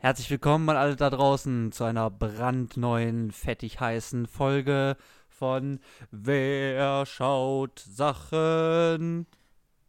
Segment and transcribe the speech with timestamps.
[0.00, 4.96] Herzlich willkommen an alle da draußen zu einer brandneuen, fettig heißen Folge
[5.28, 9.26] von Wer schaut Sachen?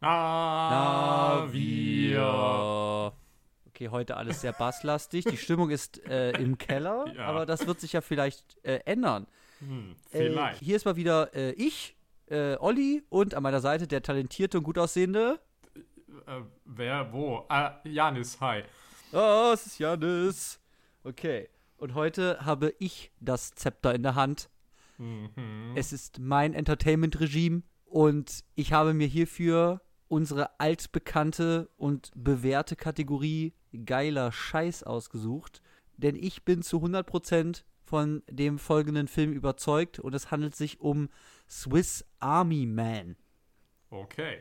[0.00, 3.12] Na, wir.
[3.68, 5.24] Okay, heute alles sehr basslastig.
[5.26, 7.26] Die Stimmung ist äh, im Keller, Ja.
[7.26, 9.26] aber das wird sich ja vielleicht äh, ändern.
[9.60, 10.60] Hm, Äh, vielleicht.
[10.60, 11.96] hier ist mal wieder äh, ich,
[12.28, 15.38] äh, Olli, und an meiner Seite der talentierte und gut aussehende.
[16.26, 17.44] Äh, wer, wo?
[17.48, 18.64] Ah, Janis, hi.
[19.12, 20.60] Oh, es ist Janis.
[21.02, 21.48] Okay.
[21.78, 24.48] Und heute habe ich das Zepter in der Hand.
[24.98, 25.72] Mhm.
[25.74, 33.54] Es ist mein Entertainment-Regime und ich habe mir hierfür unsere altbekannte und bewährte Kategorie
[33.84, 35.60] geiler Scheiß ausgesucht.
[35.96, 41.08] Denn ich bin zu 100% von dem folgenden Film überzeugt und es handelt sich um
[41.48, 43.16] Swiss Army Man.
[43.90, 44.40] Okay.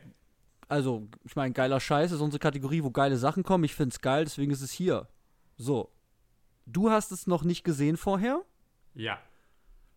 [0.70, 3.64] Also, ich meine, geiler Scheiß ist unsere Kategorie, wo geile Sachen kommen.
[3.64, 5.08] Ich finde es geil, deswegen ist es hier.
[5.58, 5.92] So.
[6.68, 8.46] Du hast es noch nicht gesehen vorher
[8.94, 9.20] Ja.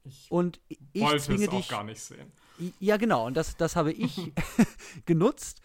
[0.04, 1.68] Ich und ich wollte zwinge es auch dich.
[1.68, 2.32] gar nicht sehen.
[2.80, 3.26] Ja, genau.
[3.26, 4.32] Und das, das habe ich
[5.06, 5.60] genutzt,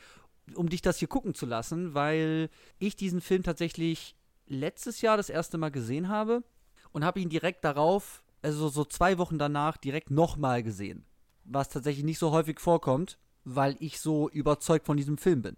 [0.56, 4.16] um dich das hier gucken zu lassen, weil ich diesen Film tatsächlich
[4.46, 6.44] letztes Jahr das erste Mal gesehen habe
[6.92, 11.06] und habe ihn direkt darauf, also so zwei Wochen danach, direkt nochmal gesehen.
[11.46, 15.56] Was tatsächlich nicht so häufig vorkommt, weil ich so überzeugt von diesem Film bin.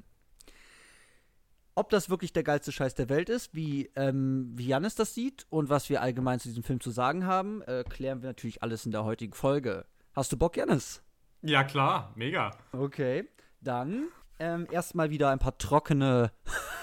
[1.74, 5.48] Ob das wirklich der geilste Scheiß der Welt ist, wie, ähm, wie Janis das sieht
[5.50, 8.86] und was wir allgemein zu diesem Film zu sagen haben, äh, klären wir natürlich alles
[8.86, 9.86] in der heutigen Folge.
[10.14, 11.02] Hast du Bock, Janis?
[11.42, 12.12] Ja, klar.
[12.16, 12.52] Mega.
[12.74, 13.28] Okay,
[13.62, 16.32] dann ähm, erstmal wieder ein paar trockene,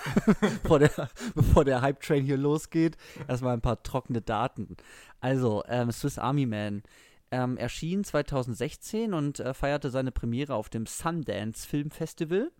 [0.41, 0.91] bevor, der,
[1.35, 2.97] bevor der Hype-Train hier losgeht,
[3.29, 4.77] erstmal ein paar trockene Daten.
[5.21, 6.83] Also, ähm, Swiss Army Man
[7.31, 12.51] ähm, erschien 2016 und äh, feierte seine Premiere auf dem Sundance Film Festival.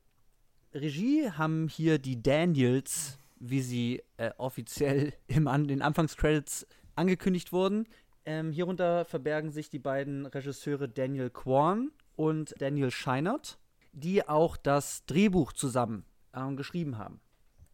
[0.75, 7.87] Regie haben hier die Daniels, wie sie äh, offiziell im An den Anfangscredits angekündigt wurden.
[8.25, 13.59] Ähm, hierunter verbergen sich die beiden Regisseure Daniel Kwan und Daniel Scheinert,
[13.93, 16.05] die auch das Drehbuch zusammen
[16.35, 17.21] ähm, geschrieben haben.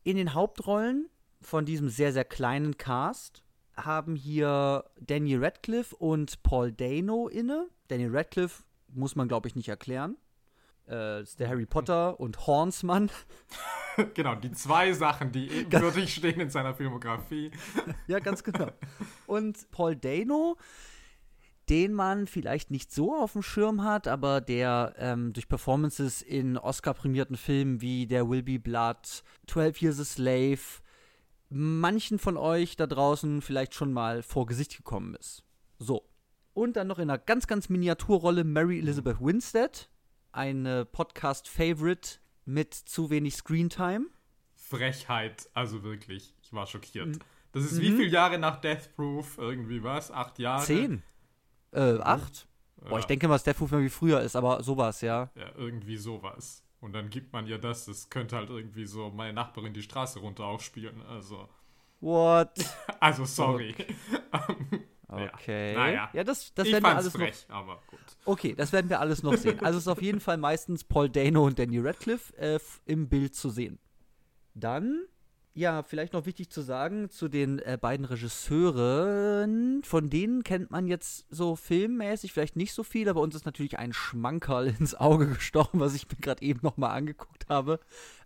[0.05, 1.09] In den Hauptrollen
[1.41, 3.43] von diesem sehr, sehr kleinen Cast
[3.77, 7.69] haben hier Daniel Radcliffe und Paul Dano inne.
[7.89, 10.17] Daniel Radcliffe muss man, glaube ich, nicht erklären.
[10.89, 13.11] Äh, ist der Harry Potter und Hornsmann.
[14.15, 17.51] genau, die zwei Sachen, die ebenbürtig stehen in seiner Filmografie.
[18.09, 18.71] Ja, ganz genau.
[19.27, 20.57] Und Paul Dano,
[21.69, 26.59] den man vielleicht nicht so auf dem Schirm hat, aber der ähm, durch Performances in
[26.59, 30.82] Oscar-prämierten Filmen wie Der Will Be Blood, 12 Years a Slave,
[31.53, 35.45] manchen von euch da draußen vielleicht schon mal vor Gesicht gekommen ist.
[35.79, 36.09] So.
[36.55, 39.89] Und dann noch in einer ganz, ganz Miniaturrolle Mary Elizabeth Winstead,
[40.33, 44.07] eine Podcast-Favorite mit zu wenig Screentime.
[44.55, 46.35] Frechheit, also wirklich.
[46.43, 47.07] Ich war schockiert.
[47.09, 47.19] Mhm.
[47.53, 49.37] Das ist wie viele Jahre nach Death Proof?
[49.39, 50.11] Irgendwie was?
[50.11, 50.65] Acht Jahre?
[50.65, 51.03] Zehn.
[51.73, 52.47] Äh, acht?
[52.77, 53.09] Boah, ich Ja.
[53.09, 55.31] denke mal, dass der Proof wie früher ist, aber sowas, ja.
[55.35, 56.65] Ja, irgendwie sowas.
[56.83, 57.87] Und dann gibt man ihr das.
[57.87, 61.01] Das könnte halt irgendwie so meine Nachbarin die Straße runter auch spielen.
[61.03, 61.49] Also,
[62.01, 62.51] What?
[63.01, 63.75] also sorry.
[65.15, 65.75] Okay.
[65.75, 66.09] naja.
[66.15, 67.21] Ja, das, das ich werden wir alles noch.
[67.21, 68.01] frech, aber gut.
[68.25, 69.61] Okay, das werden wir alles noch sehen.
[69.61, 73.35] Also es ist auf jeden Fall meistens Paul Dano und Danny Radcliffe äh, im Bild
[73.35, 73.79] zu sehen.
[74.55, 75.05] Dann,
[75.55, 79.83] ja, vielleicht noch wichtig zu sagen zu den äh, beiden Regisseuren.
[79.85, 83.79] Von denen kennt man jetzt so filmmäßig vielleicht nicht so viel, aber uns ist natürlich
[83.79, 87.81] ein Schmankerl ins Auge gestochen, was ich mir gerade eben nochmal angeguckt habe,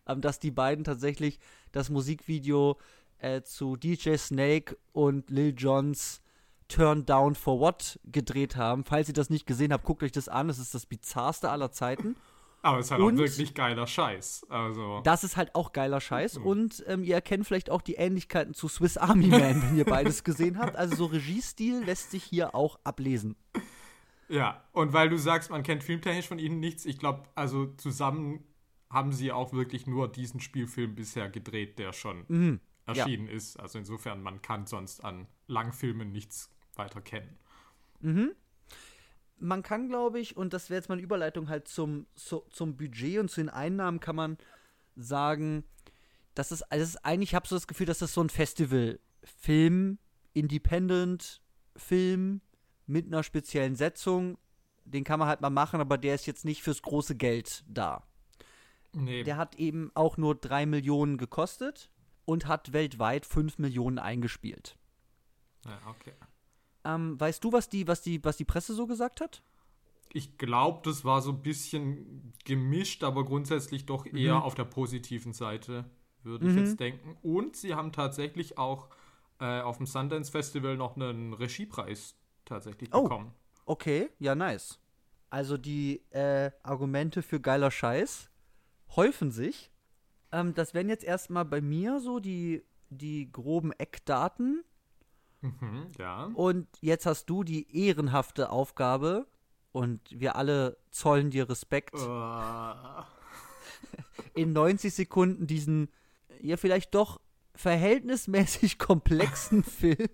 [0.07, 1.41] ähm, dass die beiden tatsächlich
[1.73, 2.79] das Musikvideo
[3.19, 6.23] äh, zu DJ Snake und Lil Jons
[6.69, 8.85] Turn Down for What gedreht haben.
[8.85, 10.49] Falls ihr das nicht gesehen habt, guckt euch das an.
[10.49, 12.17] Es ist das bizarrste aller Zeiten.
[12.66, 14.47] Aber es ist halt Und- auch wirklich geiler Scheiß.
[14.49, 16.37] Also, Das ist halt auch geiler Scheiß.
[16.37, 20.25] Und ähm, ihr erkennt vielleicht auch die Ähnlichkeiten zu Swiss Army Man, wenn ihr beides
[20.25, 20.75] gesehen habt.
[20.75, 23.37] Also so Regiestil lässt sich hier auch ablesen.
[24.28, 24.65] ja.
[24.72, 28.43] Und weil du sagst, man kennt filmtechnisch von ihnen nichts, ich glaube, also zusammen
[28.91, 32.60] haben sie auch wirklich nur diesen Spielfilm bisher gedreht, der schon Mhm.
[32.84, 33.60] erschienen ist.
[33.60, 37.39] Also insofern, man kann sonst an Langfilmen nichts weiter kennen.
[39.38, 42.77] Man kann, glaube ich, und das wäre jetzt mal eine Überleitung halt zum, zu, zum
[42.77, 44.38] Budget und zu den Einnahmen, kann man
[44.97, 45.65] sagen,
[46.34, 48.30] dass es, also es ist eigentlich, ich habe so das Gefühl, dass das so ein
[48.30, 49.98] Festival-Film,
[50.33, 52.41] Independent-Film
[52.86, 54.38] mit einer speziellen Setzung,
[54.84, 58.06] den kann man halt mal machen, aber der ist jetzt nicht fürs große Geld da.
[58.92, 61.91] Nee, Der hat eben auch nur 3 Millionen gekostet
[62.24, 64.77] und hat weltweit 5 Millionen eingespielt.
[65.66, 66.15] ja, okay.
[66.86, 69.42] Ähm, weißt du, was die, was, die, was die Presse so gesagt hat?
[70.12, 74.42] Ich glaube, das war so ein bisschen gemischt, aber grundsätzlich doch eher Mhm.
[74.42, 75.84] auf der positiven Seite,
[76.22, 76.59] würde ich mhm.
[76.59, 77.16] jetzt denken.
[77.22, 78.88] Und sie haben tatsächlich auch
[79.41, 83.33] äh, auf dem Sundance Festival noch einen Regiepreis tatsächlich oh, bekommen.
[83.66, 84.78] Okay, ja, nice.
[85.28, 88.30] Also die äh, Argumente für geiler Scheiß
[88.94, 89.72] häufen sich.
[90.30, 94.65] Ähm, das wären jetzt erstmal bei mir so die, die groben Eckdaten.
[95.41, 96.24] Mhm, ja.
[96.34, 99.27] Und jetzt hast du die ehrenhafte Aufgabe,
[99.77, 103.03] und wir alle zollen dir Respekt, uh.
[104.34, 105.91] in 90 Sekunden diesen,
[106.41, 107.21] ja, vielleicht doch
[107.54, 110.09] verhältnismäßig komplexen Film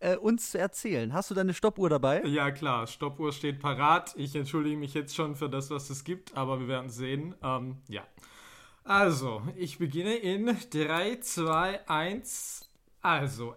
[0.00, 1.12] äh, uns zu erzählen.
[1.12, 2.22] Hast du deine Stoppuhr dabei?
[2.24, 2.86] Ja, klar.
[2.88, 4.14] Stoppuhr steht parat.
[4.16, 7.34] Ich entschuldige mich jetzt schon für das, was es gibt, aber wir werden sehen.
[7.42, 8.02] Ähm, ja.
[8.82, 12.68] Also, ich beginne in 3, 2, 1.
[13.02, 13.54] Also,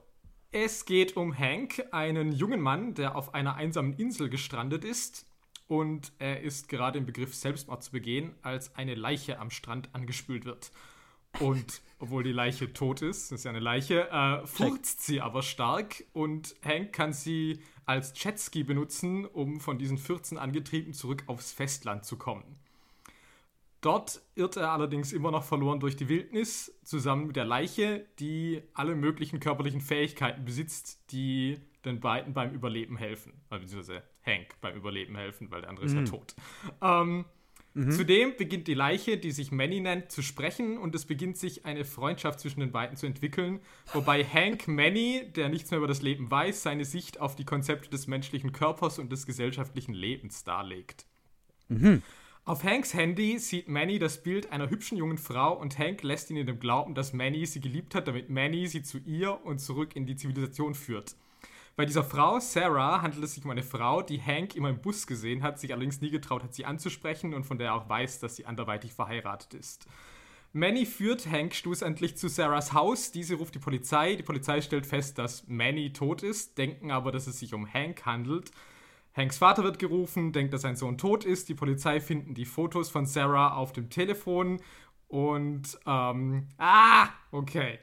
[0.53, 5.25] es geht um Hank, einen jungen Mann, der auf einer einsamen Insel gestrandet ist.
[5.67, 10.45] Und er ist gerade im Begriff, Selbstmord zu begehen, als eine Leiche am Strand angespült
[10.45, 10.71] wird.
[11.39, 16.03] Und obwohl die Leiche tot ist, ist ja eine Leiche, äh, furzt sie aber stark
[16.13, 22.05] und Hank kann sie als Jetski benutzen, um von diesen 14 angetrieben zurück aufs Festland
[22.05, 22.59] zu kommen.
[23.83, 28.62] Dort irrt er allerdings immer noch verloren durch die Wildnis, zusammen mit der Leiche, die
[28.74, 33.33] alle möglichen körperlichen Fähigkeiten besitzt, die den beiden beim Überleben helfen.
[33.50, 35.97] Beziehungsweise Hank beim Überleben helfen, weil der andere mhm.
[35.97, 36.33] ist ja tot.
[36.81, 37.25] Ähm,
[37.74, 37.91] mhm.
[37.91, 41.83] Zudem beginnt die Leiche, die sich Manny nennt, zu sprechen und es beginnt sich eine
[41.83, 43.59] Freundschaft zwischen den beiden zu entwickeln,
[43.91, 47.89] wobei Hank Manny, der nichts mehr über das Leben weiß, seine Sicht auf die Konzepte
[47.89, 51.06] des menschlichen Körpers und des gesellschaftlichen Lebens darlegt.
[51.68, 52.01] Mhm.
[52.45, 56.36] Auf Hanks Handy sieht Manny das Bild einer hübschen jungen Frau und Hank lässt ihn
[56.36, 59.95] in dem Glauben, dass Manny sie geliebt hat, damit Manny sie zu ihr und zurück
[59.95, 61.16] in die Zivilisation führt.
[61.78, 65.07] Bei dieser Frau, Sarah, handelt es sich um eine Frau, die Hank immer im Bus
[65.07, 68.19] gesehen hat, sich allerdings nie getraut hat, sie anzusprechen und von der er auch weiß,
[68.19, 69.88] dass sie anderweitig verheiratet ist.
[70.51, 73.13] Manny führt Hank schlussendlich zu Sarahs Haus.
[73.13, 74.16] Diese ruft die Polizei.
[74.16, 78.06] Die Polizei stellt fest, dass Manny tot ist, denken aber, dass es sich um Hank
[78.06, 78.51] handelt.
[79.15, 81.50] Hanks Vater wird gerufen, denkt, dass sein Sohn tot ist.
[81.50, 84.60] Die Polizei finden die Fotos von Sarah auf dem Telefon
[85.07, 87.80] und ähm, ah, okay.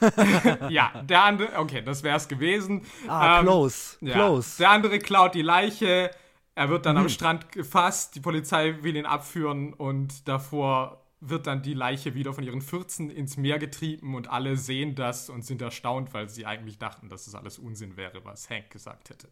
[0.68, 2.82] ja, der andere, okay, das wäre es gewesen.
[3.08, 4.58] Ah, ähm, close, ja, close.
[4.58, 6.10] Der andere klaut die Leiche,
[6.54, 7.02] er wird dann mhm.
[7.02, 12.34] am Strand gefasst, die Polizei will ihn abführen und davor wird dann die Leiche wieder
[12.34, 16.46] von ihren Fürzen ins Meer getrieben und alle sehen das und sind erstaunt, weil sie
[16.46, 19.28] eigentlich dachten, dass das alles Unsinn wäre, was Hank gesagt hätte.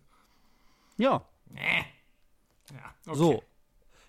[0.96, 1.24] Ja.
[1.52, 3.16] Ja, okay.
[3.18, 3.42] So.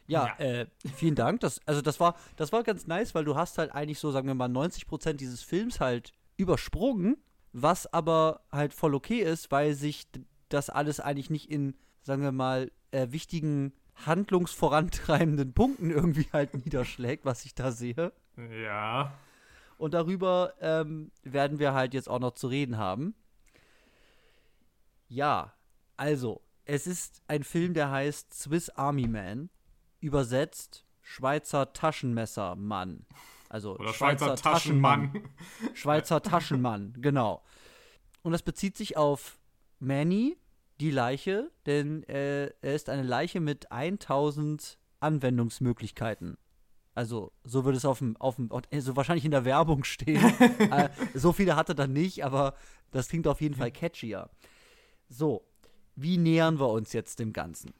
[0.08, 0.46] Ja, ja.
[0.46, 1.40] Äh, vielen Dank.
[1.40, 4.28] Das, also das war, das war ganz nice, weil du hast halt eigentlich so, sagen
[4.28, 7.18] wir mal, 90% dieses Films halt übersprungen,
[7.54, 10.08] was aber halt voll okay ist, weil sich
[10.50, 13.74] das alles eigentlich nicht in, sagen wir mal, äh, wichtigen
[14.06, 18.12] handlungsvorantreibenden Punkten irgendwie halt niederschlägt, was ich da sehe.
[18.64, 19.18] Ja.
[19.78, 23.16] Und darüber ähm, werden wir halt jetzt auch noch zu reden haben.
[25.08, 25.54] Ja,
[25.98, 29.50] also, es ist ein Film, der heißt Swiss Army Man,
[30.00, 33.06] übersetzt Schweizer Taschenmessermann.
[33.50, 35.14] Also Oder Schweizer, Schweizer Taschenmann.
[35.14, 35.76] Taschenmann.
[35.76, 37.44] Schweizer Taschenmann, genau.
[38.24, 39.40] Und das bezieht sich auf
[39.80, 40.38] Manny,
[40.80, 46.38] die Leiche, denn äh, er ist eine Leiche mit 1000 Anwendungsmöglichkeiten.
[46.96, 50.24] Also, so würde es auf dem, auf dem, so wahrscheinlich in der Werbung stehen.
[50.72, 52.56] äh, so viele hat er dann nicht, aber
[52.92, 54.30] das klingt auf jeden Fall catchier.
[55.08, 55.46] So,
[55.96, 57.74] wie nähern wir uns jetzt dem Ganzen?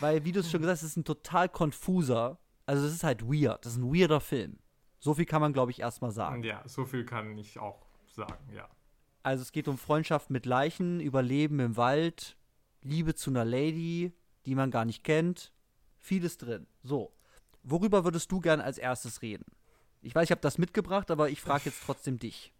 [0.00, 3.04] Weil, wie du es schon gesagt hast, es ist ein total konfuser, also es ist
[3.04, 4.58] halt weird, das ist ein weirder Film.
[4.98, 6.42] So viel kann man, glaube ich, erstmal sagen.
[6.42, 8.68] Ja, so viel kann ich auch sagen, ja.
[9.22, 12.36] Also es geht um Freundschaft mit Leichen, Überleben im Wald,
[12.82, 14.12] Liebe zu einer Lady,
[14.46, 15.52] die man gar nicht kennt.
[15.98, 16.66] Vieles drin.
[16.82, 17.12] So.
[17.64, 19.44] Worüber würdest du gern als erstes reden?
[20.02, 22.52] Ich weiß, ich habe das mitgebracht, aber ich frage jetzt trotzdem dich.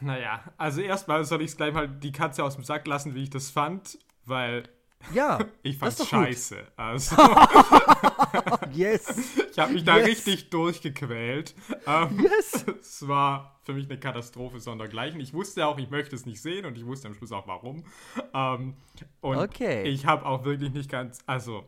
[0.00, 3.22] Naja, also erstmal soll ich es gleich mal die Katze aus dem Sack lassen, wie
[3.24, 4.64] ich das fand, weil
[5.12, 6.56] ja, ich fand's scheiße.
[6.56, 6.72] Gut.
[6.76, 7.16] Also
[8.72, 9.38] yes.
[9.50, 10.06] Ich habe mich da yes.
[10.06, 11.54] richtig durchgequält.
[11.86, 12.64] Ähm, yes.
[12.80, 15.20] Es war für mich eine Katastrophe sondergleichen.
[15.20, 17.84] Ich wusste auch, ich möchte es nicht sehen und ich wusste am Schluss auch warum.
[18.34, 18.74] Ähm,
[19.20, 19.84] und okay.
[19.84, 21.64] ich habe auch wirklich nicht ganz, also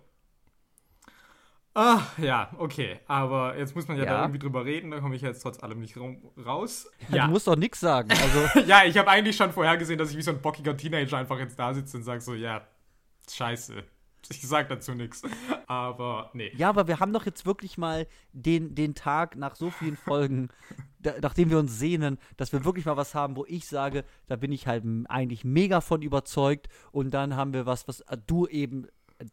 [1.80, 2.98] Ah, ja, okay.
[3.06, 4.10] Aber jetzt muss man ja, ja.
[4.10, 6.90] da irgendwie drüber reden, da komme ich jetzt trotz allem nicht raus.
[7.08, 7.26] Ja.
[7.26, 8.10] Du musst doch nichts sagen.
[8.10, 8.60] Also.
[8.66, 11.38] ja, ich habe eigentlich schon vorher gesehen, dass ich wie so ein bockiger Teenager einfach
[11.38, 12.66] jetzt da sitze und sage so, ja,
[13.30, 13.84] scheiße.
[14.28, 15.22] Ich sag dazu nichts.
[15.68, 16.50] Aber nee.
[16.56, 20.48] Ja, aber wir haben doch jetzt wirklich mal den, den Tag nach so vielen Folgen,
[20.98, 24.34] da, nachdem wir uns sehnen, dass wir wirklich mal was haben, wo ich sage, da
[24.34, 26.66] bin ich halt eigentlich mega von überzeugt.
[26.90, 28.88] Und dann haben wir was, was du eben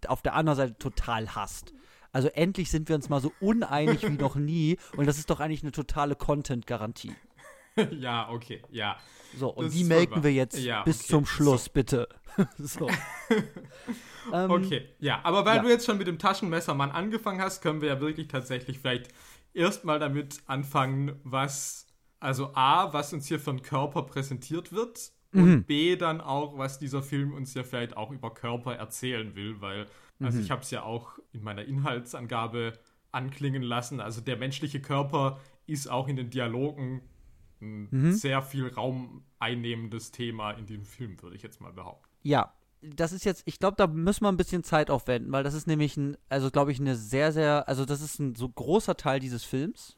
[0.05, 1.73] auf der anderen Seite total hast.
[2.15, 5.41] Also endlich sind wir uns mal so uneinig wie noch nie und das ist doch
[5.41, 7.13] eigentlich eine totale Content-Garantie.
[7.91, 8.95] ja, okay, ja.
[9.37, 11.09] So, und die melken wir jetzt ja, bis okay.
[11.09, 11.71] zum Schluss, so.
[11.73, 12.07] bitte.
[12.57, 12.87] so.
[14.31, 15.63] ähm, okay, ja, aber weil ja.
[15.63, 19.09] du jetzt schon mit dem Taschenmessermann angefangen hast, können wir ja wirklich tatsächlich vielleicht
[19.53, 21.85] erstmal damit anfangen, was,
[22.21, 25.63] also A, was uns hier für ein Körper präsentiert wird und mhm.
[25.65, 29.87] B, dann auch, was dieser Film uns ja vielleicht auch über Körper erzählen will, weil,
[30.19, 30.43] also mhm.
[30.43, 32.79] ich habe es ja auch in meiner Inhaltsangabe
[33.11, 37.01] anklingen lassen, also der menschliche Körper ist auch in den Dialogen
[37.61, 38.11] ein mhm.
[38.11, 42.09] sehr viel Raum einnehmendes Thema in diesem Film, würde ich jetzt mal behaupten.
[42.23, 45.53] Ja, das ist jetzt, ich glaube, da müssen wir ein bisschen Zeit aufwenden, weil das
[45.53, 48.97] ist nämlich ein, also glaube ich, eine sehr, sehr, also das ist ein so großer
[48.97, 49.97] Teil dieses Films.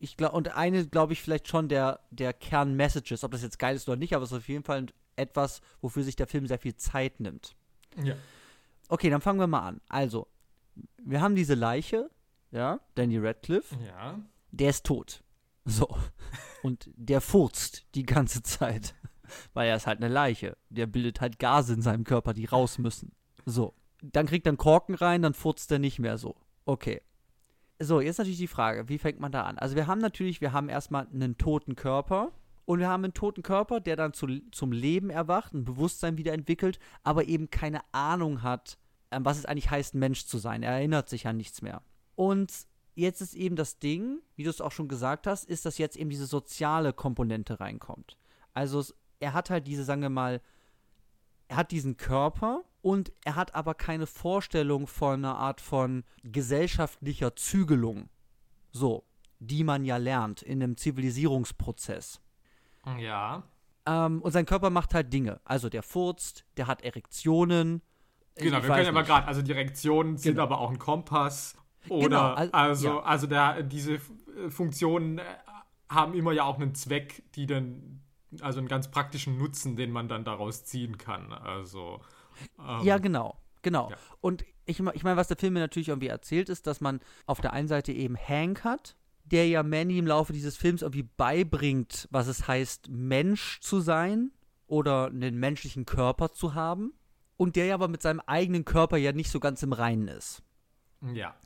[0.00, 3.76] Ich glaube, und eine, glaube ich, vielleicht schon der, der Kern-Messages, ob das jetzt geil
[3.76, 4.86] ist oder nicht, aber es ist auf jeden Fall
[5.16, 7.56] etwas, wofür sich der Film sehr viel Zeit nimmt.
[8.02, 8.14] Ja.
[8.88, 9.80] Okay, dann fangen wir mal an.
[9.88, 10.28] Also,
[11.02, 12.10] wir haben diese Leiche,
[12.50, 13.76] ja, Danny Radcliffe.
[13.86, 14.18] Ja.
[14.50, 15.22] Der ist tot.
[15.64, 15.88] So.
[16.62, 18.94] Und der furzt die ganze Zeit.
[19.52, 20.56] Weil er ist halt eine Leiche.
[20.70, 23.12] Der bildet halt Gase in seinem Körper, die raus müssen.
[23.44, 23.74] So.
[24.02, 26.36] Dann kriegt er einen Korken rein, dann furzt er nicht mehr so.
[26.64, 27.02] Okay.
[27.80, 29.58] So, jetzt natürlich die Frage, wie fängt man da an?
[29.58, 32.32] Also wir haben natürlich, wir haben erstmal einen toten Körper
[32.68, 36.34] und wir haben einen toten Körper, der dann zu, zum Leben erwacht, ein Bewusstsein wieder
[36.34, 38.76] entwickelt, aber eben keine Ahnung hat,
[39.10, 40.62] ähm, was es eigentlich heißt, Mensch zu sein.
[40.62, 41.80] Er erinnert sich an nichts mehr.
[42.14, 42.52] Und
[42.94, 45.96] jetzt ist eben das Ding, wie du es auch schon gesagt hast, ist, dass jetzt
[45.96, 48.18] eben diese soziale Komponente reinkommt.
[48.52, 48.84] Also
[49.18, 50.42] er hat halt diese, sagen wir mal,
[51.48, 57.34] er hat diesen Körper und er hat aber keine Vorstellung von einer Art von gesellschaftlicher
[57.34, 58.10] Zügelung.
[58.72, 59.04] So,
[59.38, 62.20] die man ja lernt in einem Zivilisierungsprozess.
[62.98, 63.42] Ja.
[63.86, 65.40] Ähm, und sein Körper macht halt Dinge.
[65.44, 67.82] Also der furzt, der hat Erektionen.
[68.36, 70.22] Genau, wir können ja mal gerade, also die Erektionen genau.
[70.22, 71.56] sind aber auch ein Kompass.
[71.88, 73.02] Oder genau, also, also, ja.
[73.02, 73.98] also der, diese
[74.48, 75.22] Funktionen äh,
[75.88, 78.02] haben immer ja auch einen Zweck, die dann
[78.40, 81.32] also einen ganz praktischen Nutzen, den man dann daraus ziehen kann.
[81.32, 82.00] Also.
[82.58, 83.38] Ähm, ja, genau.
[83.62, 83.90] Genau.
[83.90, 83.96] Ja.
[84.20, 87.40] Und ich, ich meine, was der Film mir natürlich irgendwie erzählt, ist, dass man auf
[87.40, 88.96] der einen Seite eben Hank hat,
[89.32, 94.32] der ja Manny im Laufe dieses Films irgendwie beibringt, was es heißt, Mensch zu sein
[94.66, 96.94] oder einen menschlichen Körper zu haben.
[97.36, 100.42] Und der ja aber mit seinem eigenen Körper ja nicht so ganz im Reinen ist.
[101.14, 101.36] Ja.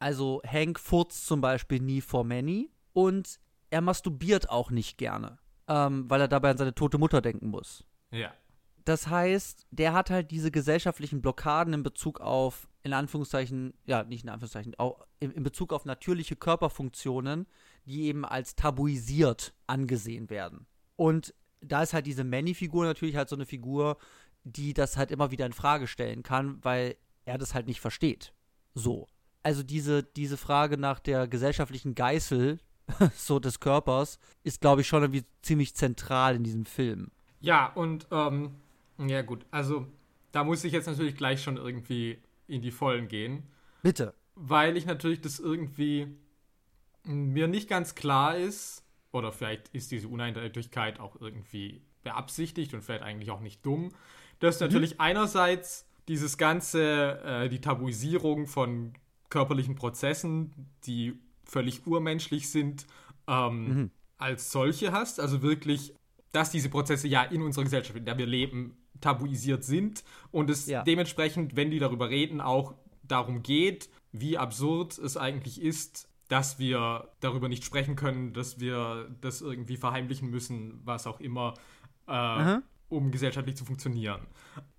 [0.00, 3.38] Also Hank furzt zum Beispiel nie vor Manny und
[3.70, 5.38] er masturbiert auch nicht gerne
[5.70, 7.84] ähm, weil er dabei an seine tote Mutter denken muss.
[8.10, 8.34] Ja.
[8.90, 14.24] Das heißt, der hat halt diese gesellschaftlichen Blockaden in Bezug auf, in Anführungszeichen, ja, nicht
[14.24, 17.46] in Anführungszeichen, auch in, in Bezug auf natürliche Körperfunktionen,
[17.84, 20.66] die eben als tabuisiert angesehen werden.
[20.96, 23.96] Und da ist halt diese Manny-Figur natürlich halt so eine Figur,
[24.42, 28.32] die das halt immer wieder in Frage stellen kann, weil er das halt nicht versteht.
[28.74, 29.06] So.
[29.44, 32.58] Also diese, diese Frage nach der gesellschaftlichen Geißel,
[33.14, 37.12] so des Körpers, ist, glaube ich, schon irgendwie ziemlich zentral in diesem Film.
[37.38, 38.56] Ja, und, ähm,
[39.08, 39.86] ja gut, also
[40.32, 43.44] da muss ich jetzt natürlich gleich schon irgendwie in die Vollen gehen.
[43.82, 44.14] Bitte.
[44.34, 46.08] Weil ich natürlich das irgendwie
[47.04, 53.02] mir nicht ganz klar ist, oder vielleicht ist diese Uneindeutigkeit auch irgendwie beabsichtigt und vielleicht
[53.02, 53.90] eigentlich auch nicht dumm,
[54.38, 54.66] dass mhm.
[54.66, 58.94] natürlich einerseits dieses ganze, äh, die Tabuisierung von
[59.28, 60.52] körperlichen Prozessen,
[60.84, 62.86] die völlig urmenschlich sind,
[63.28, 63.90] ähm, mhm.
[64.18, 65.20] als solche hast.
[65.20, 65.94] Also wirklich,
[66.32, 70.66] dass diese Prozesse ja in unserer Gesellschaft, in der wir leben, tabuisiert sind und es
[70.66, 70.82] ja.
[70.82, 77.08] dementsprechend, wenn die darüber reden, auch darum geht, wie absurd es eigentlich ist, dass wir
[77.20, 81.54] darüber nicht sprechen können, dass wir das irgendwie verheimlichen müssen, was auch immer,
[82.06, 84.20] äh, um gesellschaftlich zu funktionieren.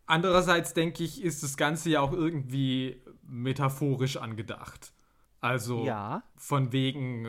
[0.06, 4.94] Andererseits denke ich, ist das Ganze ja auch irgendwie metaphorisch angedacht.
[5.42, 6.24] Also ja.
[6.36, 7.28] von wegen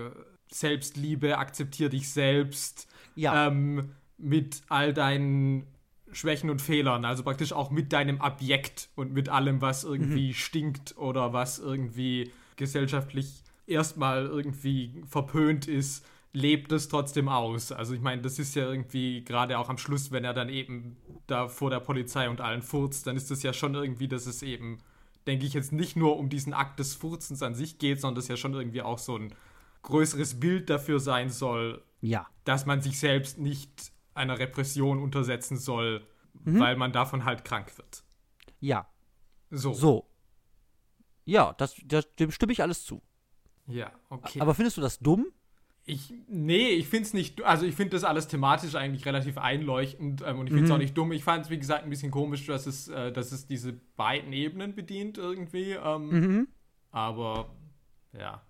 [0.50, 2.88] Selbstliebe, akzeptier dich selbst.
[3.14, 3.48] Ja.
[3.48, 5.66] Ähm, mit all deinen
[6.12, 10.34] Schwächen und Fehlern, also praktisch auch mit deinem Objekt und mit allem, was irgendwie mhm.
[10.34, 17.72] stinkt oder was irgendwie gesellschaftlich erstmal irgendwie verpönt ist, lebt es trotzdem aus.
[17.72, 20.96] Also ich meine, das ist ja irgendwie gerade auch am Schluss, wenn er dann eben
[21.26, 24.42] da vor der Polizei und allen furzt, dann ist das ja schon irgendwie, dass es
[24.42, 24.78] eben
[25.26, 28.28] denke ich, jetzt nicht nur um diesen Akt des Furzens an sich geht, sondern das
[28.28, 29.34] ja schon irgendwie auch so ein
[29.82, 32.26] größeres Bild dafür sein soll, ja.
[32.44, 36.06] dass man sich selbst nicht einer Repression untersetzen soll,
[36.44, 36.60] mhm.
[36.60, 38.02] weil man davon halt krank wird.
[38.60, 38.86] Ja.
[39.50, 39.72] So.
[39.72, 40.08] So.
[41.24, 43.02] Ja, das, das, dem stimme ich alles zu.
[43.66, 44.40] Ja, okay.
[44.40, 45.26] Aber findest du das dumm?
[45.84, 50.22] Ich, nee, ich finde es nicht, also ich finde das alles thematisch eigentlich relativ einleuchtend
[50.24, 50.74] ähm, und ich finde es mhm.
[50.74, 51.10] auch nicht dumm.
[51.12, 54.32] Ich fand es, wie gesagt, ein bisschen komisch, dass es, äh, dass es diese beiden
[54.32, 55.72] Ebenen bedient irgendwie.
[55.72, 56.48] Ähm, mhm.
[56.90, 57.50] aber
[58.12, 58.42] ja.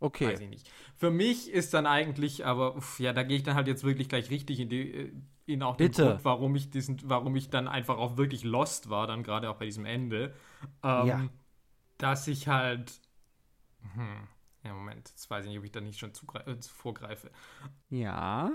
[0.00, 0.26] Okay.
[0.32, 0.70] Weiß ich nicht.
[0.96, 4.08] Für mich ist dann eigentlich, aber uff, ja, da gehe ich dann halt jetzt wirklich
[4.08, 5.12] gleich richtig in die, äh,
[5.46, 6.04] in auch den Bitte.
[6.04, 9.56] Grund, warum ich diesen, warum ich dann einfach auch wirklich lost war, dann gerade auch
[9.56, 10.34] bei diesem Ende.
[10.82, 11.28] Ähm, Ja.
[11.98, 13.00] Dass ich halt.
[13.94, 14.28] Hm,
[14.62, 16.12] ja, Moment, jetzt weiß ich nicht, ob ich da nicht schon
[16.46, 17.30] äh, vorgreife.
[17.90, 18.52] Ja.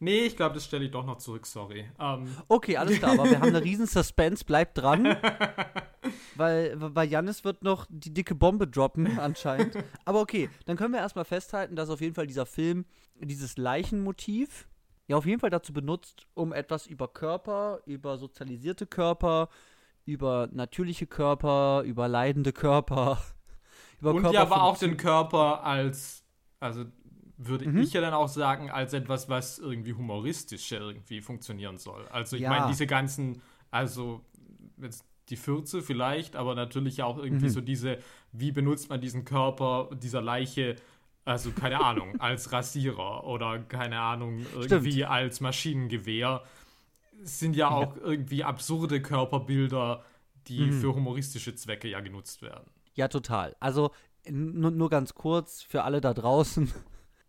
[0.00, 1.90] Nee, ich glaube, das stelle ich doch noch zurück, sorry.
[1.98, 5.04] Ähm, Okay, alles klar, aber wir haben eine riesen Suspense, bleibt dran.
[6.36, 9.76] weil bei Jannis wird noch die dicke Bombe droppen, anscheinend.
[10.04, 12.84] Aber okay, dann können wir erstmal festhalten, dass auf jeden Fall dieser Film
[13.20, 14.68] dieses Leichenmotiv
[15.06, 19.48] ja auf jeden Fall dazu benutzt, um etwas über Körper, über sozialisierte Körper,
[20.04, 23.18] über natürliche Körper, über leidende Körper,
[24.00, 26.24] über und Körper ja, aber auch den Körper als,
[26.60, 26.84] also
[27.36, 27.78] würde Mhm.
[27.78, 32.06] ich ja dann auch sagen, als etwas, was irgendwie humoristisch ja irgendwie funktionieren soll.
[32.08, 32.50] Also ich Ja.
[32.50, 34.24] meine, diese ganzen, also
[34.80, 37.50] jetzt die Fürze vielleicht, aber natürlich auch irgendwie Mhm.
[37.50, 37.98] so diese,
[38.32, 40.76] wie benutzt man diesen Körper dieser Leiche,
[41.24, 46.42] also keine Ahnung, als Rasierer oder keine Ahnung, irgendwie als Maschinengewehr,
[47.22, 50.04] sind ja auch irgendwie absurde Körperbilder,
[50.48, 50.72] die Mhm.
[50.72, 52.70] für humoristische Zwecke ja genutzt werden.
[52.94, 53.56] Ja, total.
[53.60, 53.90] Also
[54.30, 56.70] nur ganz kurz für alle da draußen.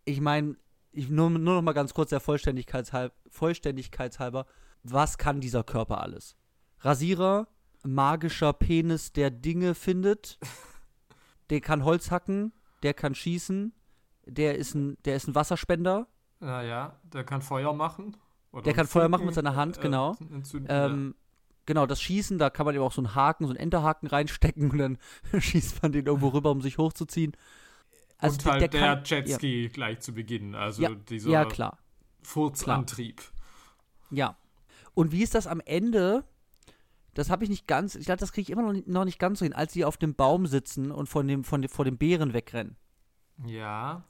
[0.06, 0.56] Ich meine,
[0.92, 4.46] ich, nur, nur noch mal ganz kurz der Vollständigkeitshalb, Vollständigkeitshalber.
[4.82, 6.36] Was kann dieser Körper alles?
[6.80, 7.48] Rasierer,
[7.82, 10.38] magischer Penis, der Dinge findet,
[11.50, 13.74] der kann Holz hacken, der kann schießen,
[14.24, 16.06] der ist ein, der ist ein Wasserspender,
[16.40, 18.16] Naja, der kann Feuer machen.
[18.52, 20.16] Oder Der kann Feuer machen mit seiner Hand, genau.
[20.30, 21.14] entzünden, Ähm,
[21.66, 24.70] genau, das Schießen, da kann man eben auch so einen Haken, so einen Enterhaken reinstecken
[24.70, 24.98] und dann
[25.38, 27.32] schießt man den irgendwo rüber, um sich hochzuziehen.
[28.20, 28.22] Ja.
[28.28, 30.54] Also Und halt der, kann- Jetski gleich zu Beginn.
[30.54, 31.78] Also Ja, dieser Ja, klar.
[32.22, 33.22] Furzantrieb.
[34.10, 34.36] Ja.
[34.94, 36.24] Und wie ist das am Ende?
[37.14, 39.18] Das habe ich nicht ganz, ich glaube, das kriege ich immer noch nicht, noch nicht
[39.18, 41.84] ganz so hin, als sie auf dem Baum sitzen und von dem, von dem, vor
[41.84, 42.76] dem Bären wegrennen.
[43.46, 44.04] Ja.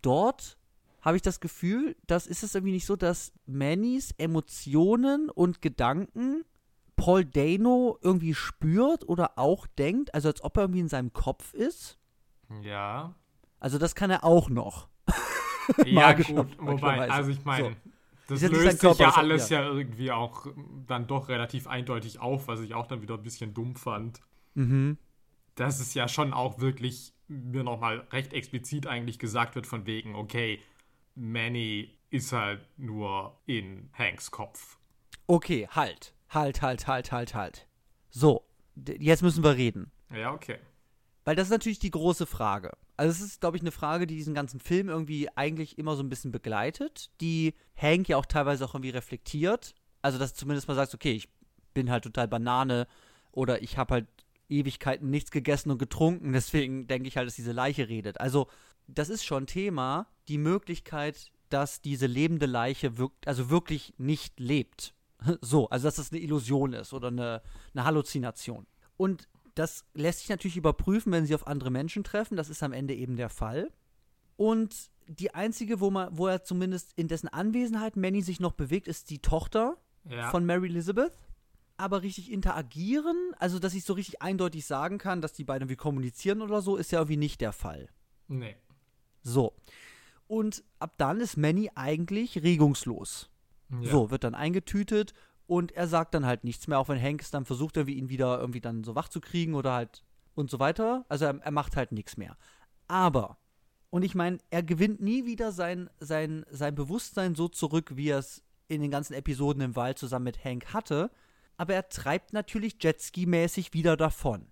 [0.00, 0.56] Dort
[1.00, 6.44] habe ich das Gefühl, das ist es irgendwie nicht so, dass Mannys Emotionen und Gedanken
[6.96, 11.54] Paul Dano irgendwie spürt oder auch denkt, also als ob er irgendwie in seinem Kopf
[11.54, 11.98] ist.
[12.62, 13.14] Ja.
[13.60, 14.88] Also das kann er auch noch.
[15.84, 16.58] Ja, gut.
[16.58, 17.76] Wobei, also ich meine, So.
[18.28, 19.62] das Ist löst sich ja alles ja.
[19.62, 20.46] irgendwie auch
[20.86, 24.20] dann doch relativ eindeutig auf, was ich auch dann wieder ein bisschen dumm fand.
[24.54, 24.98] Mhm.
[25.54, 30.14] Dass es ja schon auch wirklich mir nochmal recht explizit eigentlich gesagt wird von wegen,
[30.14, 30.60] okay,
[31.14, 34.78] Manny ist halt nur in Hanks Kopf.
[35.26, 36.14] Okay, halt.
[36.30, 37.66] Halt, halt, halt, halt, halt.
[38.10, 38.44] So,
[38.98, 39.92] jetzt müssen wir reden.
[40.12, 40.58] Ja, okay.
[41.24, 42.72] Weil das ist natürlich die große Frage.
[43.00, 46.02] Also es ist, glaube ich, eine Frage, die diesen ganzen Film irgendwie eigentlich immer so
[46.02, 49.74] ein bisschen begleitet, die Hank ja auch teilweise auch irgendwie reflektiert.
[50.02, 51.30] Also dass du zumindest mal sagst, okay, ich
[51.72, 52.86] bin halt total Banane
[53.32, 54.06] oder ich habe halt
[54.50, 58.20] Ewigkeiten nichts gegessen und getrunken, deswegen denke ich halt, dass diese Leiche redet.
[58.20, 58.48] Also
[58.86, 64.92] das ist schon Thema, die Möglichkeit, dass diese lebende Leiche wirkt, also wirklich nicht lebt.
[65.40, 67.40] So, also dass das eine Illusion ist oder eine,
[67.72, 68.66] eine Halluzination.
[68.98, 72.36] Und das lässt sich natürlich überprüfen, wenn sie auf andere Menschen treffen.
[72.36, 73.70] Das ist am Ende eben der Fall.
[74.36, 78.88] Und die einzige, wo, man, wo er zumindest in dessen Anwesenheit Manny sich noch bewegt,
[78.88, 79.76] ist die Tochter
[80.08, 80.30] Ja.
[80.30, 81.12] von Mary Elizabeth.
[81.76, 85.76] Aber richtig interagieren, also dass ich so richtig eindeutig sagen kann, dass die beiden wie
[85.76, 87.88] kommunizieren oder so, ist ja irgendwie nicht der Fall.
[88.28, 88.56] nee.
[89.22, 89.54] So.
[90.26, 93.28] Und ab dann ist Manny eigentlich regungslos.
[93.68, 93.90] Ja.
[93.90, 95.12] So, wird dann eingetütet
[95.50, 98.08] und er sagt dann halt nichts mehr, auch wenn Hank es dann versucht, irgendwie ihn
[98.08, 100.04] wieder irgendwie dann so wach zu kriegen oder halt
[100.36, 101.04] und so weiter.
[101.08, 102.36] Also er, er macht halt nichts mehr.
[102.86, 103.36] Aber,
[103.90, 108.18] und ich meine, er gewinnt nie wieder sein, sein, sein Bewusstsein so zurück, wie er
[108.18, 111.10] es in den ganzen Episoden im Wald zusammen mit Hank hatte.
[111.56, 114.46] Aber er treibt natürlich Jetski-mäßig wieder davon.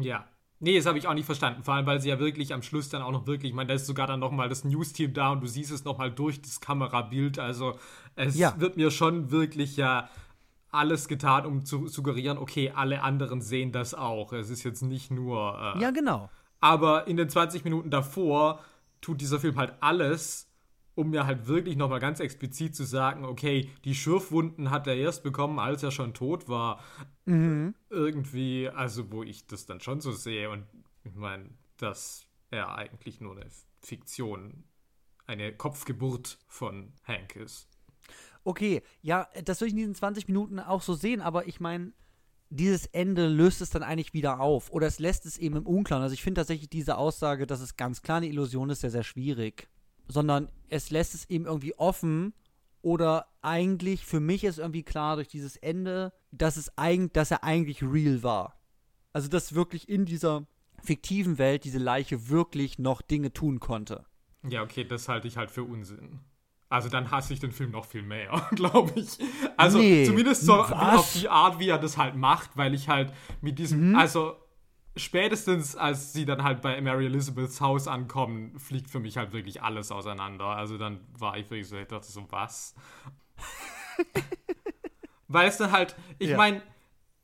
[0.00, 0.26] Ja.
[0.60, 1.62] Nee, das habe ich auch nicht verstanden.
[1.62, 3.74] Vor allem, weil sie ja wirklich am Schluss dann auch noch wirklich, ich meine, da
[3.74, 7.38] ist sogar dann nochmal das News-Team da und du siehst es nochmal durch das Kamerabild.
[7.38, 7.78] Also
[8.16, 8.58] es Ja.
[8.58, 10.08] wird mir schon wirklich ja
[10.70, 14.32] alles getan, um zu suggerieren, okay, alle anderen sehen das auch.
[14.32, 15.74] Es ist jetzt nicht nur.
[15.76, 16.30] Äh, Ja, genau.
[16.60, 18.60] Aber in den 20 Minuten davor
[19.00, 20.50] tut dieser Film halt alles,
[20.94, 25.22] um mir halt wirklich nochmal ganz explizit zu sagen, okay, die Schürfwunden hat er erst
[25.22, 26.82] bekommen, als er schon tot war.
[27.24, 27.74] Mhm.
[27.88, 30.66] Irgendwie, also wo ich das dann schon so sehe und
[31.04, 33.46] ich meine, dass er eigentlich nur eine
[33.80, 34.64] Fiktion,
[35.26, 37.67] eine Kopfgeburt von Hank ist.
[38.44, 41.92] Okay, ja, das würde ich in diesen 20 Minuten auch so sehen, aber ich meine,
[42.50, 44.70] dieses Ende löst es dann eigentlich wieder auf.
[44.70, 46.02] Oder es lässt es eben im Unklaren.
[46.02, 49.02] Also ich finde tatsächlich diese Aussage, dass es ganz klar eine Illusion ist, sehr, sehr
[49.02, 49.68] schwierig.
[50.08, 52.32] Sondern es lässt es eben irgendwie offen.
[52.80, 57.44] Oder eigentlich, für mich ist irgendwie klar durch dieses Ende, dass, es eig dass er
[57.44, 58.58] eigentlich real war.
[59.12, 60.46] Also dass wirklich in dieser
[60.82, 64.06] fiktiven Welt diese Leiche wirklich noch Dinge tun konnte.
[64.48, 66.20] Ja, okay, das halte ich halt für Unsinn.
[66.70, 69.18] Also dann hasse ich den Film noch viel mehr, glaube ich.
[69.56, 73.12] Also Nee, zumindest so auf die Art, wie er das halt macht, weil ich halt
[73.40, 73.96] mit diesem, Mhm.
[73.96, 74.36] also
[74.96, 79.62] spätestens als sie dann halt bei Mary Elizabeths Haus ankommen, fliegt für mich halt wirklich
[79.62, 80.44] alles auseinander.
[80.46, 82.74] Also dann war ich wirklich so, ich dachte so, was?
[85.28, 86.36] weil es dann halt, ich Ja.
[86.36, 86.62] meine,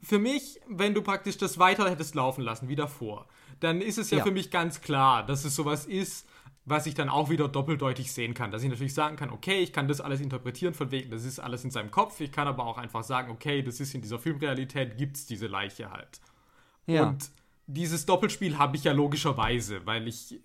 [0.02, 3.26] für mich, wenn du praktisch das weiter hättest laufen lassen, wie davor,
[3.60, 4.24] dann ist es ja, Ja.
[4.24, 6.28] für mich ganz klar, dass es sowas ist,
[6.66, 8.50] was ich dann auch wieder doppeldeutig sehen kann.
[8.50, 11.38] Dass ich natürlich sagen kann, okay, ich kann das alles interpretieren, von wegen, das ist
[11.38, 12.20] alles in seinem Kopf.
[12.20, 15.46] Ich kann aber auch einfach sagen, okay, das ist in dieser Filmrealität, gibt es diese
[15.46, 16.20] Leiche halt.
[16.86, 17.08] Ja.
[17.08, 17.30] Und
[17.66, 20.40] dieses Doppelspiel habe ich ja logischerweise, weil ich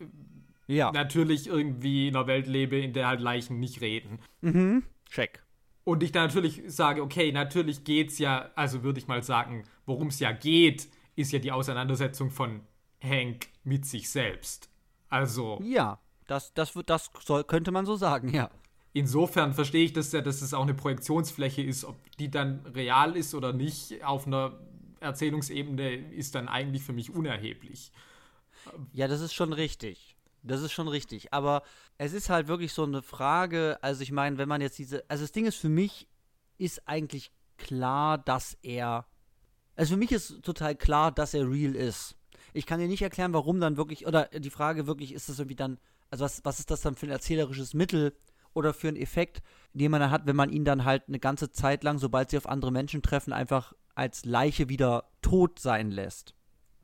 [0.67, 0.91] ja.
[0.91, 4.19] natürlich irgendwie in einer Welt lebe, in der halt Leichen nicht reden.
[4.41, 4.83] Mhm.
[5.09, 5.41] Check.
[5.85, 10.09] Und ich dann natürlich sage, okay, natürlich geht's ja, also würde ich mal sagen, worum
[10.09, 12.61] es ja geht, ist ja die Auseinandersetzung von
[13.01, 14.69] Hank mit sich selbst.
[15.09, 15.99] Also Ja.
[16.29, 18.49] Das, das, das soll, könnte man so sagen, ja.
[18.93, 23.17] insofern verstehe ich das ja, dass es auch eine Projektionsfläche ist, ob die dann real
[23.17, 24.59] ist oder nicht auf einer
[24.99, 27.91] Erzählungsebene ist dann eigentlich für mich unerheblich.
[28.93, 30.15] Ja, das ist schon richtig.
[30.43, 31.33] Das ist schon richtig.
[31.33, 31.63] Aber
[31.97, 35.23] es ist halt wirklich so eine Frage, also ich meine, wenn man jetzt diese, also
[35.23, 36.07] das Ding ist für mich,
[36.57, 39.05] ist eigentlich klar, dass er,
[39.75, 42.15] also für mich ist total klar, dass er real ist.
[42.53, 45.55] Ich kann dir nicht erklären, warum dann wirklich, oder die Frage wirklich, ist das irgendwie
[45.55, 45.79] dann,
[46.11, 48.13] also was, was ist das dann für ein erzählerisches Mittel
[48.53, 49.41] oder für einen Effekt,
[49.73, 52.37] den man dann hat, wenn man ihn dann halt eine ganze Zeit lang, sobald sie
[52.37, 56.33] auf andere Menschen treffen, einfach als Leiche wieder tot sein lässt.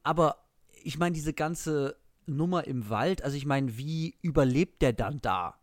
[0.03, 0.37] Aber
[0.83, 5.55] ich meine, diese ganze Nummer im Wald, also ich meine, wie überlebt der dann da?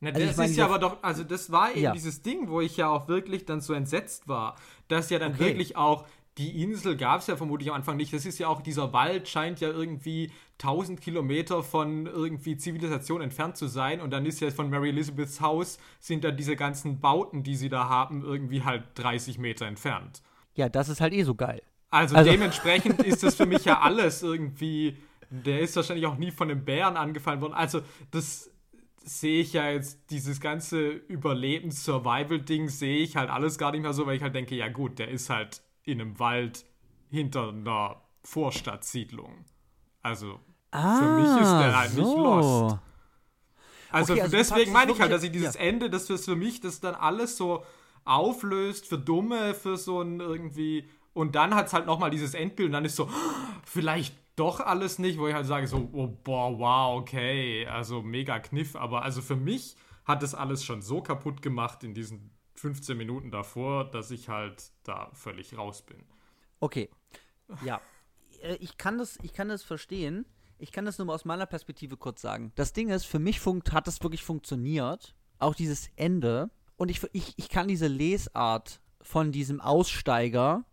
[0.00, 1.92] Na, Also das ich meine, ist ja aber doch, also das war eben Ja.
[1.92, 4.56] dieses Ding, wo ich ja auch wirklich dann so entsetzt war,
[4.88, 5.38] dass ja dann Okay.
[5.38, 6.06] wirklich auch
[6.38, 8.12] die Insel gab es ja vermutlich am Anfang nicht.
[8.12, 10.30] Das ist ja auch, dieser Wald scheint ja irgendwie
[10.62, 14.00] 1000 Kilometer von irgendwie Zivilisation entfernt zu sein.
[14.00, 17.68] Und dann ist ja von Mary Elizabeths Haus sind da diese ganzen Bauten, die sie
[17.68, 20.22] da haben, irgendwie halt 30 Meter entfernt.
[20.54, 21.62] Ja, das ist halt eh so geil.
[21.90, 24.96] Also, Also- dementsprechend ist das für mich ja alles irgendwie.
[25.28, 27.52] Der ist wahrscheinlich auch nie von einem Bären angefallen worden.
[27.54, 27.80] Also,
[28.12, 28.50] das
[29.04, 34.06] sehe ich ja jetzt, dieses ganze Überlebens-Survival-Ding sehe ich halt alles gar nicht mehr so,
[34.06, 36.64] weil ich halt denke, ja gut, der ist halt in einem Wald
[37.10, 39.44] hinter einer Vorstadtsiedlung.
[40.02, 40.40] Also,
[40.72, 42.78] für mich ist der halt nicht lost.
[43.88, 45.60] Also, Okay, also deswegen es meine ich halt, dass ich dieses ja.
[45.60, 47.64] Ende, das ist für mich das dann alles so
[48.04, 50.88] auflöst für Dumme, für so ein irgendwie.
[51.12, 53.08] Und dann hat es halt nochmal dieses Endbild und dann ist so,
[53.64, 58.38] vielleicht doch alles nicht, wo ich halt sage so, oh, boah, wow, okay, also mega
[58.38, 58.76] Kniff.
[58.76, 63.30] Aber also für mich hat das alles schon so kaputt gemacht in diesen 15 Minuten
[63.30, 66.04] davor, dass ich halt da völlig raus bin.
[66.60, 66.90] Okay.
[67.60, 67.80] Ja.
[68.42, 70.26] Äh, Ich kann das, ich kann das verstehen.
[70.58, 72.52] Ich kann das nur mal aus meiner Perspektive kurz sagen.
[72.54, 75.14] Das Ding ist, für mich hat das wirklich funktioniert.
[75.38, 76.50] Auch dieses Ende.
[76.76, 80.64] Und ich, ich, ich kann diese Lesart von diesem Aussteiger,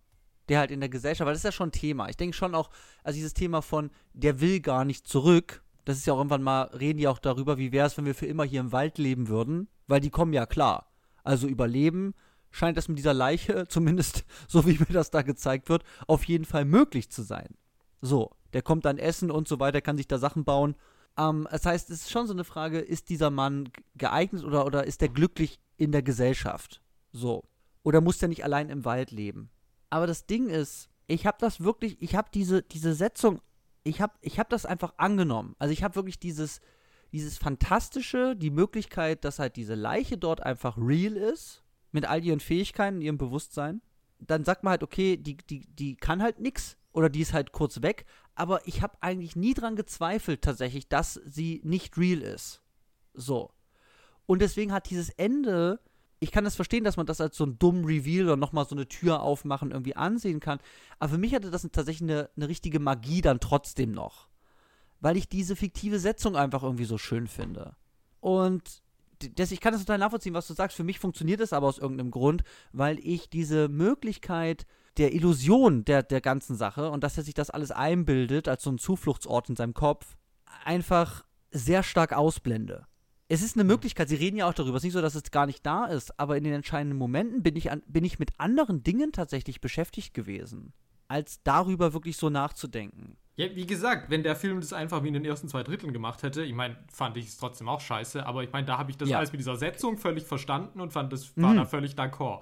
[0.49, 2.09] der halt in der Gesellschaft, weil das ist ja schon ein Thema.
[2.09, 2.69] Ich denke schon auch,
[3.03, 5.63] also dieses Thema von, der will gar nicht zurück.
[5.85, 8.15] Das ist ja auch irgendwann mal, reden die auch darüber, wie wäre es, wenn wir
[8.15, 9.67] für immer hier im Wald leben würden.
[9.87, 10.87] Weil die kommen ja klar.
[11.23, 12.13] Also überleben
[12.51, 16.45] scheint das mit dieser Leiche, zumindest so wie mir das da gezeigt wird, auf jeden
[16.45, 17.55] Fall möglich zu sein.
[18.01, 20.75] So, der kommt dann essen und so weiter, kann sich da Sachen bauen.
[21.17, 24.85] Ähm, das heißt, es ist schon so eine Frage, ist dieser Mann geeignet oder, oder
[24.85, 26.81] ist er glücklich in der Gesellschaft?
[27.11, 27.43] So.
[27.83, 29.49] Oder muss der nicht allein im Wald leben?
[29.89, 33.41] Aber das Ding ist, ich habe das wirklich, ich habe diese, diese Setzung,
[33.83, 35.55] ich habe ich hab das einfach angenommen.
[35.59, 36.61] Also ich habe wirklich dieses,
[37.11, 42.39] dieses Fantastische, die Möglichkeit, dass halt diese Leiche dort einfach real ist, mit all ihren
[42.39, 43.81] Fähigkeiten, ihrem Bewusstsein.
[44.19, 47.51] Dann sagt man halt, okay, die, die, die kann halt nix oder die ist halt
[47.51, 48.05] kurz weg.
[48.35, 52.61] Aber ich habe eigentlich nie dran gezweifelt tatsächlich, dass sie nicht real ist.
[53.13, 53.51] So.
[54.25, 55.79] Und deswegen hat dieses Ende,
[56.19, 58.75] ich kann das verstehen, dass man das als so ein dummen Reveal oder nochmal so
[58.75, 60.59] eine Tür aufmachen irgendwie ansehen kann.
[60.99, 64.29] Aber für mich hatte das tatsächlich eine, eine richtige Magie dann trotzdem noch.
[64.99, 67.75] Weil ich diese fiktive Setzung einfach irgendwie so schön finde.
[68.19, 68.81] Und
[69.35, 70.77] das, ich kann das total nachvollziehen, was du sagst.
[70.77, 74.65] Für mich funktioniert es aber aus irgendeinem Grund, weil ich diese Möglichkeit
[74.97, 78.71] der Illusion der, der ganzen Sache und dass er sich das alles einbildet als so
[78.71, 80.15] ein Zufluchtsort in seinem Kopf,
[80.65, 82.85] einfach sehr stark ausblende.
[83.29, 84.75] Es ist eine Möglichkeit, sie reden ja auch darüber.
[84.77, 87.41] Es ist nicht so, dass es gar nicht da ist, aber in den entscheidenden Momenten
[87.41, 90.73] bin ich, an, bin ich mit anderen Dingen tatsächlich beschäftigt gewesen,
[91.07, 93.17] als darüber wirklich so nachzudenken.
[93.35, 96.21] Ja, wie gesagt, wenn der Film das einfach wie in den ersten zwei Dritteln gemacht
[96.21, 98.97] hätte, ich meine, fand ich es trotzdem auch scheiße, aber ich meine, da habe ich
[98.97, 99.17] das Ja.
[99.17, 101.57] alles mit dieser Setzung völlig verstanden und fand das war Mhm.
[101.57, 102.41] da völlig d'accord.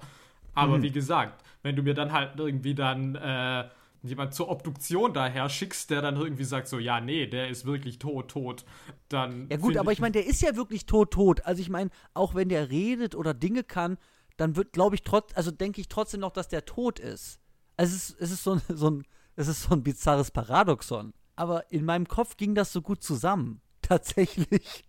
[0.54, 3.68] Aber wie gesagt, wenn du mir dann halt irgendwie dann äh,
[4.02, 7.98] jemand zur Obduktion daher schickst, der dann irgendwie sagt so, ja, nee, der ist wirklich
[7.98, 8.64] tot, tot,
[9.08, 9.48] dann.
[9.48, 11.44] Ja gut, aber ich, meine, der ist ja wirklich tot, tot.
[11.46, 13.98] Also ich meine, auch wenn der redet oder Dinge kann,
[14.36, 17.38] dann wird, glaube ich, trotz, also denke ich trotzdem noch, dass der tot ist.
[17.76, 19.04] Also es ist, es ist so, ein, so ein,
[19.36, 21.14] es ist so ein bizarres Paradoxon.
[21.36, 23.60] Aber in meinem Kopf ging das so gut zusammen.
[23.82, 24.84] Tatsächlich.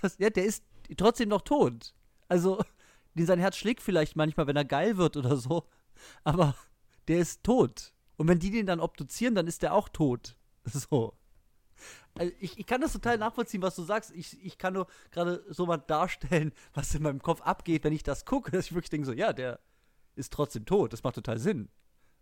[0.00, 0.64] Das, ja, der ist
[0.96, 1.94] trotzdem noch tot.
[2.28, 2.62] Also,
[3.16, 5.66] sein Herz schlägt vielleicht manchmal, wenn er geil wird oder so.
[6.24, 6.54] Aber
[7.08, 7.92] der ist tot.
[8.16, 10.36] Und wenn die den dann obduzieren, dann ist der auch tot.
[10.68, 11.16] So.
[12.18, 14.10] Also ich, ich kann das total nachvollziehen, was du sagst.
[14.12, 18.02] Ich, ich kann nur gerade so mal darstellen, was in meinem Kopf abgeht, wenn ich
[18.02, 19.60] das gucke, dass ich wirklich denke, so, ja, der
[20.16, 20.92] ist trotzdem tot.
[20.92, 21.68] Das macht total Sinn.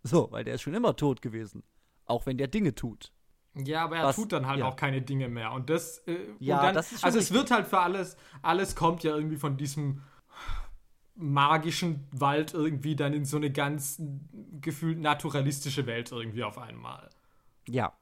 [0.03, 1.63] So, weil der ist schon immer tot gewesen.
[2.05, 3.13] Auch wenn der Dinge tut.
[3.55, 4.67] Ja, aber er was, tut dann halt ja.
[4.67, 5.53] auch keine Dinge mehr.
[5.53, 7.37] Und das, äh, ja, dann, das ist schon Also richtig.
[7.37, 10.03] es wird halt für alles, alles kommt ja irgendwie von diesem
[11.17, 14.01] magischen Wald irgendwie dann in so eine ganz
[14.61, 17.11] gefühlt naturalistische Welt irgendwie auf einmal.
[17.69, 17.93] Ja.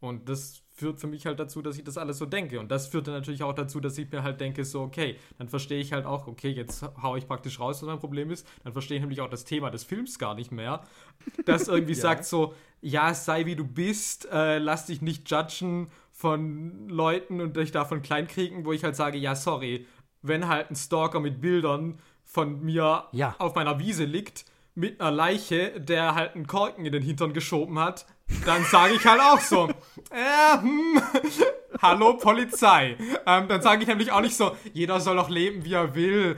[0.00, 2.58] Und das führt für mich halt dazu, dass ich das alles so denke.
[2.58, 5.48] Und das führt dann natürlich auch dazu, dass ich mir halt denke, so, okay, dann
[5.48, 8.46] verstehe ich halt auch, okay, jetzt haue ich praktisch raus, was mein Problem ist.
[8.64, 10.82] Dann verstehe ich nämlich auch das Thema des Films gar nicht mehr.
[11.44, 12.00] Das irgendwie ja.
[12.00, 17.56] sagt so, ja, sei wie du bist, äh, lass dich nicht judgen von Leuten und
[17.56, 19.86] dich davon kleinkriegen, wo ich halt sage, ja, sorry,
[20.22, 21.98] wenn halt ein Stalker mit Bildern
[22.32, 23.34] von mir ja.
[23.38, 24.44] auf meiner Wiese liegt,
[24.76, 28.06] mit einer Leiche, der halt einen Korken in den Hintern geschoben hat,
[28.46, 29.68] dann sage ich halt auch so,
[30.10, 31.02] äh, hm,
[31.82, 32.96] hallo Polizei.
[33.26, 36.36] Ähm, dann sage ich nämlich auch nicht so, jeder soll doch leben, wie er will.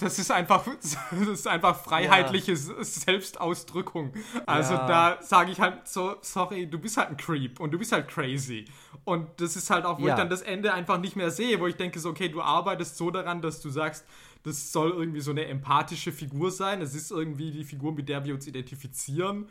[0.00, 2.84] Das ist einfach, das ist einfach freiheitliche ja.
[2.84, 4.12] Selbstausdrückung.
[4.46, 4.86] Also ja.
[4.86, 8.06] da sage ich halt so, sorry, du bist halt ein Creep und du bist halt
[8.06, 8.66] crazy.
[9.04, 10.14] Und das ist halt auch, wo ja.
[10.14, 12.96] ich dann das Ende einfach nicht mehr sehe, wo ich denke so, okay, du arbeitest
[12.96, 14.06] so daran, dass du sagst,
[14.42, 16.80] das soll irgendwie so eine empathische Figur sein.
[16.80, 19.48] Es ist irgendwie die Figur, mit der wir uns identifizieren.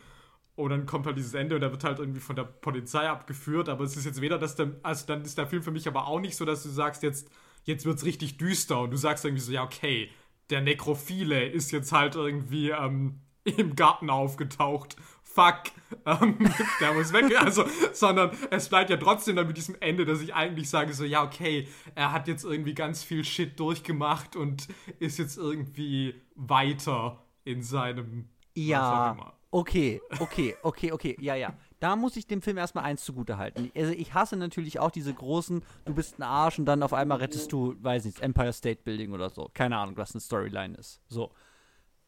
[0.55, 3.69] Und dann kommt halt dieses Ende und er wird halt irgendwie von der Polizei abgeführt.
[3.69, 6.07] Aber es ist jetzt weder, dass der, also dann ist der Film für mich aber
[6.07, 7.29] auch nicht so, dass du sagst, jetzt,
[7.63, 10.09] jetzt wird es richtig düster und du sagst irgendwie so, ja, okay,
[10.49, 14.97] der Nekrophile ist jetzt halt irgendwie ähm, im Garten aufgetaucht.
[15.33, 15.63] Fuck,
[16.05, 16.37] ähm,
[16.81, 17.31] der muss weg.
[17.41, 21.05] Also, sondern es bleibt ja trotzdem dann mit diesem Ende, dass ich eigentlich sage, so,
[21.05, 24.67] ja, okay, er hat jetzt irgendwie ganz viel Shit durchgemacht und
[24.99, 28.29] ist jetzt irgendwie weiter in seinem.
[28.55, 29.33] Ja.
[29.53, 31.53] Okay, okay, okay, okay, ja, ja.
[31.81, 33.69] Da muss ich dem Film erstmal eins zugute halten.
[33.75, 37.17] Also ich hasse natürlich auch diese großen, du bist ein Arsch und dann auf einmal
[37.17, 39.49] rettest du, weiß nicht, Empire State Building oder so.
[39.53, 41.01] Keine Ahnung, was eine Storyline ist.
[41.09, 41.31] So.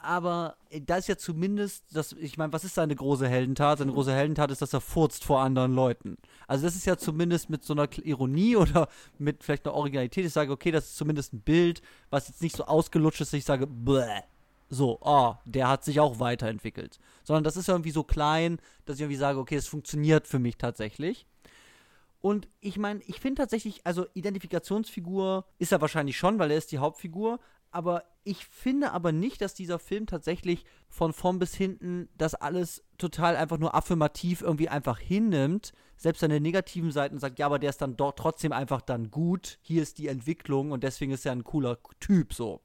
[0.04, 3.80] Aber äh, da ist ja zumindest, das, ich meine, was ist seine große Heldentat?
[3.80, 6.18] Seine große Heldentat ist, dass er furzt vor anderen Leuten.
[6.48, 10.26] Also das ist ja zumindest mit so einer Ironie oder mit vielleicht einer Originalität.
[10.26, 13.38] Ich sage, okay, das ist zumindest ein Bild, was jetzt nicht so ausgelutscht ist, dass
[13.38, 14.22] ich sage, bläh
[14.70, 17.00] so, oh, der hat sich auch weiterentwickelt.
[17.24, 20.58] Sondern das ist irgendwie so klein, dass ich irgendwie sage, okay, es funktioniert für mich
[20.58, 21.28] tatsächlich.
[22.22, 26.72] Und ich meine, ich finde tatsächlich, also Identifikationsfigur ist er wahrscheinlich schon, weil er ist
[26.72, 27.40] die Hauptfigur.
[27.74, 32.84] Aber ich finde aber nicht, dass dieser Film tatsächlich von vorn bis hinten das alles
[33.00, 35.74] total einfach nur affirmativ irgendwie einfach hinnimmt.
[35.98, 39.58] Selbst seine negativen Seiten sagt, ja, aber der ist dann dort trotzdem einfach dann gut.
[39.62, 42.62] Hier ist die Entwicklung und deswegen ist er ein cooler Typ so.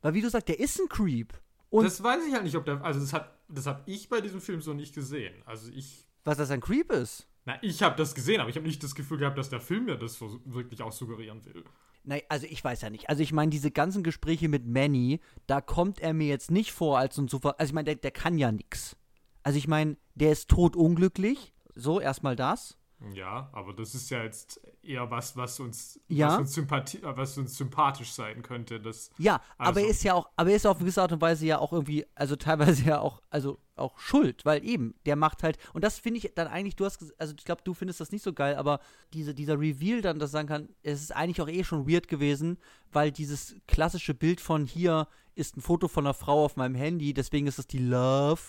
[0.00, 1.32] Weil, wie du sagst, der ist ein Creep.
[1.70, 2.84] Und das weiß ich halt nicht, ob der.
[2.84, 5.34] Also, das, hat, das habe ich bei diesem Film so nicht gesehen.
[5.46, 6.08] Also, ich.
[6.24, 7.28] Was das ein Creep ist?
[7.44, 9.84] Na, ich habe das gesehen, aber ich habe nicht das Gefühl gehabt, dass der Film
[9.84, 11.64] mir das so wirklich auch suggerieren will.
[12.04, 13.08] Nein, also ich weiß ja nicht.
[13.08, 16.98] Also ich meine, diese ganzen Gespräche mit Manny, da kommt er mir jetzt nicht vor
[16.98, 17.56] als so ein Super.
[17.58, 18.96] Also ich meine, der, der kann ja nichts.
[19.42, 21.52] Also ich meine, der ist totunglücklich.
[21.74, 22.76] So, erstmal das.
[23.14, 26.28] Ja, aber das ist ja jetzt eher was, was uns, ja.
[26.28, 28.80] was uns, Sympathie, was uns sympathisch sein könnte.
[28.80, 29.70] Das, ja, also.
[29.70, 31.58] aber er ist ja auch, aber er ist auf eine gewisse Art und Weise ja
[31.58, 35.82] auch irgendwie, also teilweise ja auch, also auch schuld, weil eben, der macht halt, und
[35.82, 38.32] das finde ich dann eigentlich, du hast, also ich glaube, du findest das nicht so
[38.32, 38.80] geil, aber
[39.12, 42.58] diese, dieser Reveal dann, das sagen kann, es ist eigentlich auch eh schon weird gewesen,
[42.92, 47.14] weil dieses klassische Bild von hier ist ein Foto von einer Frau auf meinem Handy,
[47.14, 48.42] deswegen ist es die Love,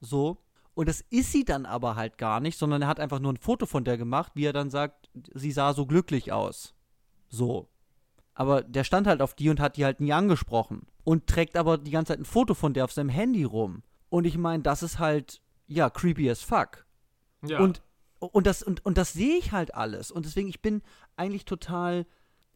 [0.00, 0.38] so,
[0.80, 3.36] und das ist sie dann aber halt gar nicht, sondern er hat einfach nur ein
[3.36, 6.72] Foto von der gemacht, wie er dann sagt, sie sah so glücklich aus.
[7.28, 7.68] So.
[8.32, 10.86] Aber der stand halt auf die und hat die halt nie angesprochen.
[11.04, 13.82] Und trägt aber die ganze Zeit ein Foto von der auf seinem Handy rum.
[14.08, 16.86] Und ich meine, das ist halt, ja, creepy as fuck.
[17.46, 17.60] Ja.
[17.60, 17.82] Und,
[18.18, 20.10] und, das, und, und das sehe ich halt alles.
[20.10, 20.80] Und deswegen, ich bin
[21.14, 22.06] eigentlich total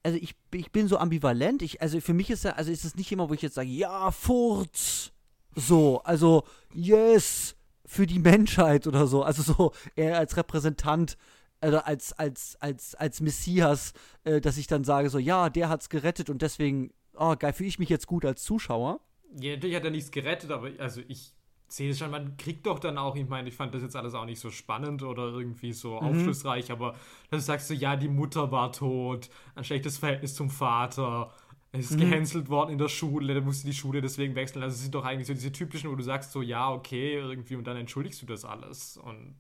[0.03, 1.61] also ich, ich bin so ambivalent.
[1.61, 3.69] Ich, also für mich ist ja, also ist es nicht immer, wo ich jetzt sage,
[3.69, 5.13] ja, Furz.
[5.55, 7.55] So, also, yes,
[7.87, 9.23] für die Menschheit oder so.
[9.23, 11.17] Also so er als Repräsentant
[11.61, 13.95] also als, als, als, als Messias,
[14.25, 17.69] äh, dass ich dann sage, so, ja, der hat's gerettet und deswegen, oh, geil, fühle
[17.69, 19.01] ich mich jetzt gut als Zuschauer.
[19.41, 21.33] Ja, natürlich hat er nichts gerettet, aber also ich
[21.67, 24.15] sehe es schon, man kriegt doch dann auch, ich meine, ich fand das jetzt alles
[24.15, 26.07] auch nicht so spannend oder irgendwie so mhm.
[26.07, 26.95] aufschlussreich, aber
[27.31, 31.33] dann sagst du, ja, die Mutter war tot, ein schlechtes Verhältnis zum Vater,
[31.81, 32.03] es ist mhm.
[32.03, 34.63] gehänselt worden in der Schule, dann musste die Schule deswegen wechseln.
[34.63, 37.57] Also es sind doch eigentlich so diese typischen, wo du sagst so, ja, okay, irgendwie
[37.57, 39.35] und dann entschuldigst du das alles und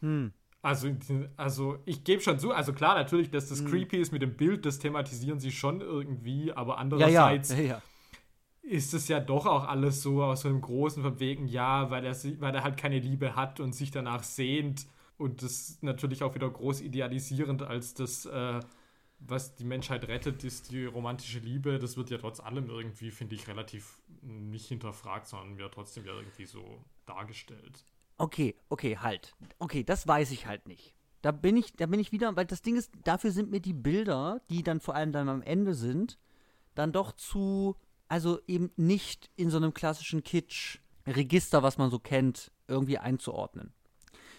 [0.00, 0.32] mhm.
[0.64, 0.94] Also,
[1.36, 3.70] also ich gebe schon zu, also klar, natürlich, dass das mhm.
[3.70, 7.62] creepy ist mit dem Bild, das thematisieren sie schon irgendwie, aber andererseits ja, ja.
[7.64, 7.82] Ja,
[8.62, 12.04] ist es ja doch auch alles so aus so einem großen von wegen, ja, weil
[12.04, 14.86] er, weil er halt keine Liebe hat und sich danach sehnt
[15.18, 18.60] und das natürlich auch wieder groß idealisierend als das, äh,
[19.26, 21.78] was die Menschheit rettet, ist die romantische Liebe.
[21.78, 26.12] Das wird ja trotz allem irgendwie, finde ich, relativ nicht hinterfragt, sondern wird trotzdem ja
[26.12, 27.84] irgendwie so dargestellt.
[28.18, 29.34] Okay, okay, halt.
[29.58, 30.94] Okay, das weiß ich halt nicht.
[31.22, 33.72] Da bin ich, da bin ich wieder, weil das Ding ist, dafür sind mir die
[33.72, 36.18] Bilder, die dann vor allem dann am Ende sind,
[36.74, 37.76] dann doch zu,
[38.08, 43.72] also eben nicht in so einem klassischen Kitsch-Register, was man so kennt, irgendwie einzuordnen.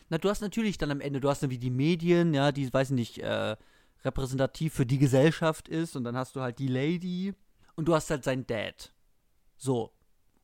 [0.09, 2.71] Na, du hast natürlich dann am Ende, du hast dann wie die Medien, ja, die,
[2.71, 3.55] weiß ich nicht, äh,
[4.03, 7.33] repräsentativ für die Gesellschaft ist und dann hast du halt die Lady
[7.75, 8.93] und du hast halt sein Dad.
[9.57, 9.93] So,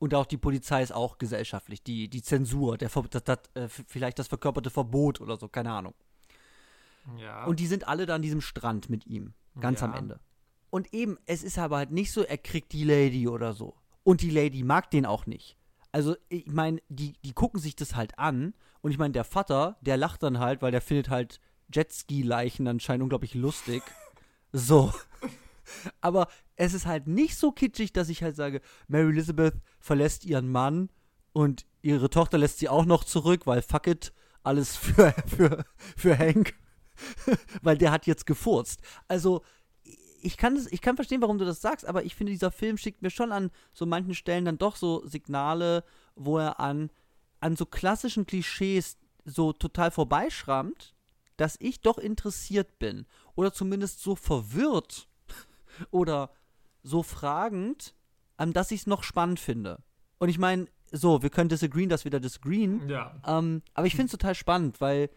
[0.00, 1.82] und auch die Polizei ist auch gesellschaftlich.
[1.82, 5.94] Die, die Zensur, der, das, das, äh, vielleicht das verkörperte Verbot oder so, keine Ahnung.
[7.18, 7.44] Ja.
[7.44, 9.86] Und die sind alle da an diesem Strand mit ihm, ganz ja.
[9.86, 10.20] am Ende.
[10.70, 13.74] Und eben, es ist aber halt nicht so, er kriegt die Lady oder so.
[14.02, 15.58] Und die Lady mag den auch nicht.
[15.92, 18.54] Also, ich meine, die, die gucken sich das halt an.
[18.80, 21.40] Und ich meine, der Vater, der lacht dann halt, weil der findet halt
[21.72, 23.82] Jetski-Leichen anscheinend unglaublich lustig.
[24.52, 24.92] So.
[26.00, 30.50] Aber es ist halt nicht so kitschig, dass ich halt sage, Mary Elizabeth verlässt ihren
[30.50, 30.90] Mann
[31.32, 35.64] und ihre Tochter lässt sie auch noch zurück, weil fuck it, alles für, für,
[35.96, 36.54] für Hank.
[37.62, 38.80] weil der hat jetzt gefurzt.
[39.08, 39.42] Also,
[40.22, 42.76] ich kann, das, ich kann verstehen, warum du das sagst, aber ich finde, dieser Film
[42.76, 45.82] schickt mir schon an so manchen Stellen dann doch so Signale,
[46.14, 46.90] wo er an,
[47.40, 50.94] an so klassischen Klischees so total vorbeischrammt,
[51.40, 53.06] dass ich doch interessiert bin.
[53.34, 55.08] Oder zumindest so verwirrt
[55.90, 56.30] oder
[56.82, 57.94] so fragend,
[58.38, 59.82] ähm, dass ich es noch spannend finde.
[60.18, 62.88] Und ich meine, so, wir können disagreeen, dass wir da disagreeen.
[62.88, 63.20] Ja.
[63.26, 65.08] Ähm, aber ich finde es total spannend, weil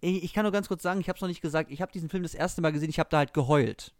[0.00, 1.92] ich, ich, kann nur ganz kurz sagen, ich habe es noch nicht gesagt, ich habe
[1.92, 3.94] diesen Film das erste Mal gesehen, ich habe da halt geheult.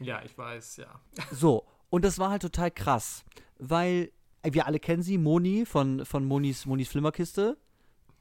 [0.00, 1.00] Ja, ich weiß, ja.
[1.30, 3.24] So, und das war halt total krass,
[3.58, 4.10] weil
[4.42, 7.56] wir alle kennen sie, Moni von, von Monis, Monis Flimmerkiste.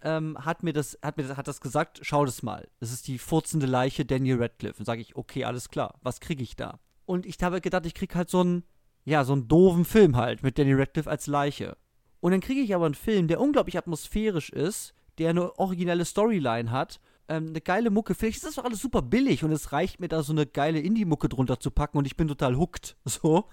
[0.06, 2.68] Ähm, hat mir das, hat mir das, hat das gesagt, schau das mal.
[2.82, 4.80] Das ist die furzende Leiche Daniel Radcliffe.
[4.80, 6.80] Und sage ich, okay, alles klar, was kriege ich da?
[7.06, 8.64] Und ich habe gedacht, ich krieg halt so einen,
[9.06, 11.78] ja, so einen doofen Film halt mit Danny Radcliffe als Leiche.
[12.20, 16.72] Und dann kriege ich aber einen Film, der unglaublich atmosphärisch ist, der eine originelle Storyline
[16.72, 18.16] hat, ähm, eine geile Mucke.
[18.16, 20.80] Vielleicht ist das doch alles super billig und es reicht mir da so eine geile
[20.80, 22.98] Indie-Mucke drunter zu packen und ich bin total hooked.
[23.06, 23.50] So.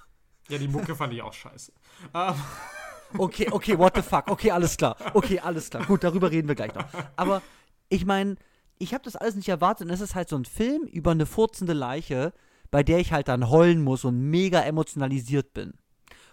[0.48, 1.72] Ja, die Mucke fand ich auch scheiße.
[2.14, 2.34] Ähm.
[3.16, 4.28] Okay, okay, what the fuck.
[4.28, 4.96] Okay, alles klar.
[5.14, 5.84] Okay, alles klar.
[5.86, 6.84] Gut, darüber reden wir gleich noch.
[7.16, 7.42] Aber
[7.88, 8.36] ich meine,
[8.78, 11.26] ich habe das alles nicht erwartet und es ist halt so ein Film über eine
[11.26, 12.32] furzende Leiche,
[12.70, 15.74] bei der ich halt dann heulen muss und mega emotionalisiert bin.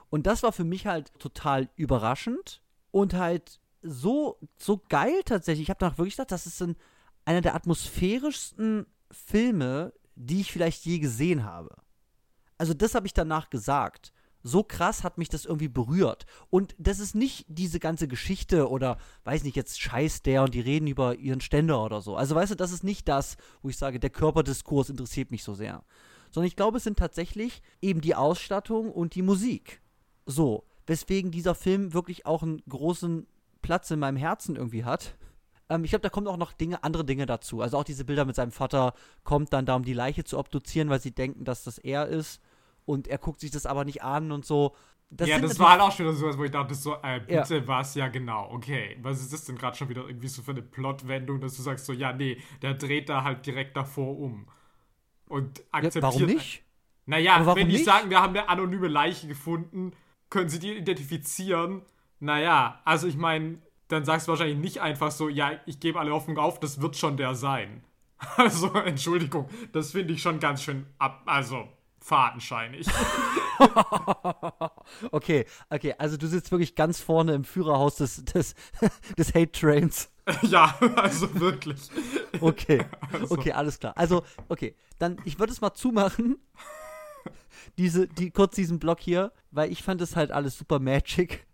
[0.09, 2.61] Und das war für mich halt total überraschend
[2.91, 5.63] und halt so, so geil tatsächlich.
[5.63, 6.75] Ich habe danach wirklich gedacht, das ist ein,
[7.25, 11.75] einer der atmosphärischsten Filme, die ich vielleicht je gesehen habe.
[12.57, 14.13] Also das habe ich danach gesagt.
[14.43, 16.25] So krass hat mich das irgendwie berührt.
[16.49, 20.61] Und das ist nicht diese ganze Geschichte oder, weiß nicht, jetzt scheiß der und die
[20.61, 22.15] reden über ihren Ständer oder so.
[22.15, 25.53] Also weißt du, das ist nicht das, wo ich sage, der Körperdiskurs interessiert mich so
[25.53, 25.83] sehr
[26.31, 29.81] sondern ich glaube, es sind tatsächlich eben die Ausstattung und die Musik.
[30.25, 33.27] So, weswegen dieser Film wirklich auch einen großen
[33.61, 35.15] Platz in meinem Herzen irgendwie hat.
[35.69, 37.61] Ähm, ich glaube, da kommen auch noch Dinge, andere Dinge dazu.
[37.61, 40.89] Also auch diese Bilder mit seinem Vater kommt dann da, um die Leiche zu obduzieren,
[40.89, 42.41] weil sie denken, dass das er ist.
[42.87, 44.73] Und er guckt sich das aber nicht an und so.
[45.09, 47.67] Das ja, das war halt auch schon so, wo ich dachte, so, äh, bitte ja.
[47.67, 48.97] was, ja genau, okay.
[49.01, 51.85] Was ist das denn gerade schon wieder irgendwie so für eine Plotwendung, dass du sagst
[51.85, 54.47] so, ja, nee, der dreht da halt direkt davor um
[55.27, 55.95] und akzeptiert.
[55.95, 56.63] Ja, warum nicht?
[57.05, 57.85] Naja, wenn die nicht?
[57.85, 59.91] sagen, wir haben eine anonyme Leiche gefunden,
[60.29, 61.83] können sie die identifizieren.
[62.19, 66.11] Naja, also ich meine, dann sagst du wahrscheinlich nicht einfach so, ja, ich gebe alle
[66.11, 67.83] Hoffnung auf, das wird schon der sein.
[68.35, 71.67] Also, Entschuldigung, das finde ich schon ganz schön ab, also
[72.07, 72.87] fadenscheinig.
[75.11, 78.55] okay, okay, also du sitzt wirklich ganz vorne im Führerhaus des, des,
[79.17, 80.09] des Hate Trains.
[80.43, 81.89] ja, also wirklich.
[82.39, 83.35] Okay, also.
[83.35, 83.93] okay, alles klar.
[83.97, 86.37] Also, okay, dann, ich würde es mal zumachen.
[87.77, 91.45] Diese, die, kurz diesen Block hier, weil ich fand es halt alles super magic.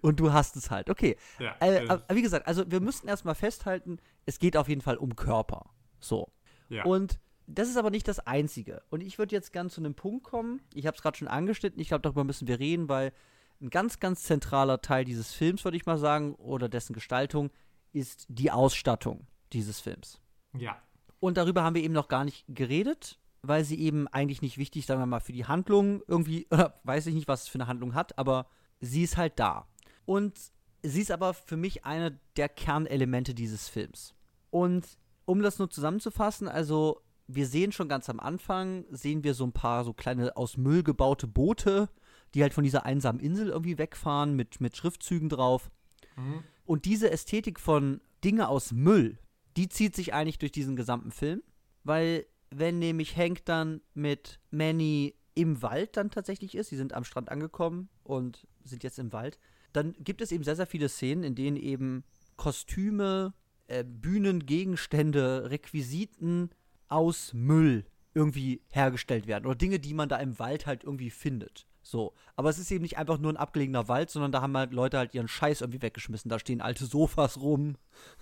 [0.00, 0.90] Und du hast es halt.
[0.90, 1.16] Okay.
[1.38, 4.96] Ja, äh, äh, wie gesagt, also wir müssten erstmal festhalten, es geht auf jeden Fall
[4.96, 5.70] um Körper.
[6.00, 6.28] So.
[6.68, 6.84] Ja.
[6.84, 8.82] Und das ist aber nicht das Einzige.
[8.90, 10.60] Und ich würde jetzt ganz zu einem Punkt kommen.
[10.74, 11.80] Ich habe es gerade schon angeschnitten.
[11.80, 13.12] Ich glaube, darüber müssen wir reden, weil
[13.60, 17.50] ein ganz, ganz zentraler Teil dieses Films, würde ich mal sagen, oder dessen Gestaltung,
[17.92, 20.20] ist die Ausstattung dieses Films.
[20.56, 20.76] Ja.
[21.20, 24.84] Und darüber haben wir eben noch gar nicht geredet, weil sie eben eigentlich nicht wichtig,
[24.84, 27.66] sagen wir mal, für die Handlung irgendwie, oder weiß ich nicht, was es für eine
[27.66, 28.46] Handlung hat, aber
[28.80, 29.66] sie ist halt da.
[30.04, 30.38] Und
[30.82, 34.14] sie ist aber für mich eine der Kernelemente dieses Films.
[34.50, 34.86] Und
[35.24, 39.52] um das nur zusammenzufassen, also wir sehen schon ganz am Anfang, sehen wir so ein
[39.52, 41.90] paar so kleine aus Müll gebaute Boote,
[42.34, 45.70] die halt von dieser einsamen Insel irgendwie wegfahren mit, mit Schriftzügen drauf.
[46.16, 46.42] Mhm.
[46.64, 49.18] Und diese Ästhetik von Dinge aus Müll,
[49.56, 51.42] die zieht sich eigentlich durch diesen gesamten Film,
[51.84, 57.04] weil wenn nämlich Hank dann mit Manny im Wald dann tatsächlich ist, sie sind am
[57.04, 59.38] Strand angekommen und sind jetzt im Wald,
[59.72, 62.04] dann gibt es eben sehr, sehr viele Szenen, in denen eben
[62.36, 63.34] Kostüme,
[63.66, 66.50] äh, Bühnengegenstände, Requisiten
[66.88, 71.66] aus Müll irgendwie hergestellt werden oder Dinge, die man da im Wald halt irgendwie findet.
[71.82, 74.72] So, aber es ist eben nicht einfach nur ein abgelegener Wald, sondern da haben halt
[74.72, 76.28] Leute halt ihren Scheiß irgendwie weggeschmissen.
[76.28, 77.76] Da stehen alte Sofas rum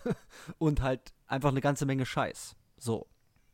[0.58, 2.54] und halt einfach eine ganze Menge Scheiß.
[2.78, 3.08] So.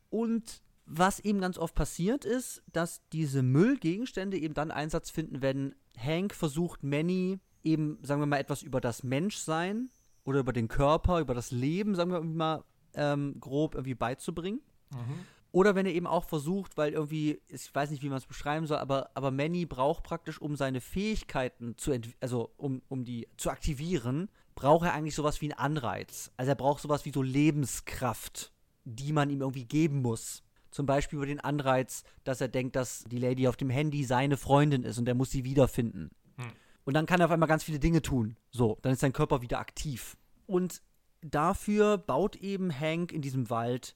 [0.09, 5.75] Und was eben ganz oft passiert ist, dass diese Müllgegenstände eben dann Einsatz finden, wenn
[5.97, 9.89] Hank versucht, Manny eben, sagen wir mal, etwas über das Menschsein
[10.25, 14.61] oder über den Körper, über das Leben, sagen wir mal, ähm, grob irgendwie beizubringen.
[14.93, 15.25] Mhm.
[15.53, 18.65] Oder wenn er eben auch versucht, weil irgendwie, ich weiß nicht, wie man es beschreiben
[18.65, 23.51] soll, aber, aber Manny braucht praktisch, um seine Fähigkeiten zu, also um, um die zu
[23.51, 26.31] aktivieren, braucht er eigentlich sowas wie einen Anreiz.
[26.37, 28.51] Also er braucht sowas wie so Lebenskraft,
[28.83, 30.41] die man ihm irgendwie geben muss.
[30.71, 34.37] Zum Beispiel über den Anreiz, dass er denkt, dass die Lady auf dem Handy seine
[34.37, 36.09] Freundin ist und er muss sie wiederfinden.
[36.37, 36.51] Hm.
[36.83, 38.37] Und dann kann er auf einmal ganz viele Dinge tun.
[38.49, 40.17] So, dann ist sein Körper wieder aktiv.
[40.47, 40.81] Und
[41.21, 43.95] dafür baut eben Hank in diesem Wald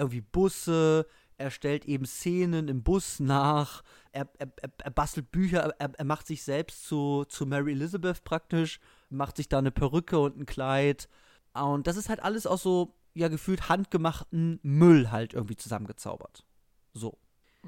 [0.00, 1.06] irgendwie Busse,
[1.40, 3.82] er stellt eben Szenen im Bus nach,
[4.12, 8.78] er, er, er bastelt Bücher, er, er, macht sich selbst zu, zu Mary Elizabeth praktisch,
[9.08, 11.08] macht sich da eine Perücke und ein Kleid.
[11.54, 16.44] Und das ist halt alles aus so, ja, gefühlt handgemachten Müll halt irgendwie zusammengezaubert.
[16.92, 17.18] So.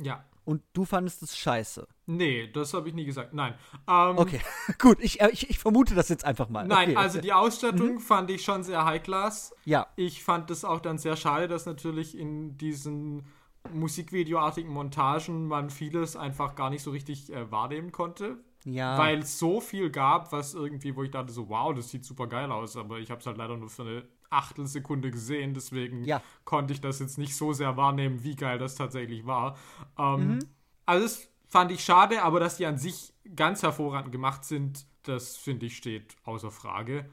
[0.00, 0.24] Ja.
[0.44, 1.86] Und du fandest es scheiße.
[2.06, 3.32] Nee, das habe ich nie gesagt.
[3.32, 3.54] Nein.
[3.88, 4.40] Ähm, okay,
[4.78, 4.98] gut.
[5.00, 6.66] Ich, äh, ich, ich, vermute das jetzt einfach mal.
[6.66, 6.96] Nein, okay.
[6.96, 8.00] also die Ausstattung mhm.
[8.00, 9.54] fand ich schon sehr high-class.
[9.64, 9.86] Ja.
[9.96, 13.24] Ich fand es auch dann sehr schade, dass natürlich in diesen
[13.72, 18.38] musikvideoartigen Montagen man vieles einfach gar nicht so richtig äh, wahrnehmen konnte.
[18.64, 18.98] Ja.
[18.98, 22.26] Weil es so viel gab, was irgendwie, wo ich dachte so, wow, das sieht super
[22.26, 26.22] geil aus, aber ich habe es halt leider nur für eine Achtelsekunde gesehen, deswegen ja.
[26.44, 29.56] konnte ich das jetzt nicht so sehr wahrnehmen, wie geil das tatsächlich war.
[29.98, 30.38] Ähm, mhm.
[30.86, 35.36] Also das fand ich schade, aber dass die an sich ganz hervorragend gemacht sind, das
[35.36, 37.10] finde ich steht außer Frage.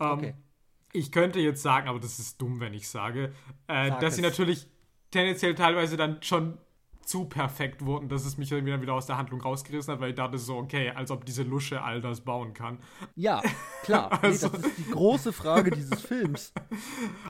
[0.00, 0.34] Ähm, okay.
[0.92, 3.32] Ich könnte jetzt sagen, aber das ist dumm, wenn ich sage,
[3.66, 4.16] äh, dass es.
[4.16, 4.68] sie natürlich
[5.10, 6.58] tendenziell teilweise dann schon
[7.06, 10.16] zu perfekt wurden, dass es mich dann wieder aus der Handlung rausgerissen hat, weil ich
[10.16, 12.78] dachte so, okay, als ob diese Lusche all das bauen kann.
[13.14, 13.42] Ja,
[13.82, 14.18] klar.
[14.22, 16.52] also, nee, das ist die große Frage dieses Films.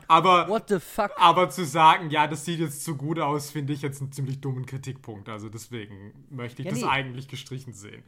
[0.08, 1.12] Aber, What the fuck?
[1.16, 4.40] aber zu sagen, ja, das sieht jetzt zu gut aus, finde ich jetzt einen ziemlich
[4.40, 5.28] dummen Kritikpunkt.
[5.28, 6.88] Also deswegen möchte ich ja, das nee.
[6.88, 8.02] eigentlich gestrichen sehen.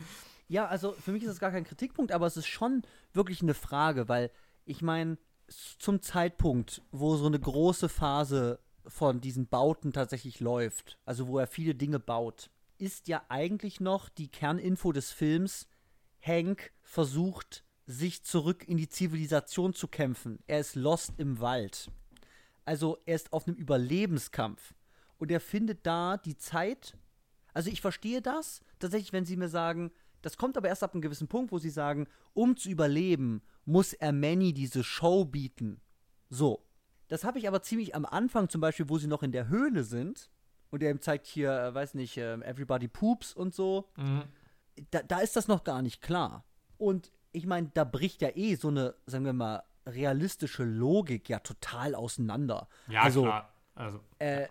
[0.48, 3.54] Ja, also für mich ist das gar kein Kritikpunkt, aber es ist schon wirklich eine
[3.54, 4.30] Frage, weil
[4.64, 5.18] ich meine,
[5.78, 11.46] zum Zeitpunkt, wo so eine große Phase von diesen Bauten tatsächlich läuft, also wo er
[11.46, 15.68] viele Dinge baut, ist ja eigentlich noch die Kerninfo des Films,
[16.20, 20.40] Hank versucht, sich zurück in die Zivilisation zu kämpfen.
[20.46, 21.90] Er ist lost im Wald.
[22.64, 24.74] Also er ist auf einem Überlebenskampf.
[25.18, 26.96] Und er findet da die Zeit.
[27.54, 31.02] Also ich verstehe das tatsächlich, wenn sie mir sagen, das kommt aber erst ab einem
[31.02, 35.80] gewissen Punkt, wo sie sagen, um zu überleben, muss er Manny diese Show bieten.
[36.28, 36.65] So.
[37.08, 39.84] Das habe ich aber ziemlich am Anfang, zum Beispiel, wo sie noch in der Höhle
[39.84, 40.30] sind.
[40.70, 43.88] Und er ihm zeigt hier, äh, weiß nicht, äh, Everybody Poops und so.
[43.96, 44.24] Mhm.
[44.90, 46.44] Da, da ist das noch gar nicht klar.
[46.76, 51.38] Und ich meine, da bricht ja eh so eine, sagen wir mal, realistische Logik ja
[51.38, 52.68] total auseinander.
[52.88, 53.54] Ja, also, klar.
[53.74, 54.00] Also.
[54.18, 54.48] Äh,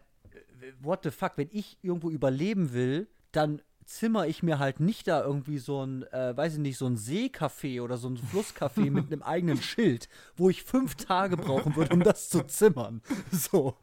[0.80, 5.24] what the fuck, wenn ich irgendwo überleben will, dann zimmer ich mir halt nicht da
[5.24, 9.12] irgendwie so ein, äh, weiß ich nicht, so ein Seecafé oder so ein Flusscafé mit
[9.12, 13.02] einem eigenen Schild, wo ich fünf Tage brauchen würde, um das zu zimmern.
[13.32, 13.78] So.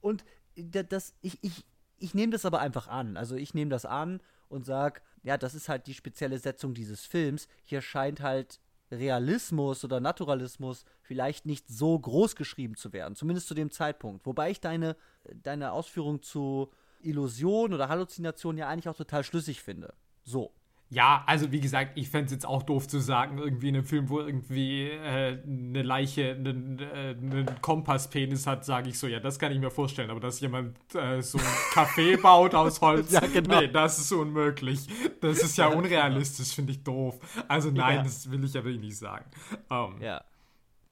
[0.00, 0.24] Und
[0.56, 1.64] das, ich, ich,
[1.98, 3.16] ich nehme das aber einfach an.
[3.16, 7.04] Also ich nehme das an und sage, ja, das ist halt die spezielle Setzung dieses
[7.04, 7.48] Films.
[7.64, 8.60] Hier scheint halt
[8.90, 14.24] Realismus oder Naturalismus vielleicht nicht so groß geschrieben zu werden, zumindest zu dem Zeitpunkt.
[14.26, 14.96] Wobei ich deine,
[15.42, 16.70] deine Ausführung zu
[17.00, 19.94] Illusion oder Halluzination ja eigentlich auch total schlüssig finde.
[20.24, 20.52] So.
[20.88, 23.84] Ja, also wie gesagt, ich fände es jetzt auch doof zu sagen, irgendwie in einem
[23.84, 29.18] Film, wo irgendwie äh, eine Leiche einen, äh, einen Kompasspenis hat, sage ich so, ja,
[29.18, 31.44] das kann ich mir vorstellen, aber dass jemand äh, so ein
[31.74, 33.60] Café baut aus Holz, ja, genau.
[33.60, 34.86] nee, das ist unmöglich.
[35.20, 37.18] Das ist ja, unrealistisch, finde ich doof.
[37.48, 38.02] Also nein, ja.
[38.04, 39.24] das will ich ja wirklich nicht sagen.
[39.68, 40.24] Um, ähm, ja.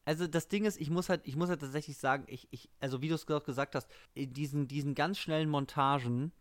[0.05, 3.01] Also das Ding ist, ich muss halt, ich muss halt tatsächlich sagen, ich, ich, also
[3.01, 6.33] wie du es gesagt hast, in diesen, diesen ganz schnellen Montagen,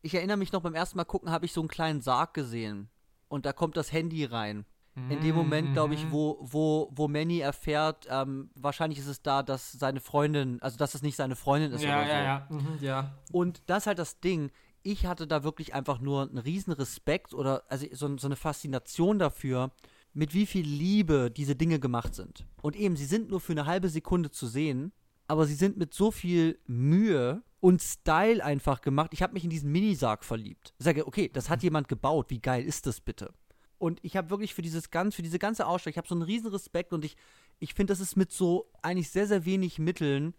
[0.00, 2.88] ich erinnere mich noch beim ersten Mal gucken, habe ich so einen kleinen Sarg gesehen.
[3.28, 4.66] Und da kommt das Handy rein.
[4.94, 6.12] In dem Moment, glaube ich, mhm.
[6.12, 10.94] wo, wo, wo Manny erfährt, ähm, wahrscheinlich ist es da, dass seine Freundin, also dass
[10.94, 12.12] es nicht seine Freundin ist ja, oder so.
[12.12, 13.14] Ja, ja, mhm, ja.
[13.32, 14.50] Und das ist halt das Ding.
[14.82, 19.18] Ich hatte da wirklich einfach nur einen riesen Respekt oder also so, so eine Faszination
[19.18, 19.70] dafür,
[20.14, 22.46] mit wie viel Liebe diese Dinge gemacht sind.
[22.60, 24.92] Und eben, sie sind nur für eine halbe Sekunde zu sehen,
[25.26, 29.10] aber sie sind mit so viel Mühe und Style einfach gemacht.
[29.14, 30.74] Ich habe mich in diesen Minisarg verliebt.
[30.78, 32.26] Ich sage, okay, das hat jemand gebaut.
[32.28, 33.32] Wie geil ist das bitte?
[33.78, 36.22] Und ich habe wirklich für dieses ganz, für diese ganze Ausstellung, ich habe so einen
[36.22, 37.16] riesen Respekt und ich,
[37.58, 40.34] ich finde, das ist mit so eigentlich sehr, sehr wenig Mitteln.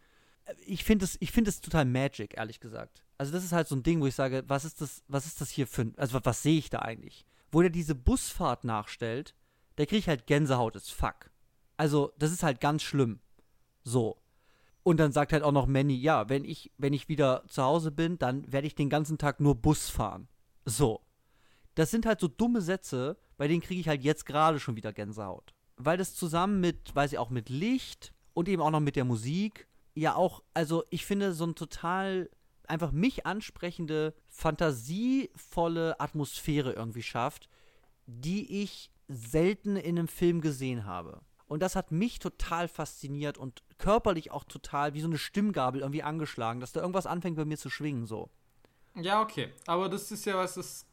[0.65, 3.03] Ich finde es, ich total Magic, ehrlich gesagt.
[3.17, 5.41] Also das ist halt so ein Ding, wo ich sage, was ist das, was ist
[5.41, 7.25] das hier für, also was, was sehe ich da eigentlich?
[7.51, 9.33] Wo der diese Busfahrt nachstellt,
[9.77, 11.31] der kriege ich halt Gänsehaut as fuck.
[11.77, 13.19] Also das ist halt ganz schlimm.
[13.83, 14.17] So.
[14.83, 17.91] Und dann sagt halt auch noch Manny, ja, wenn ich, wenn ich wieder zu Hause
[17.91, 20.27] bin, dann werde ich den ganzen Tag nur Bus fahren.
[20.65, 21.01] So.
[21.75, 24.93] Das sind halt so dumme Sätze, bei denen kriege ich halt jetzt gerade schon wieder
[24.93, 25.53] Gänsehaut.
[25.77, 29.05] Weil das zusammen mit, weiß ich auch, mit Licht und eben auch noch mit der
[29.05, 32.29] Musik, ja auch, also ich finde so ein total
[32.67, 37.49] einfach mich ansprechende, fantasievolle Atmosphäre irgendwie schafft,
[38.05, 41.21] die ich selten in einem Film gesehen habe.
[41.47, 46.03] Und das hat mich total fasziniert und körperlich auch total wie so eine Stimmgabel irgendwie
[46.03, 48.29] angeschlagen, dass da irgendwas anfängt bei mir zu schwingen, so.
[48.95, 49.49] Ja, okay.
[49.67, 50.87] Aber das ist ja was, das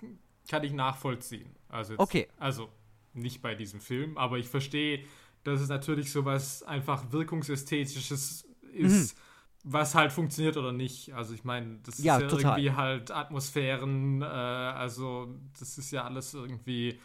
[0.48, 1.54] kann ich nachvollziehen.
[1.68, 2.28] Also, jetzt, okay.
[2.38, 2.68] also
[3.12, 5.04] nicht bei diesem Film, aber ich verstehe,
[5.44, 9.20] dass es natürlich so was einfach wirkungsästhetisches ist, mhm.
[9.64, 11.14] was halt funktioniert oder nicht.
[11.14, 12.58] Also ich meine, das ja, ist ja total.
[12.58, 17.00] irgendwie halt Atmosphären, äh, also das ist ja alles irgendwie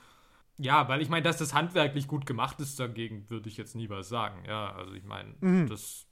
[0.58, 3.90] ja, weil ich meine, dass das handwerklich gut gemacht ist, dagegen würde ich jetzt nie
[3.90, 4.44] was sagen.
[4.48, 5.68] Ja, also ich meine, mhm.
[5.68, 6.06] das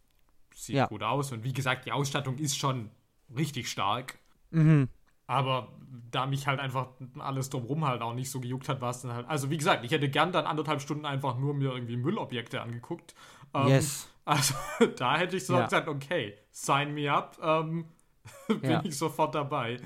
[0.54, 0.88] sieht ja.
[0.88, 1.32] gut aus.
[1.32, 2.89] Und wie gesagt, die Ausstattung ist schon
[3.36, 4.20] richtig stark.
[4.52, 4.89] Mhm.
[5.26, 5.72] Aber
[6.12, 6.89] da mich halt einfach
[7.20, 9.28] alles drumherum halt auch nicht so gejuckt hat, war es dann halt.
[9.28, 13.16] Also, wie gesagt, ich hätte gern dann anderthalb Stunden einfach nur mir irgendwie Müllobjekte angeguckt.
[13.54, 14.10] Ähm, yes.
[14.26, 14.54] Also,
[14.96, 15.66] da hätte ich so ja.
[15.66, 17.84] gesagt, okay, sign me up, ähm,
[18.48, 18.82] bin ja.
[18.86, 19.82] ich sofort dabei.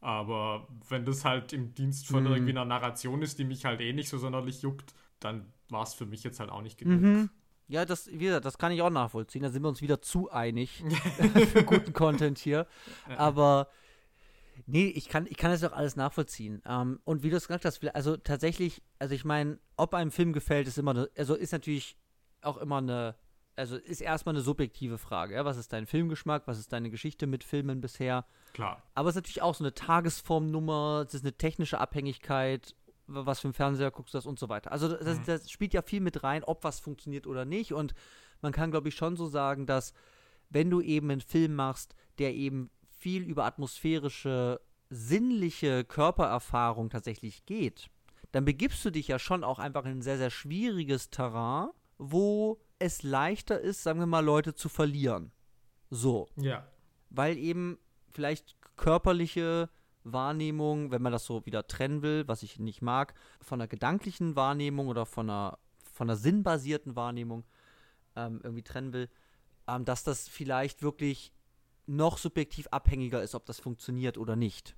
[0.00, 2.32] Aber wenn das halt im Dienst von mhm.
[2.32, 5.94] irgendwie einer Narration ist, die mich halt eh nicht so sonderlich juckt, dann war es
[5.94, 7.00] für mich jetzt halt auch nicht genug.
[7.00, 7.30] Mhm.
[7.66, 9.42] Ja, das, wie gesagt, das kann ich auch nachvollziehen.
[9.42, 10.82] Da sind wir uns wieder zu einig
[11.52, 12.66] für guten Content hier.
[13.16, 13.68] Aber
[14.66, 16.62] nee, ich kann, ich kann das auch alles nachvollziehen.
[16.64, 20.32] Ähm, und wie du es gesagt hast, also tatsächlich, also ich meine, ob einem Film
[20.32, 21.98] gefällt, ist immer eine, also ist natürlich
[22.40, 23.16] auch immer eine
[23.58, 25.34] also ist erstmal eine subjektive Frage.
[25.34, 25.44] Ja?
[25.44, 26.46] Was ist dein Filmgeschmack?
[26.46, 28.24] Was ist deine Geschichte mit Filmen bisher?
[28.54, 28.82] Klar.
[28.94, 32.74] Aber es ist natürlich auch so eine Tagesformnummer, es ist eine technische Abhängigkeit,
[33.06, 34.70] was für ein Fernseher guckst du das und so weiter.
[34.70, 35.24] Also das, mhm.
[35.26, 37.72] das spielt ja viel mit rein, ob was funktioniert oder nicht.
[37.72, 37.94] Und
[38.42, 39.92] man kann, glaube ich, schon so sagen, dass
[40.50, 47.90] wenn du eben einen Film machst, der eben viel über atmosphärische, sinnliche Körpererfahrung tatsächlich geht,
[48.32, 52.60] dann begibst du dich ja schon auch einfach in ein sehr, sehr schwieriges Terrain, wo
[52.78, 55.32] es leichter ist, sagen wir mal, Leute zu verlieren.
[55.90, 56.28] So.
[56.36, 56.66] Ja.
[57.10, 57.78] Weil eben
[58.10, 59.70] vielleicht körperliche
[60.04, 64.36] Wahrnehmung, wenn man das so wieder trennen will, was ich nicht mag, von einer gedanklichen
[64.36, 65.58] Wahrnehmung oder von einer,
[65.92, 67.44] von einer sinnbasierten Wahrnehmung
[68.16, 69.08] ähm, irgendwie trennen will,
[69.66, 71.32] ähm, dass das vielleicht wirklich
[71.86, 74.76] noch subjektiv abhängiger ist, ob das funktioniert oder nicht.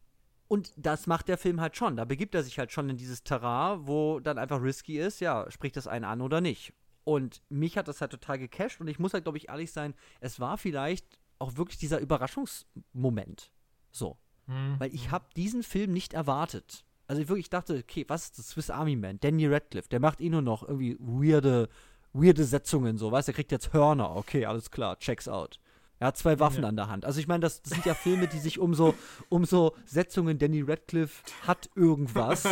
[0.49, 1.97] Und das macht der Film halt schon.
[1.97, 5.49] Da begibt er sich halt schon in dieses Terrain, wo dann einfach risky ist, ja,
[5.51, 6.73] spricht das einen an oder nicht.
[7.11, 9.95] Und mich hat das halt total gecasht und ich muss halt, glaube ich, ehrlich sein,
[10.21, 13.51] es war vielleicht auch wirklich dieser Überraschungsmoment.
[13.91, 14.17] So.
[14.47, 14.77] Mhm.
[14.79, 16.85] Weil ich habe diesen Film nicht erwartet.
[17.09, 19.19] Also ich wirklich dachte, okay, was ist das Swiss Army Man?
[19.19, 21.69] Danny Radcliffe, der macht eh nur noch irgendwie weirde,
[22.13, 25.59] weirde Setzungen so, weißt du, der kriegt jetzt Hörner, okay, alles klar, checks out.
[26.01, 26.69] Er hat zwei Waffen ja.
[26.71, 27.05] an der Hand.
[27.05, 28.95] Also ich meine, das, das, sind ja Filme, die sich um so,
[29.29, 32.45] um so Setzungen, Danny Radcliffe hat irgendwas.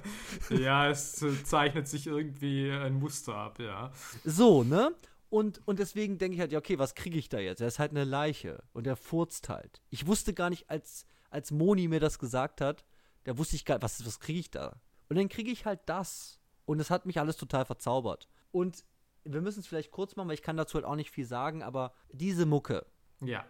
[0.50, 3.90] ja, es zeichnet sich irgendwie ein Muster ab, ja.
[4.24, 4.94] So, ne?
[5.30, 7.60] Und, und deswegen denke ich halt, ja, okay, was kriege ich da jetzt?
[7.60, 9.82] Er ist halt eine Leiche und er furzt halt.
[9.90, 12.84] Ich wusste gar nicht, als, als Moni mir das gesagt hat,
[13.24, 14.80] da wusste ich gar nicht, was, was kriege ich da?
[15.08, 16.38] Und dann kriege ich halt das.
[16.66, 18.28] Und es hat mich alles total verzaubert.
[18.52, 18.84] Und
[19.24, 21.62] wir müssen es vielleicht kurz machen, weil ich kann dazu halt auch nicht viel sagen,
[21.62, 22.86] aber diese Mucke.
[23.22, 23.44] Ja.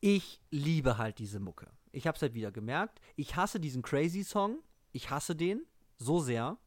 [0.00, 1.68] Ich liebe halt diese Mucke.
[1.92, 3.00] Ich habe es halt wieder gemerkt.
[3.16, 4.58] Ich hasse diesen Crazy Song.
[4.92, 5.62] Ich hasse den.
[5.98, 6.58] so sehr.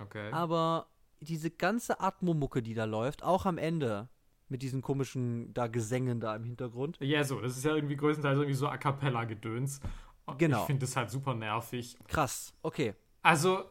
[0.00, 0.30] Okay.
[0.32, 0.88] Aber
[1.20, 4.08] diese ganze Atmo-Mucke, die da läuft, auch am Ende,
[4.48, 6.98] mit diesen komischen da Gesängen da im Hintergrund.
[7.00, 9.80] Ja, so, das ist ja irgendwie größtenteils irgendwie so A Cappella-Gedöns.
[10.26, 10.60] Und Genau.
[10.60, 11.96] Ich finde das halt super nervig.
[12.08, 12.94] Krass, okay.
[13.22, 13.64] Also,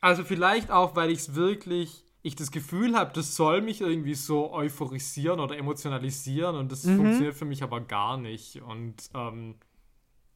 [0.00, 4.14] also vielleicht auch, weil ich es wirklich, ich das Gefühl habe, das soll mich irgendwie
[4.14, 6.96] so euphorisieren oder emotionalisieren und das Mhm.
[6.96, 8.62] funktioniert für mich aber gar nicht.
[8.62, 9.54] Und ähm,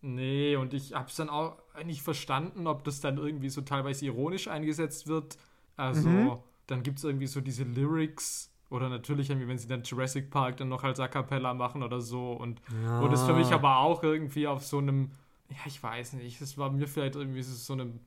[0.01, 4.07] nee, und ich habe es dann auch nicht verstanden, ob das dann irgendwie so teilweise
[4.07, 5.36] ironisch eingesetzt wird.
[5.76, 6.38] Also, Mhm.
[6.66, 10.59] dann gibt es irgendwie so diese Lyrics oder natürlich irgendwie, wenn sie dann Jurassic Park
[10.59, 13.01] dann noch als A Cappella machen oder so und Ja.
[13.01, 15.11] wo das für mich aber auch irgendwie auf so einem,
[15.49, 18.01] ja, ich weiß nicht, das war mir vielleicht irgendwie so einem,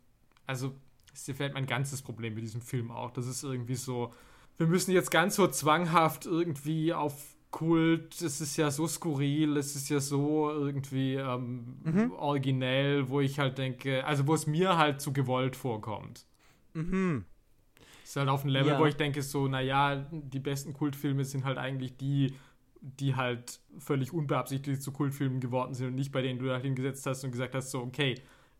[0.47, 0.73] also
[1.13, 3.11] es ist vielleicht mein ganzes Problem mit diesem Film auch.
[3.11, 4.13] Das ist irgendwie so,
[4.57, 7.13] wir müssen jetzt ganz so zwanghaft irgendwie auf
[7.51, 12.11] Kult, es ist ja so skurril, es ist ja so irgendwie ähm, Mhm.
[12.13, 16.25] originell, wo ich halt denke, also wo es mir halt zu gewollt vorkommt.
[16.73, 17.25] Mhm.
[18.03, 18.79] Ist halt auf einem Level, Ja.
[18.79, 22.33] wo ich denke, so, naja, die besten Kultfilme sind halt eigentlich die,
[22.81, 27.05] die halt völlig unbeabsichtigt zu Kultfilmen geworden sind und nicht bei denen du halt hingesetzt
[27.05, 28.15] hast und gesagt hast, so, okay,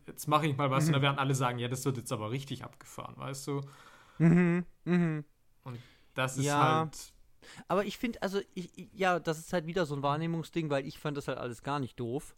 [0.06, 2.30] jetzt mache ich mal was und dann werden alle sagen, ja, das wird jetzt aber
[2.30, 3.60] richtig abgefahren, weißt du?
[4.18, 4.64] Mhm.
[4.84, 5.24] Mhm.
[6.14, 6.58] Das ist Ja.
[6.60, 7.12] halt.
[7.68, 10.98] Aber ich finde, also, ich- ja, das ist halt wieder so ein Wahrnehmungsding, weil ich
[10.98, 12.36] fand das halt alles gar nicht doof.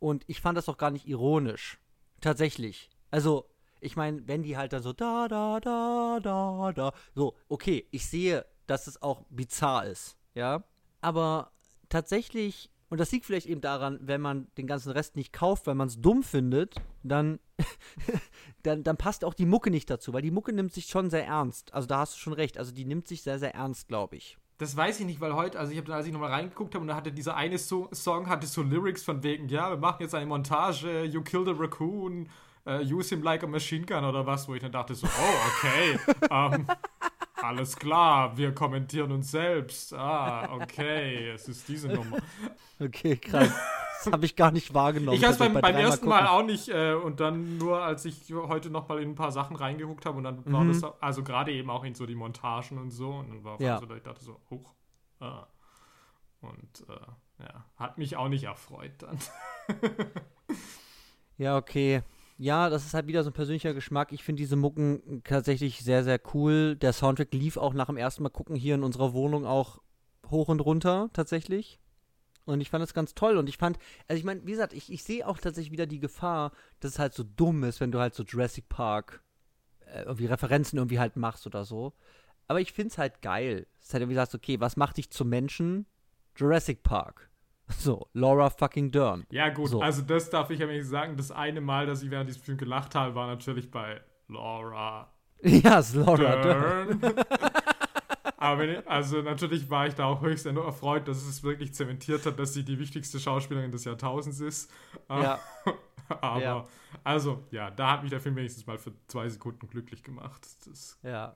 [0.00, 1.78] Und ich fand das auch gar nicht ironisch.
[2.20, 2.88] Tatsächlich.
[3.10, 3.48] Also,
[3.80, 8.06] ich meine, wenn die halt dann so da, da, da, da, da, so, okay, ich
[8.08, 10.64] sehe, dass es auch bizarr ist, ja.
[11.00, 11.52] Aber
[11.88, 15.74] tatsächlich, und das liegt vielleicht eben daran, wenn man den ganzen Rest nicht kauft, weil
[15.74, 17.38] man es dumm findet, dann,
[18.62, 21.26] dann, dann passt auch die Mucke nicht dazu, weil die Mucke nimmt sich schon sehr
[21.26, 21.74] ernst.
[21.74, 22.56] Also da hast du schon recht.
[22.58, 24.38] Also die nimmt sich sehr, sehr ernst, glaube ich.
[24.58, 26.82] Das weiß ich nicht, weil heute, also ich habe dann, als ich nochmal reingeguckt habe
[26.82, 29.98] und da hatte dieser eine so Song, hatte so Lyrics von wegen, ja, wir machen
[30.00, 32.28] jetzt eine Montage, you killed a raccoon,
[32.66, 35.34] uh, use him like a machine gun oder was, wo ich dann dachte so, oh,
[35.46, 35.98] okay,
[36.30, 36.66] ähm,
[37.48, 42.18] alles klar, wir kommentieren uns selbst, ah, okay, es ist diese Nummer.
[42.80, 43.52] Okay, krass.
[44.04, 45.16] Das habe ich gar nicht wahrgenommen.
[45.16, 46.28] Ich habe es beim, Bei beim ersten Mal gucken.
[46.32, 50.06] auch nicht äh, und dann nur, als ich heute nochmal in ein paar Sachen reingeguckt
[50.06, 50.68] habe und dann war Mhm.
[50.80, 53.78] das, also gerade eben auch in so die Montagen und so und dann war Ja.
[53.80, 54.72] so, ich dachte so, hoch.
[55.18, 55.46] Ah.
[56.40, 59.18] Und äh, ja, hat mich auch nicht erfreut dann.
[61.36, 62.02] Ja, okay.
[62.40, 64.12] Ja, das ist halt wieder so ein persönlicher Geschmack.
[64.12, 66.76] Ich finde diese Mucken tatsächlich sehr, sehr cool.
[66.76, 69.80] Der Soundtrack lief auch nach dem ersten Mal gucken hier in unserer Wohnung auch
[70.30, 71.80] hoch und runter, tatsächlich.
[72.44, 73.36] Und ich fand das ganz toll.
[73.38, 75.98] Und ich fand, also ich meine, wie gesagt, ich, ich sehe auch tatsächlich wieder die
[75.98, 79.20] Gefahr, dass es halt so dumm ist, wenn du halt so Jurassic Park
[79.86, 81.92] äh, irgendwie Referenzen irgendwie halt machst oder so.
[82.46, 83.66] Aber ich finde es halt geil.
[83.80, 85.86] Es ist halt irgendwie sagst, okay, was macht dich zum Menschen?
[86.36, 87.27] Jurassic Park.
[87.78, 89.26] So, Laura fucking Dern.
[89.30, 89.80] Ja, gut, So.
[89.82, 91.16] also das darf ich ja nicht sagen.
[91.16, 95.12] Das eine Mal, dass ich während diesem Film gelacht habe, war natürlich bei Laura
[95.42, 97.00] Ja, es ist Laura Dern.
[97.00, 97.14] Dern.
[98.36, 102.38] Aber ich, also natürlich war ich da auch höchst erfreut, dass es wirklich zementiert hat,
[102.38, 104.70] dass sie die wichtigste Schauspielerin des Jahrtausends ist.
[105.08, 105.40] Ja.
[106.08, 106.64] Aber, Ja.
[107.04, 110.46] also, ja, da hat mich der Film wenigstens mal für zwei Sekunden glücklich gemacht.
[110.66, 111.34] Das, Ja.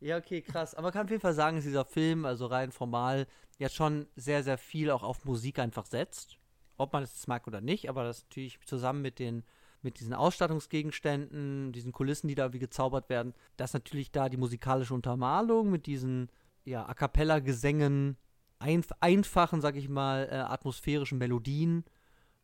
[0.00, 0.74] Ja, okay, krass.
[0.74, 3.26] Aber man kann auf jeden Fall sagen, dass dieser Film, also rein formal,
[3.58, 6.38] ja schon sehr, sehr viel auch auf Musik einfach setzt.
[6.76, 9.44] Ob man es jetzt mag oder nicht, aber das natürlich zusammen mit den
[9.84, 14.94] mit diesen Ausstattungsgegenständen, diesen Kulissen, die da wie gezaubert werden, dass natürlich da die musikalische
[14.94, 16.30] Untermalung mit diesen
[16.64, 18.16] ja, A cappella Gesängen,
[18.58, 21.84] einf einfachen, sag ich mal, äh, atmosphärischen Melodien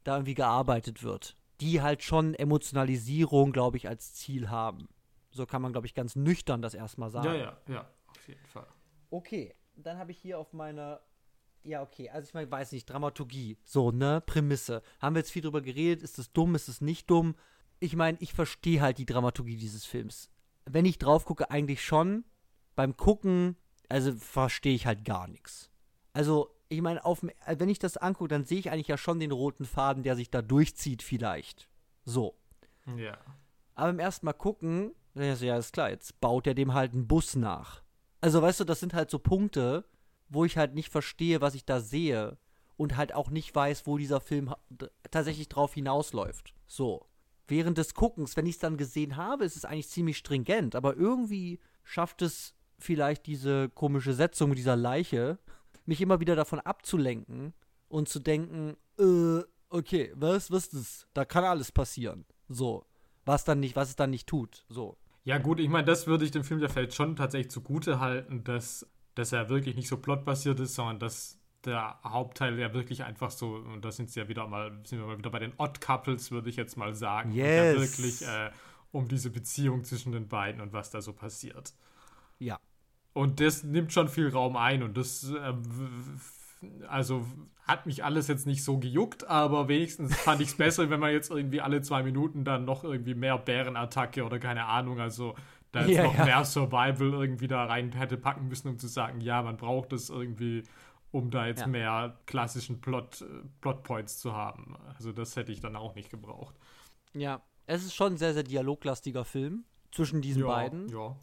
[0.04, 4.88] da irgendwie gearbeitet wird, die halt schon Emotionalisierung, glaube ich, als Ziel haben.
[5.30, 7.26] So kann man, glaube ich, ganz nüchtern das erstmal sagen.
[7.26, 8.66] ja, ja, ja, auf jeden Fall.
[9.11, 9.54] Okay,
[9.87, 11.01] dann habe ich hier auf meiner.
[11.62, 14.83] Ja, okay, also ich meine, weiß nicht, Dramaturgie, so, ne, Prämisse.
[14.99, 17.35] Haben wir jetzt viel drüber geredet, ist es dumm, ist es nicht dumm?
[17.81, 20.31] Ich meine, ich verstehe halt die Dramaturgie dieses Films.
[20.64, 22.24] Wenn ich drauf gucke, eigentlich schon.
[22.76, 23.57] Beim Gucken,
[23.91, 25.70] also verstehe ich halt gar nichts.
[26.12, 29.20] Also, ich meine, auf, äh, wenn ich das angucke, dann sehe ich eigentlich ja schon
[29.20, 31.68] den roten Faden, der sich da durchzieht, vielleicht.
[32.05, 32.39] So.
[32.97, 33.18] Ja.
[33.74, 36.93] Aber im ersten Mal gucken, dann ist ja, ist klar, jetzt baut er dem halt
[36.93, 37.83] einen Bus nach.
[38.20, 39.84] Also, weißt du, das sind halt so Punkte,
[40.28, 42.38] wo ich halt nicht verstehe, was ich da sehe
[42.76, 44.54] und halt auch nicht weiß, wo dieser Film
[45.10, 46.54] tatsächlich drauf hinausläuft.
[46.66, 47.06] So.
[47.46, 50.96] Während des Guckens, wenn ich es dann gesehen habe, ist es eigentlich ziemlich stringent, aber
[50.96, 55.38] irgendwie schafft es vielleicht diese komische Setzung mit dieser Leiche,
[55.84, 57.52] mich immer wieder davon abzulenken
[57.88, 61.06] und zu denken, äh, okay, was, was ist das?
[61.12, 62.24] Da kann alles passieren.
[62.48, 62.86] So.
[63.24, 64.64] Was dann nicht, was es dann nicht tut.
[64.68, 64.96] So.
[65.24, 68.42] Ja, gut, ich meine, das würde ich dem Film ja vielleicht schon tatsächlich zugute halten,
[68.44, 73.30] dass, dass er wirklich nicht so plotbasiert ist, sondern dass der Hauptteil ja wirklich einfach
[73.30, 75.80] so, und da sind sie ja wieder mal, sind wir mal wieder bei den Odd
[75.80, 77.76] Couples, würde ich jetzt mal sagen, und ja Yes.
[77.76, 78.50] wirklich äh,
[78.92, 81.74] um diese Beziehung zwischen den beiden und was da so passiert.
[82.38, 82.60] Ja.
[83.12, 85.52] Und das nimmt schon viel Raum ein und das, äh,
[86.88, 87.26] also
[87.66, 91.12] hat mich alles jetzt nicht so gejuckt, aber wenigstens fand ich es besser, wenn man
[91.12, 95.34] jetzt irgendwie alle zwei Minuten dann noch irgendwie mehr Bärenattacke oder keine Ahnung, also
[95.72, 96.24] da jetzt Ja, noch ja.
[96.24, 100.11] mehr Survival irgendwie da rein hätte packen müssen, um zu sagen, ja, man braucht es
[100.11, 100.64] irgendwie,
[101.12, 101.66] um da jetzt Ja.
[101.68, 103.24] mehr klassischen Plot,
[103.61, 104.76] Plotpoints zu haben.
[104.96, 106.56] Also das hätte ich dann auch nicht gebraucht.
[107.14, 107.40] Ja.
[107.66, 110.88] Es ist schon ein sehr, sehr dialoglastiger Film zwischen diesen ja, beiden.
[110.88, 111.14] Ja.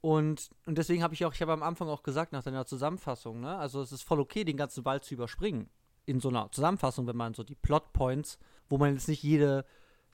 [0.00, 3.40] Und, und deswegen habe ich auch, ich habe am Anfang auch gesagt, nach deiner Zusammenfassung,
[3.40, 5.68] ne, also es ist voll okay, den ganzen Wald zu überspringen.
[6.04, 8.38] In so einer Zusammenfassung, wenn man so die Plotpoints,
[8.68, 9.64] wo man jetzt nicht jede,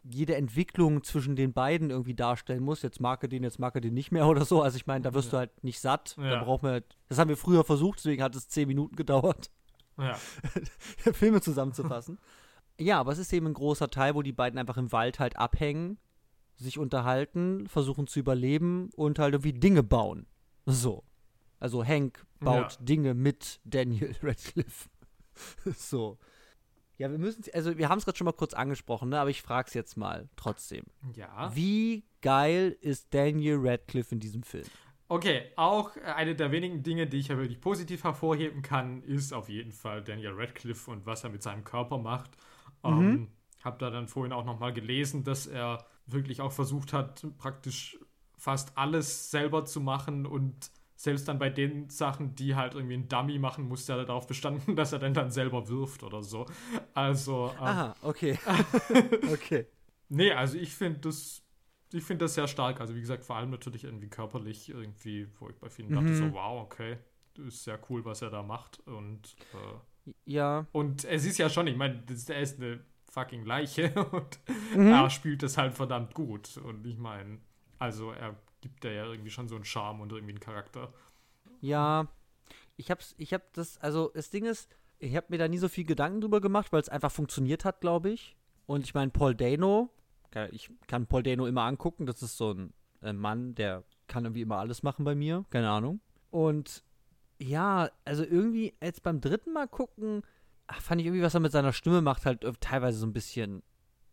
[0.05, 3.83] jede Entwicklung zwischen den beiden irgendwie darstellen muss, jetzt mag er den, jetzt mag er
[3.83, 4.63] den nicht mehr oder so.
[4.63, 6.15] Also ich meine, da wirst du halt nicht satt.
[6.17, 6.43] Da Ja.
[6.45, 9.51] braucht man halt, das haben wir früher versucht, deswegen hat es zehn Minuten gedauert,
[9.99, 10.15] Ja.
[11.13, 12.19] Filme zusammenzufassen.
[12.81, 15.37] ja, aber es ist eben ein großer Teil, wo die beiden einfach im Wald halt
[15.37, 15.99] abhängen,
[16.57, 20.27] sich unterhalten, versuchen zu überleben und halt irgendwie Dinge bauen.
[20.67, 21.05] So.
[21.59, 22.79] Also Hank baut Ja.
[22.85, 24.89] Dinge mit Daniel Radcliffe.
[25.77, 26.19] so.
[26.99, 29.19] Ja, wir müssen, also wir haben es gerade schon mal kurz angesprochen, ne?
[29.19, 30.85] aber ich frage es jetzt mal trotzdem.
[31.17, 31.51] Ja.
[31.55, 34.67] Wie geil ist Daniel Radcliffe in diesem Film?
[35.09, 39.33] Okay, auch äh, eine der wenigen Dinge, die ich ja wirklich positiv hervorheben kann, ist
[39.33, 42.31] auf jeden Fall Daniel Radcliffe und was er mit seinem Körper macht.
[42.85, 43.29] Ähm,
[43.63, 47.99] hab da dann vorhin auch nochmal gelesen, dass er wirklich auch versucht hat, praktisch
[48.37, 53.09] fast alles selber zu machen und selbst dann bei den Sachen, die halt irgendwie ein
[53.09, 56.47] Dummy machen musste, er darauf bestanden, dass er dann dann selber wirft oder so.
[56.95, 58.39] Also, ähm, Aha, okay.
[59.33, 59.67] okay.
[60.09, 61.43] Nee, also ich finde das,
[61.93, 62.81] ich finde das sehr stark.
[62.81, 66.15] Also wie gesagt, vor allem natürlich irgendwie körperlich irgendwie, wo ich bei vielen dachte Mhm.
[66.15, 66.99] so, wow, okay,
[67.35, 68.79] das ist sehr cool, was er da macht.
[68.87, 70.67] Und, äh, Ja.
[70.73, 72.81] und es ist ja schon, ich meine, das- er ist eine
[73.13, 74.39] fucking Leiche und
[74.75, 74.87] Mhm.
[74.89, 76.57] er spielt das halt verdammt gut.
[76.57, 77.39] Und ich meine,
[77.79, 80.93] also er gibt ja irgendwie schon so einen Charme und irgendwie einen Charakter.
[81.61, 82.09] Ja,
[82.77, 85.69] ich hab's, ich hab das, also das Ding ist, ich hab mir da nie so
[85.69, 88.37] viel Gedanken drüber gemacht, weil es einfach funktioniert hat, glaube ich.
[88.67, 89.91] Und ich meine, Paul Dano,
[90.53, 94.41] ich kann Paul Dano immer angucken, das ist so ein äh, Mann, der kann irgendwie
[94.43, 96.01] immer alles machen bei mir, keine Ahnung.
[96.31, 96.83] Und
[97.39, 100.23] ja, also irgendwie jetzt beim dritten Mal gucken,
[100.81, 103.63] fand ich irgendwie, was er mit seiner Stimme macht, halt äh, teilweise so ein bisschen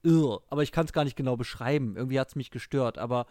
[0.03, 0.41] irr.
[0.47, 1.95] Aber ich kann es gar nicht genau beschreiben.
[1.95, 2.97] Irgendwie hat es mich gestört.
[2.97, 3.25] Aber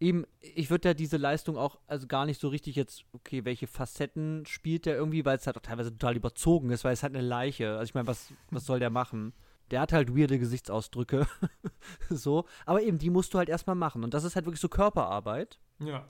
[0.00, 3.66] eben, ich würde ja diese Leistung auch, also gar nicht so richtig jetzt, okay, welche
[3.66, 7.14] Facetten spielt der irgendwie, weil es halt auch teilweise total überzogen ist, weil es halt
[7.14, 7.72] eine Leiche.
[7.72, 9.32] Also ich meine, was, was soll der machen?
[9.70, 11.26] Der hat halt weirde Gesichtsausdrücke.
[12.10, 12.44] so.
[12.66, 14.04] Aber eben, die musst du halt erstmal machen.
[14.04, 15.58] Und das ist halt wirklich so Körperarbeit.
[15.78, 16.06] Ja.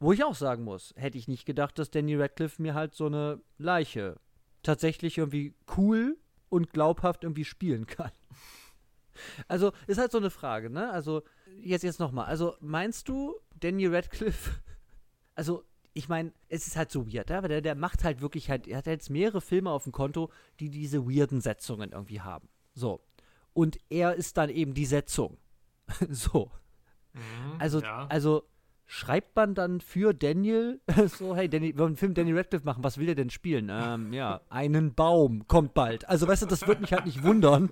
[0.00, 3.06] Wo ich auch sagen muss, hätte ich nicht gedacht, dass Danny Radcliffe mir halt so
[3.06, 4.16] eine Leiche
[4.64, 6.16] tatsächlich irgendwie cool
[6.48, 8.10] und glaubhaft irgendwie spielen kann.
[9.46, 10.90] Also, ist halt so eine Frage, ne?
[10.90, 11.22] Also,
[11.60, 12.26] jetzt, jetzt nochmal.
[12.26, 14.60] Also, meinst du, Danny Radcliffe,
[15.36, 15.62] also,
[15.92, 18.78] ich meine, es ist halt so weird, aber der, der macht halt wirklich halt, er
[18.78, 22.48] hat jetzt mehrere Filme auf dem Konto, die diese weirden Setzungen irgendwie haben.
[22.74, 23.04] So.
[23.52, 25.38] Und er ist dann eben die Setzung.
[26.10, 26.50] so.
[27.12, 27.20] Mhm,
[27.60, 28.08] Also, ja.
[28.08, 28.42] also
[28.86, 32.84] schreibt man dann für Daniel so, hey, Danny, wir wollen einen Film Danny Radcliffe machen,
[32.84, 33.68] was will er denn spielen?
[33.70, 36.08] Ähm, ja, einen Baum kommt bald.
[36.08, 37.70] Also, weißt du, das würde mich halt nicht wundern.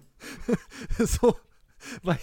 [0.99, 1.37] so,
[2.03, 2.19] weil,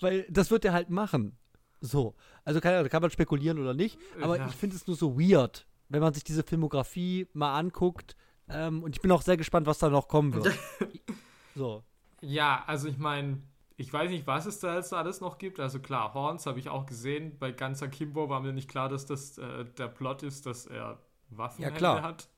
[0.00, 1.36] weil das wird er halt machen.
[1.80, 2.14] So.
[2.44, 4.46] Also, keine Ahnung, da kann man spekulieren oder nicht, aber Ja.
[4.46, 8.16] ich finde es nur so weird, wenn man sich diese Filmografie mal anguckt.
[8.50, 10.52] Ähm, und ich bin auch sehr gespannt, was da noch kommen wird.
[11.54, 11.84] so.
[12.20, 13.42] Ja, also ich meine,
[13.80, 15.60] ich weiß nicht, was es da jetzt alles noch gibt.
[15.60, 17.38] Also klar, Horns habe ich auch gesehen.
[17.38, 20.98] Bei Ganzer Kimbo war mir nicht klar, dass das äh, der Plot ist, dass er
[21.30, 22.02] Waffenhände Ja, klar.
[22.02, 22.28] hat.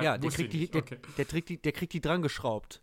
[0.00, 0.98] Ja, der kriegt, die, der, okay.
[1.18, 2.80] der, kriegt die, der kriegt die dran geschraubt.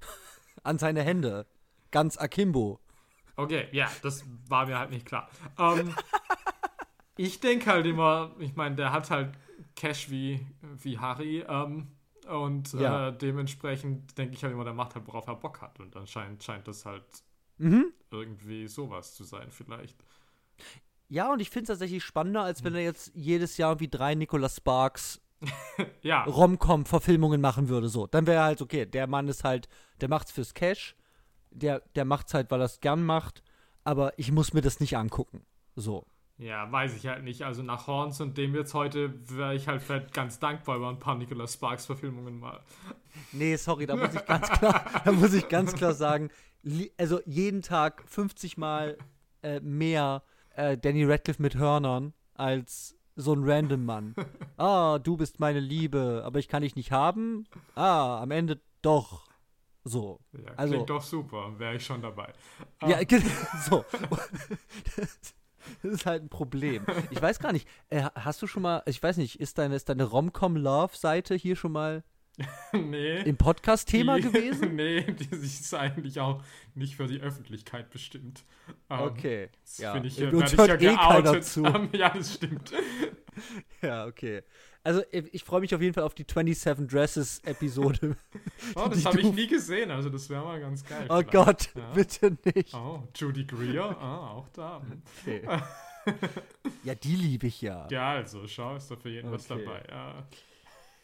[0.62, 1.46] An seine Hände.
[1.90, 2.78] Ganz akimbo.
[3.36, 5.28] okay, ja, das war mir halt nicht klar.
[5.58, 5.92] Ähm,
[7.16, 9.32] ich denke halt immer, ich meine, der hat halt
[9.74, 11.44] Cash wie, wie Harry.
[11.48, 11.88] Ähm,
[12.28, 13.08] und Ja.
[13.08, 15.80] äh, dementsprechend denke ich halt immer, der macht halt, worauf er Bock hat.
[15.80, 17.02] Und anscheinend scheint das halt
[17.60, 17.92] Mhm.
[18.10, 19.96] irgendwie sowas zu sein, vielleicht.
[21.08, 24.14] Ja, und ich finde es tatsächlich spannender, als wenn er jetzt jedes Jahr irgendwie drei
[24.14, 25.20] Nicholas Sparks
[26.02, 27.88] Ja, Rom-Com-Verfilmungen machen würde.
[27.88, 29.68] So, dann wäre halt okay, der Mann ist halt,
[30.00, 30.96] der macht's fürs Cash,
[31.50, 33.42] der, der macht's halt, weil er es gern macht,
[33.84, 35.44] aber ich muss mir das nicht angucken.
[35.76, 36.06] So.
[36.38, 37.42] Ja, weiß ich halt nicht.
[37.42, 40.98] Also nach Horns und dem jetzt heute wäre ich halt vielleicht ganz dankbar über ein
[40.98, 42.60] paar Nicholas Sparks Verfilmungen mal.
[43.32, 46.30] Nee, sorry, da muss ich ganz klar, da muss ich ganz klar sagen,
[46.98, 48.98] also jeden Tag 50 Mal
[49.42, 50.22] äh, mehr
[50.54, 54.14] äh, Danny Radcliffe mit Hörnern als so ein random Mann.
[54.56, 57.44] Ah, du bist meine Liebe, aber ich kann dich nicht haben.
[57.74, 59.26] Ah, am Ende doch.
[59.84, 60.20] So.
[60.32, 62.30] Ja, Also- klingt doch super, wäre ich schon dabei.
[62.86, 63.22] Ja, Ähm, ge-
[63.70, 63.84] so.
[65.82, 66.84] Das ist halt ein Problem.
[67.10, 69.88] Ich weiß gar nicht, äh, hast du schon mal, ich weiß nicht, ist deine, ist
[69.88, 72.02] deine Rom-Com-Love-Seite hier schon mal
[72.72, 73.20] nee.
[73.22, 74.74] im Podcast-Thema gewesen?
[74.76, 76.42] nee, die ist eigentlich auch
[76.74, 78.44] nicht für die Öffentlichkeit bestimmt.
[78.88, 79.48] Ähm, Okay.
[79.62, 79.92] das Ja.
[79.92, 81.44] Finde ich, äh, werd ich ja eh geoutet.
[81.44, 81.64] zu.
[81.64, 82.72] Ähm, ja, das stimmt.
[83.82, 84.42] Ja, okay.
[84.82, 88.16] Also, ich ich freue mich auf jeden Fall auf die 27 Dresses-Episode.
[88.74, 91.04] Oh, Die das habe ich nie gesehen, also das wäre mal ganz geil.
[91.10, 91.30] Oh vielleicht.
[91.32, 91.92] Gott, Ja.
[91.92, 92.72] bitte nicht.
[92.74, 94.80] Oh, Judy Greer, ah, auch da.
[95.22, 95.42] Okay.
[96.84, 97.86] ja, die liebe ich ja.
[97.90, 99.62] Ja, also, schau, ist da für jeden was Okay.
[99.64, 99.82] dabei.
[99.90, 100.26] Ja.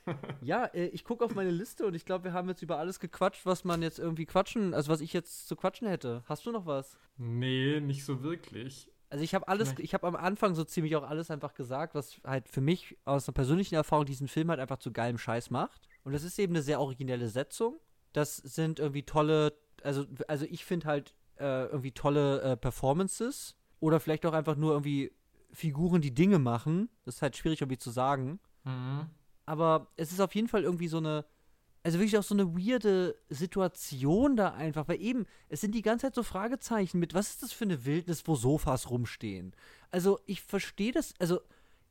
[0.42, 3.00] Ja, äh, ich gucke auf meine Liste und ich glaube, wir haben jetzt über alles
[3.00, 6.22] gequatscht, was man jetzt irgendwie quatschen, also was ich jetzt zu quatschen hätte.
[6.26, 6.96] Hast du noch was?
[7.16, 8.88] Nee, nicht so wirklich.
[9.08, 12.20] Also ich habe alles, ich habe am Anfang so ziemlich auch alles einfach gesagt, was
[12.24, 15.88] halt für mich aus einer persönlichen Erfahrung diesen Film halt einfach zu geilem Scheiß macht.
[16.02, 17.78] Und das ist eben eine sehr originelle Setzung.
[18.12, 19.52] Das sind irgendwie tolle,
[19.82, 24.72] also, also ich finde halt äh, irgendwie tolle äh, Performances oder vielleicht auch einfach nur
[24.72, 25.12] irgendwie
[25.52, 26.88] Figuren, die Dinge machen.
[27.04, 28.40] Das ist halt schwierig irgendwie zu sagen.
[28.64, 29.06] Mhm.
[29.46, 31.24] Aber es ist auf jeden Fall irgendwie so eine,
[31.82, 36.06] also wirklich auch so eine weirde Situation da einfach, weil eben, es sind die ganze
[36.06, 39.54] Zeit so Fragezeichen mit, was ist das für eine Wildnis, wo Sofas rumstehen?
[39.90, 41.40] Also ich verstehe das, also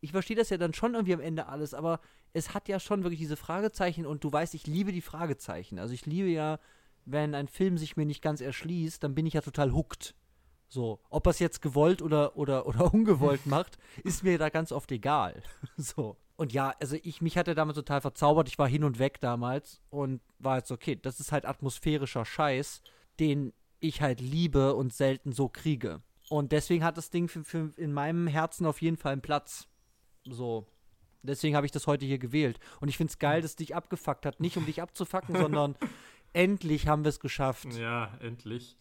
[0.02, 2.02] ich verstehe das ja dann schon irgendwie am Ende alles, aber
[2.34, 5.80] es hat ja schon wirklich diese Fragezeichen und du weißt, ich liebe die Fragezeichen.
[5.80, 6.60] Also ich liebe ja,
[7.06, 10.14] wenn ein Film sich mir nicht ganz erschließt, dann bin ich ja total hooked.
[10.68, 14.72] So, ob er es jetzt gewollt oder, oder, oder ungewollt macht, ist mir da ganz
[14.72, 15.42] oft egal.
[15.78, 16.18] So.
[16.38, 18.48] Und ja, also ich, mich hat er damals total verzaubert.
[18.48, 22.82] Ich war hin und weg damals und war jetzt okay, das ist halt atmosphärischer Scheiß,
[23.20, 26.02] den ich halt liebe und selten so kriege.
[26.30, 29.68] Und deswegen hat das Ding für, für in meinem Herzen auf jeden Fall einen Platz.
[30.26, 30.68] So.
[31.22, 32.60] Deswegen habe ich das heute hier gewählt.
[32.82, 34.40] Und ich finde es geil, dass es dich abgefuckt hat.
[34.40, 35.76] Nicht um dich abzufacken, sondern
[36.34, 37.74] endlich haben wir es geschafft.
[37.74, 38.76] Ja, endlich.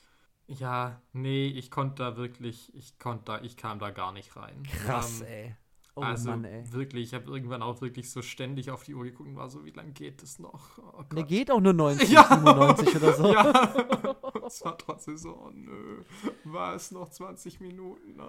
[0.46, 4.62] Ja, nee, ich konnte da wirklich, ich konnte da, ich kam da gar nicht rein.
[4.84, 5.56] Krass, Ähm, ey.
[5.96, 6.64] Oh also Mann, ey.
[6.72, 9.64] wirklich, ich habe irgendwann auch wirklich so ständig auf die Uhr geguckt und war so,
[9.64, 10.78] wie lange geht das noch?
[10.78, 11.02] Oh.
[11.14, 12.24] Der geht auch nur 90, Ja.
[12.24, 13.32] 97 oder so.
[13.32, 14.16] Ja,
[14.46, 16.02] es war trotzdem so, oh nö,
[16.44, 18.20] war es noch 20 Minuten?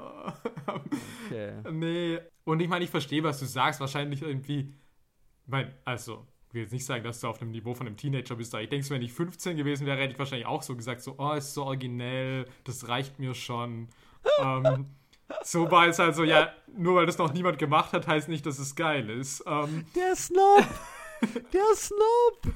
[1.28, 1.54] Okay.
[1.72, 4.74] Nee, und ich meine, ich verstehe, was du sagst, wahrscheinlich irgendwie,
[5.46, 8.36] mein, also, ich will jetzt nicht sagen, dass du auf dem Niveau von einem Teenager
[8.36, 11.02] bist, aber ich denke, wenn ich 15 gewesen wäre, hätte ich wahrscheinlich auch so gesagt,
[11.02, 13.90] so, oh, ist so originell, das reicht mir schon.
[14.42, 14.88] ähm,
[15.44, 18.60] so war es also, ja, nur weil das noch niemand gemacht hat, heißt nicht, dass
[18.60, 19.44] es geil ist.
[19.48, 20.66] Ähm, Der Snob!
[21.54, 22.54] Der Snob!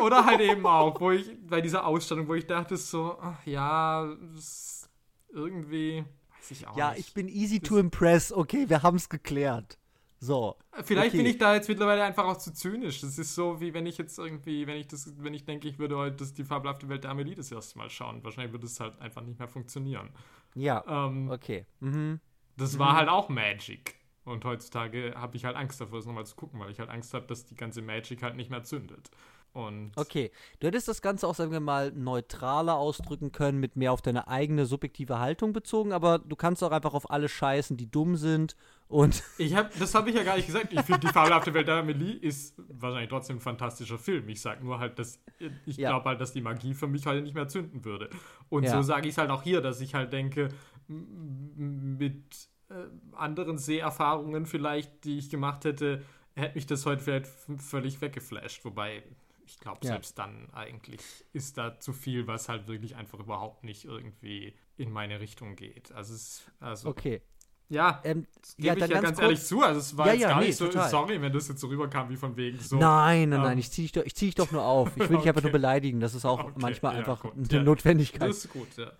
[0.00, 4.14] Oder halt eben auch, wo ich bei dieser Ausstellung, wo ich dachte so, ach ja,
[4.34, 4.88] das
[5.32, 6.04] irgendwie,
[6.38, 7.00] weiß ich auch Ja, nicht.
[7.08, 8.32] ich bin easy to impress.
[8.32, 9.78] Okay, wir haben es geklärt.
[10.24, 10.56] So.
[10.84, 11.18] Vielleicht okay.
[11.18, 13.02] bin ich da jetzt mittlerweile einfach auch zu zynisch.
[13.02, 15.78] Das ist so, wie wenn ich jetzt irgendwie, wenn ich das, wenn ich denke, ich
[15.78, 18.24] würde heute das, die fabelhafte Welt der Amelie das erste Mal schauen.
[18.24, 20.10] Wahrscheinlich würde es halt einfach nicht mehr funktionieren.
[20.54, 21.66] Ja, Ähm, okay.
[21.80, 22.20] Mhm.
[22.56, 23.96] Das war halt auch Magic.
[24.24, 27.12] Und heutzutage habe ich halt Angst davor, das nochmal zu gucken, weil ich halt Angst
[27.12, 29.10] habe, dass die ganze Magic halt nicht mehr zündet.
[29.54, 30.32] Und Okay.
[30.58, 34.26] Du hättest das Ganze auch, sagen wir mal, neutraler ausdrücken können, mit mehr auf deine
[34.28, 38.56] eigene subjektive Haltung bezogen, aber du kannst auch einfach auf alle scheißen, die dumm sind
[38.88, 40.72] und Ich hab, das habe ich ja gar nicht gesagt.
[40.72, 44.28] Ich finde, die fabelhafte Welt der Amelie ist wahrscheinlich trotzdem ein fantastischer Film.
[44.28, 45.20] Ich sage nur halt, dass
[45.66, 45.90] ich Ja.
[45.90, 48.10] glaube halt, dass die Magie für mich halt nicht mehr zünden würde.
[48.48, 48.72] Und Ja.
[48.72, 50.48] so sage ich es halt auch hier, dass ich halt denke,
[50.88, 52.74] mit äh,
[53.12, 56.02] anderen Seherfahrungen vielleicht, die ich gemacht hätte,
[56.34, 57.26] hätte mich das heute vielleicht
[57.58, 58.64] völlig weggeflasht.
[58.64, 59.02] Wobei,
[59.46, 59.92] ich glaube, Ja.
[59.92, 61.00] selbst dann eigentlich
[61.32, 65.92] ist da zu viel, was halt wirklich einfach überhaupt nicht irgendwie in meine Richtung geht.
[65.92, 67.22] Also, es, also okay.
[67.68, 69.62] ja, Ähm, das gebe ja, ich ja ganz ganz ehrlich zu.
[69.62, 70.90] Also es war Ja, jetzt ja, gar nee, nicht so, total.
[70.90, 72.76] sorry, wenn das jetzt so rüberkam wie von wegen so.
[72.76, 74.90] Nein, nein, ähm, nein, ich ziehe dich, doch- ich zieh dich doch nur auf.
[74.96, 75.58] Ich will dich einfach nur Okay.
[75.58, 76.00] beleidigen.
[76.00, 77.62] Das ist auch Okay, manchmal ja, einfach gut, eine ja.
[77.62, 78.28] Notwendigkeit.
[78.28, 78.92] Das ist gut, ja.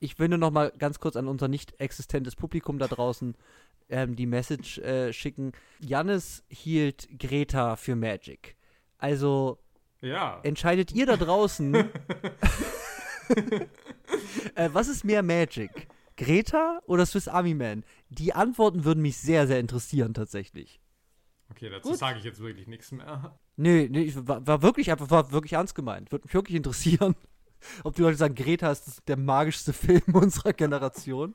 [0.00, 3.36] ich will nur noch mal ganz kurz an unser nicht existentes Publikum da draußen
[3.90, 5.52] ähm, die Message äh, schicken.
[5.78, 8.56] Jannis hielt Greta für Magic.
[8.98, 9.58] Also
[10.04, 10.40] Ja.
[10.42, 11.74] entscheidet ihr da draußen,
[14.54, 15.88] äh, was ist mehr Magic?
[16.16, 17.84] Greta oder Swiss Army Man?
[18.08, 20.80] Die Antworten würden mich sehr, sehr interessieren tatsächlich.
[21.50, 23.38] Okay, dazu sage ich jetzt wirklich nichts mehr.
[23.56, 26.10] Nee, nee, war, war wirklich einfach, war wirklich ernst gemeint.
[26.12, 27.14] Würde mich wirklich interessieren,
[27.84, 31.34] ob die Leute sagen, Greta ist der magischste Film unserer Generation.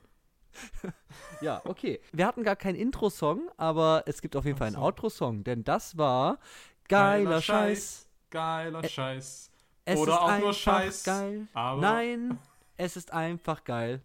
[1.41, 1.99] ja, okay.
[2.11, 4.81] Wir hatten gar keinen Intro-Song, aber es gibt auf jeden Ach Fall einen so.
[4.81, 6.39] Outro-Song, denn das war
[6.87, 8.08] geiler, Geiler Scheiß.
[8.29, 9.49] Geiler Scheiß.
[9.85, 11.47] Es Oder auch nur Scheiß, geil.
[11.53, 12.37] aber- Nein,
[12.77, 14.01] es ist einfach geil.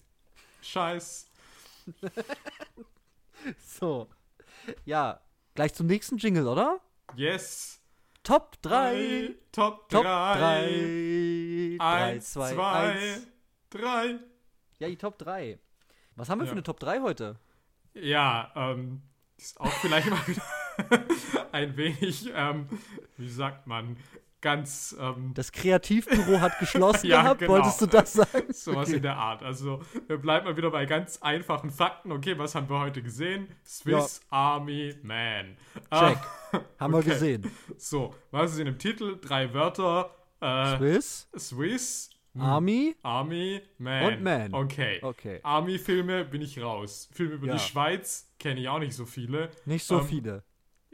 [0.62, 1.26] Scheiß.
[3.66, 4.08] So.
[4.86, 5.20] Ja,
[5.54, 6.80] gleich zum nächsten Jingle, oder?
[7.14, 7.80] Yes.
[8.22, 9.34] Top 3.
[9.52, 10.38] Top Top 3.
[10.38, 11.76] 3.
[11.78, 13.26] 3, 1, 2, 2, 1.
[13.70, 14.18] 3.
[14.78, 15.58] Ja, die Top 3.
[16.16, 16.48] Was haben wir Ja.
[16.48, 17.36] für eine Top 3 heute?
[17.92, 19.02] Ja, ähm,
[19.36, 20.42] ist auch vielleicht mal wieder
[21.52, 22.66] ein wenig, ähm,
[23.16, 23.96] wie sagt man,
[24.40, 27.40] ganz, ähm, Das Kreativbüro hat geschlossen Ja, gehabt.
[27.40, 27.52] genau.
[27.52, 28.44] Wolltest du das sagen?
[28.52, 28.96] sowas Okay.
[28.96, 29.42] in der Art.
[29.42, 32.12] Also, wir bleiben mal wieder bei ganz einfachen Fakten.
[32.12, 33.48] Okay, was haben wir heute gesehen?
[33.64, 35.56] Swiss Army Man.
[35.74, 36.18] Check.
[36.52, 37.10] Ah, Haben wir okay.
[37.10, 37.50] gesehen.
[37.78, 39.18] so, was ist in dem Titel?
[39.20, 40.10] Drei Wörter.
[40.40, 42.96] Äh, Swiss, Swiss, Army.
[43.02, 44.04] Army, Man.
[44.14, 44.52] Und Man.
[44.52, 44.98] Okay.
[45.00, 45.40] Okay.
[45.42, 47.08] Army-Filme bin ich raus.
[47.12, 47.54] Filme über Ja.
[47.54, 49.50] die Schweiz kenne ich auch nicht so viele.
[49.64, 50.44] Nicht so Ähm, viele.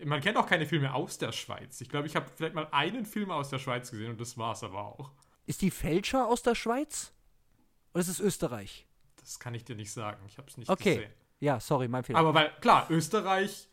[0.04, 1.80] Man kennt auch keine Filme aus der Schweiz.
[1.80, 4.62] Ich glaube, ich habe vielleicht mal einen Film aus der Schweiz gesehen und das war's
[4.62, 5.12] aber auch.
[5.46, 7.12] Ist die Fälscher aus der Schweiz?
[7.92, 8.86] Oder ist es Österreich?
[9.16, 10.24] Das kann ich dir nicht sagen.
[10.26, 10.96] Ich habe es nicht Okay.
[10.96, 11.12] gesehen.
[11.40, 12.18] Ja, sorry, mein Fehler.
[12.18, 13.68] Aber weil, klar, Österreich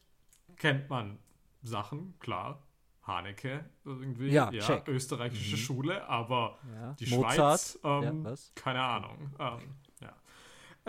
[0.55, 1.19] kennt man
[1.61, 2.63] Sachen, klar.
[3.07, 4.29] Haneke irgendwie.
[4.29, 4.87] Ja, check.
[4.87, 6.93] Österreichische Schule, aber ja.
[6.99, 7.35] die Mozart.
[7.35, 8.51] Schweiz, ähm, ja, was?
[8.53, 9.31] keine Ahnung.
[9.39, 9.55] Ähm, ja.
[9.55, 9.61] Äh,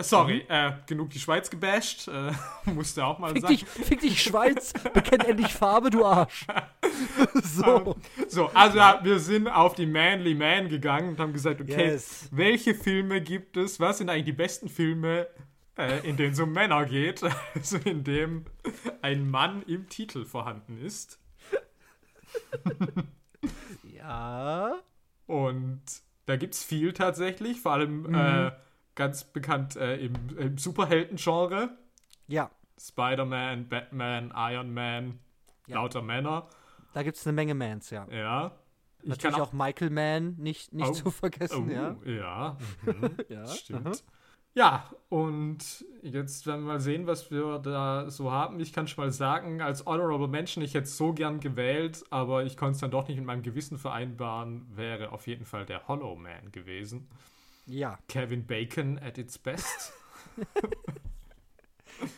[0.01, 0.55] Sorry, Mhm.
[0.55, 2.09] äh, genug die Schweiz gebasht.
[2.09, 2.33] Äh,
[2.71, 3.55] musste auch mal Fick sagen.
[3.57, 4.73] dich, fick dich, Schweiz.
[4.95, 6.47] Bekenn endlich Farbe, du Arsch.
[7.43, 7.97] so.
[8.29, 12.29] So, also ja, wir sind auf die Manly Man gegangen und haben gesagt, okay, Yes.
[12.31, 13.81] welche Filme gibt es?
[13.81, 15.27] Was sind eigentlich die besten Filme,
[15.77, 17.23] äh, in denen es um Männer geht?
[17.55, 18.45] Also in dem
[19.03, 21.19] ein Mann im Titel vorhanden ist.
[23.83, 24.79] Ja.
[25.27, 25.83] Und
[26.27, 28.53] da gibt es viel tatsächlich, vor allem Mhm.
[28.99, 31.71] Ganz bekannt äh, im, im Superhelden-Genre.
[32.27, 32.51] Ja.
[32.79, 35.19] Spider-Man, Batman, Iron Man,
[35.67, 35.77] Ja.
[35.77, 36.49] lauter Männer.
[36.93, 38.07] Da gibt es eine Menge Mans, ja.
[38.11, 38.53] Ja.
[39.03, 40.93] Ich Natürlich kann auch, Michael Mann, nicht, nicht Oh.
[40.93, 41.97] zu vergessen, Oh, ja.
[42.05, 42.57] ja.
[42.85, 43.17] Mhm.
[43.29, 43.47] ja.
[43.47, 43.87] Stimmt.
[43.87, 43.97] aha.
[44.55, 48.59] Ja, und jetzt werden wir mal sehen, was wir da so haben.
[48.59, 52.43] Ich kann schon mal sagen, als Honorable Mention, ich hätte es so gern gewählt, aber
[52.45, 55.87] ich konnte es dann doch nicht mit meinem Gewissen vereinbaren, wäre auf jeden Fall der
[55.87, 57.07] Hollow Man gewesen.
[57.69, 57.99] Ja.
[58.09, 59.93] Kevin Bacon at its best.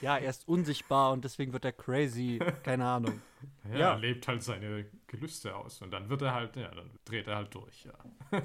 [0.02, 2.38] Ja, er ist unsichtbar und deswegen wird er crazy.
[2.62, 3.22] Keine Ahnung.
[3.70, 3.90] Ja, Ja.
[3.92, 7.36] er lebt halt seine Gelüste aus und dann wird er halt, ja, dann dreht er
[7.36, 7.94] halt durch, ja.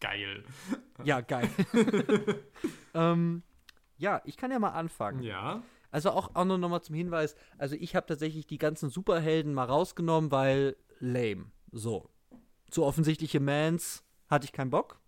[0.00, 0.44] Geil.
[1.04, 1.50] Ja, geil.
[2.94, 3.42] ähm,
[3.98, 5.22] ja, ich kann ja mal anfangen.
[5.22, 5.62] Ja.
[5.90, 7.34] Also auch, auch nur nochmal zum Hinweis.
[7.58, 11.50] Also ich habe tatsächlich die ganzen Superhelden mal rausgenommen, weil lame.
[11.72, 12.08] So.
[12.70, 15.00] Zu offensichtliche Mans hatte ich keinen Bock.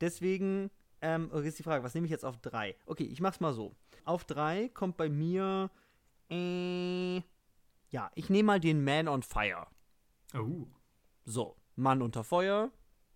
[0.00, 0.70] Deswegen
[1.02, 2.76] ähm, ist die Frage, was nehme ich jetzt auf drei?
[2.86, 3.74] Okay, ich mach's mal so.
[4.04, 5.70] Auf drei kommt bei mir
[6.30, 7.22] äh,
[7.92, 9.66] ja, ich nehme mal den Man on Fire.
[10.34, 10.66] Oh.
[11.24, 12.70] So, Mann unter Feuer.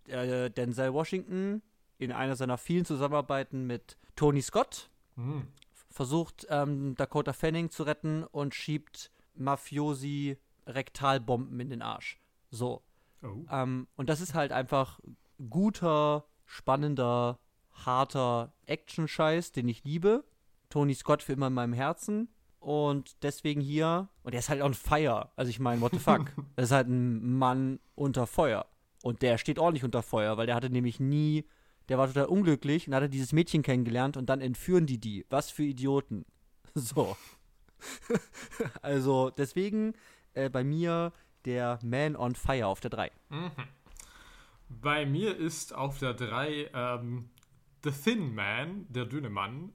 [0.06, 1.62] Äh, Denzel Washington
[1.98, 5.48] in einer seiner vielen Zusammenarbeiten mit Tony Scott Hm.
[5.90, 12.20] versucht ähm, Dakota Fanning zu retten und schiebt Mafiosi Rektalbomben in den Arsch.
[12.50, 12.82] So.
[13.22, 13.46] Oh.
[13.50, 15.00] Ähm, und das ist halt einfach
[15.48, 17.38] guter, spannender,
[17.84, 20.24] harter Action-Scheiß, den ich liebe.
[20.70, 22.28] Tony Scott für immer in meinem Herzen.
[22.58, 25.30] Und deswegen hier, und er ist halt on fire.
[25.36, 26.32] Also ich meine, what the fuck?
[26.56, 28.66] Das ist halt ein Mann unter Feuer.
[29.02, 31.44] Und der steht ordentlich unter Feuer, weil der hatte nämlich nie,
[31.88, 35.24] der war total unglücklich und hatte dieses Mädchen kennengelernt und dann entführen die die.
[35.30, 36.24] Was für Idioten.
[36.74, 37.16] So.
[38.82, 39.94] also deswegen
[40.34, 41.12] äh, bei mir
[41.46, 43.10] der Man on Fire auf der 3.
[43.30, 43.50] Mhm.
[44.68, 47.30] Bei mir ist auf der 3 ähm,
[47.86, 49.72] The Thin Man, der dünne Mann.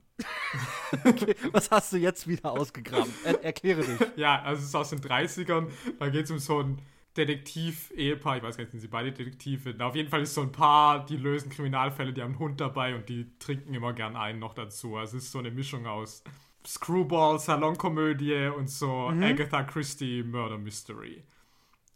[1.53, 3.11] Was hast du jetzt wieder ausgegraben?
[3.23, 3.99] Er erkläre dich.
[4.17, 5.67] Ja, also es ist aus den 30ern.
[5.97, 6.81] Da geht es um so ein
[7.15, 8.37] Detektiv-Ehepaar.
[8.37, 9.73] Ich weiß gar nicht, sind sie beide Detektive?
[9.77, 12.59] Na, auf jeden Fall ist so ein Paar, die lösen Kriminalfälle, die haben einen Hund
[12.59, 14.97] dabei und die trinken immer gern einen noch dazu.
[14.97, 16.21] Also es ist so eine Mischung aus
[16.67, 21.23] Screwball, Salonkomödie und so Agatha Christie Murder Mystery.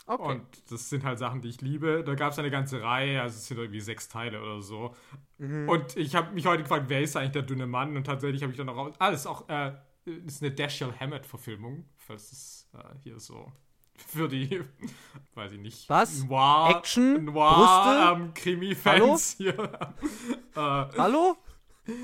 [0.08, 0.34] Okay.
[0.34, 2.04] Und das sind halt Sachen, die ich liebe.
[2.06, 4.94] Da gab es eine ganze Reihe, also es sind irgendwie sechs Teile oder so.
[5.40, 7.98] Und ich habe mich heute gefragt, wer ist eigentlich der dünne Mann?
[7.98, 8.94] Und tatsächlich habe ich dann noch raus.
[9.00, 9.72] Ah, das ist auch äh,
[10.06, 13.52] ist eine Dashiell Hammett-Verfilmung, falls es äh, hier so
[13.98, 14.62] für die,
[15.36, 16.24] weiß ich nicht, Was?
[16.24, 17.26] Noir, Action?
[17.26, 19.58] Noir, ähm, Krimi-Fans hier.
[20.56, 21.38] äh, Hallo?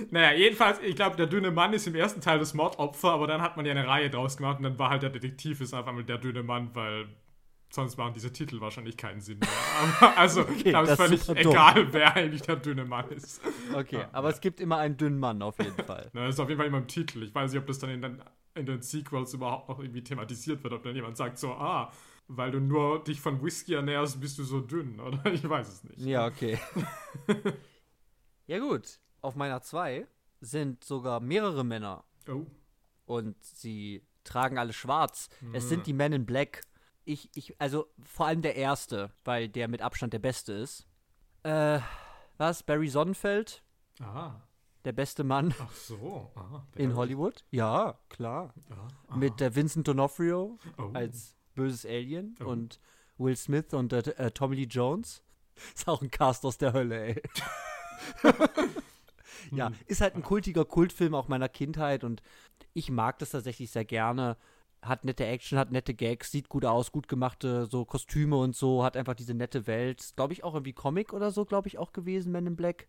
[0.09, 3.41] naja, jedenfalls, ich glaube, der dünne Mann ist im ersten Teil das Mordopfer, aber dann
[3.41, 5.91] hat man ja eine Reihe draus gemacht und dann war halt der Detektiv ist einfach
[5.91, 7.07] mal der dünne Mann, weil
[7.73, 9.49] sonst machen diese Titel wahrscheinlich keinen Sinn mehr.
[10.01, 11.51] Aber, also, ich glaube, es ist völlig ist super dumm.
[11.53, 13.41] egal, wer eigentlich der dünne Mann ist.
[13.73, 16.09] Okay, aber es gibt immer einen dünnen Mann auf jeden Fall.
[16.13, 17.23] Na, Das ist auf jeden Fall immer im Titel.
[17.23, 18.21] Ich weiß nicht, ob das dann in den,
[18.55, 21.91] in den Sequels überhaupt noch irgendwie thematisiert wird, ob dann jemand sagt so, ah,
[22.27, 25.25] weil du nur dich von Whisky ernährst, bist du so dünn, oder?
[25.33, 25.99] Ich weiß es nicht.
[26.01, 26.59] Ja, okay.
[28.47, 30.07] ja gut, auf meiner 2
[30.41, 32.45] sind sogar mehrere Männer Oh.
[33.05, 35.29] und sie tragen alle schwarz.
[35.53, 36.61] Es sind die Men in Black.
[37.05, 40.87] Ich, ich, also vor allem der erste, weil der mit Abstand der beste ist.
[41.43, 41.79] Äh,
[42.37, 42.63] was?
[42.63, 43.63] Barry Sonnenfeld?
[43.99, 44.41] Aha.
[44.85, 46.31] Der beste Mann Ach so.
[46.35, 46.65] Aha.
[46.75, 47.43] in Hollywood?
[47.51, 48.53] Ja, klar.
[48.69, 49.15] Ja.
[49.15, 50.89] Mit äh, Vincent D'Onofrio Oh.
[50.93, 52.45] als böses Alien Oh.
[52.45, 52.79] und
[53.17, 55.21] Will Smith und äh, äh, Tommy Lee Jones.
[55.75, 57.21] Ist auch ein Cast aus der Hölle, ey.
[59.51, 59.75] ja, Hm.
[59.87, 62.21] ist halt ein kultiger Kultfilm auch meiner Kindheit und
[62.73, 64.37] ich mag das tatsächlich sehr gerne.
[64.81, 68.83] Hat nette Action, hat nette Gags, sieht gut aus, gut gemachte so Kostüme und so,
[68.83, 70.13] hat einfach diese nette Welt.
[70.15, 72.87] Glaube ich auch irgendwie Comic oder so, glaube ich auch gewesen, Men in Black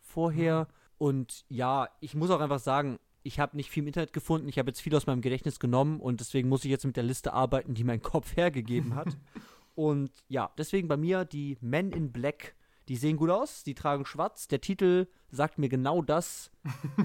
[0.00, 0.68] vorher.
[0.98, 4.48] Und ja, ich muss auch einfach sagen, ich habe nicht viel im Internet gefunden.
[4.48, 7.02] Ich habe jetzt viel aus meinem Gedächtnis genommen und deswegen muss ich jetzt mit der
[7.02, 9.16] Liste arbeiten, die mein Kopf hergegeben hat.
[9.74, 12.54] und ja, deswegen bei mir die Men in Black.
[12.88, 14.46] Die sehen gut aus, die tragen schwarz.
[14.46, 16.52] Der Titel sagt mir genau das,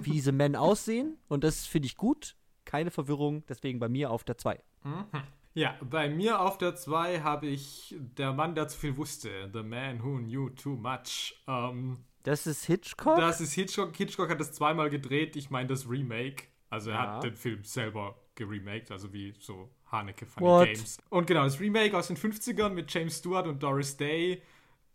[0.03, 1.17] wie diese Men aussehen.
[1.27, 2.36] Und das finde ich gut.
[2.66, 4.59] Keine Verwirrung, deswegen bei mir auf der 2.
[4.84, 5.05] Mhm.
[5.53, 9.49] Ja, bei mir auf der 2 habe ich Der Mann, der zu viel wusste.
[9.53, 11.36] The Man Who Knew Too Much.
[11.47, 13.18] Ähm, Das ist Hitchcock?
[13.18, 13.95] das ist Hitchcock.
[13.95, 15.36] Hitchcock hat das zweimal gedreht.
[15.36, 16.45] Ich meine das Remake.
[16.70, 17.16] Also er Ja.
[17.16, 20.66] hat den Film selber geremaked, also wie so Haneke Funny What?
[20.68, 20.97] Games.
[21.09, 24.41] Und genau, das Remake aus den 50ern mit James Stewart und Doris Day.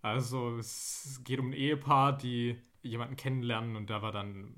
[0.01, 4.55] Also es geht um ein Ehepaar, die jemanden kennenlernen und da war dann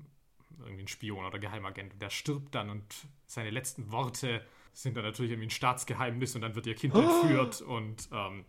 [0.63, 2.83] irgendwie ein Spion oder Geheimagent und der stirbt dann und
[3.27, 7.61] seine letzten Worte sind dann natürlich irgendwie ein Staatsgeheimnis und dann wird ihr Kind entführt
[7.61, 8.45] und ähm,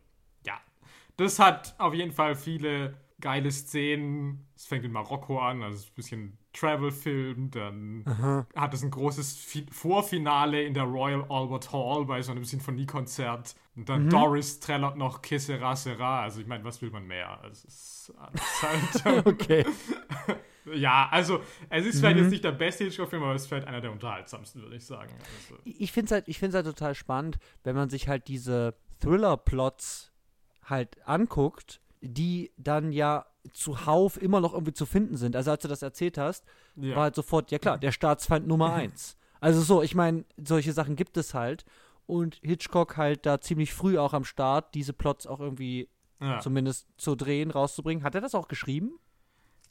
[0.46, 0.60] ja,
[1.16, 4.46] das hat auf jeden Fall viele geile Szenen.
[4.56, 7.50] Es fängt in Marokko an, also ein bisschen Travel-Film.
[7.50, 12.44] Dann hat es ein großes Fi Vorfinale in der Royal Albert Hall bei so einem
[12.44, 13.54] Sinfoniekonzert.
[13.76, 16.22] Und dann Doris trällert noch Que sera.
[16.22, 17.40] Also ich meine, was will man mehr?
[17.42, 18.14] Also es ist
[18.62, 19.64] alles halt, okay.
[20.74, 23.80] ja, also es ist vielleicht jetzt nicht der beste Hitchcock-Film, aber es ist vielleicht einer
[23.80, 25.12] der unterhaltsamsten, würde ich sagen.
[25.12, 28.74] Also, ich finde es halt, ich find's halt total spannend, wenn man sich halt diese
[29.00, 30.12] Thriller-Plots
[30.64, 35.34] halt anguckt, die dann ja zuhauf immer noch irgendwie zu finden sind.
[35.34, 36.44] Also als du das erzählt hast,
[36.76, 36.94] ja.
[36.94, 39.16] war halt sofort, ja klar, der Staatsfeind Nummer eins.
[39.40, 41.64] Also so, ich meine, solche Sachen gibt es halt.
[42.06, 45.88] Und Hitchcock halt da ziemlich früh auch am Start, diese Plots auch irgendwie
[46.20, 46.40] ja.
[46.40, 48.04] zumindest zu drehen, rauszubringen.
[48.04, 48.98] Hat er das auch geschrieben?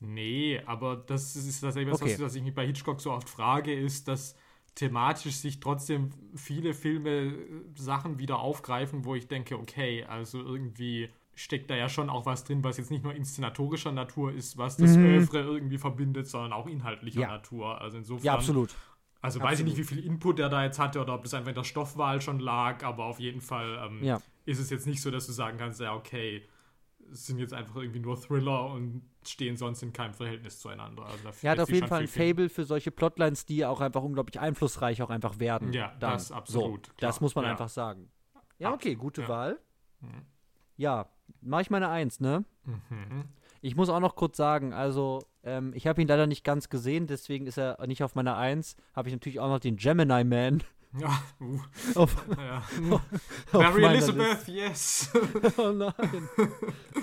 [0.01, 2.13] Nee, aber das ist tatsächlich was, Okay.
[2.13, 4.35] was, was ich mich bei Hitchcock so oft frage, ist, dass
[4.75, 7.35] thematisch sich trotzdem viele Filme äh,
[7.75, 12.45] Sachen wieder aufgreifen, wo ich denke, okay, also irgendwie steckt da ja schon auch was
[12.45, 15.03] drin, was jetzt nicht nur inszenatorischer Natur ist, was das Mhm.
[15.03, 17.27] Övre irgendwie verbindet, sondern auch inhaltlicher Ja.
[17.27, 17.81] Natur.
[17.81, 18.25] Also insofern.
[18.25, 18.69] Ja, absolut.
[19.21, 19.77] Also weiß ich Absolut.
[19.77, 22.21] nicht, wie viel Input er da jetzt hatte oder ob das einfach in der Stoffwahl
[22.21, 24.21] schon lag, aber auf jeden Fall ähm, Ja.
[24.45, 26.47] ist es jetzt nicht so, dass du sagen kannst, ja, okay,
[27.11, 31.05] sind jetzt einfach irgendwie nur Thriller und stehen sonst in keinem Verhältnis zueinander.
[31.05, 32.07] Also da Er hat auf jeden Fall ein.
[32.07, 35.73] Fable für solche Plotlines, die auch einfach unglaublich einflussreich auch einfach werden.
[35.73, 36.13] Ja, dann.
[36.13, 37.51] das absolut, So, das muss man ja.
[37.51, 38.09] einfach sagen.
[38.57, 39.27] Ja, okay, gute Ja.
[39.29, 39.59] Wahl.
[40.01, 40.25] Mhm.
[40.77, 41.09] Ja,
[41.41, 42.45] mache ich meine Eins, ne?
[42.65, 43.25] Mhm.
[43.61, 47.07] Ich muss auch noch kurz sagen, also ähm, ich habe ihn leider nicht ganz gesehen,
[47.07, 48.77] deswegen ist er nicht auf meiner Eins.
[48.95, 50.63] Habe ich natürlich auch noch den Gemini Man
[50.97, 51.59] Ja, uh,
[51.95, 52.57] auf, ja.
[53.51, 55.11] auf Mary Elizabeth, yes.
[55.13, 55.53] Liste.
[55.57, 56.29] Oh nein.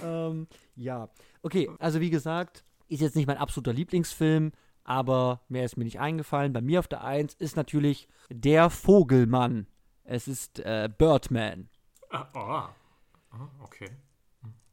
[0.03, 1.09] ähm, ja,
[1.43, 6.01] okay, also wie gesagt, ist jetzt nicht mein absoluter Lieblingsfilm, aber mehr ist mir nicht
[6.01, 6.53] eingefallen.
[6.53, 9.66] Bei mir auf der Eins ist natürlich Der Vogelmann.
[10.05, 11.68] Es ist äh, Birdman.
[12.11, 12.39] ah, oh.
[12.39, 13.91] Ah, okay.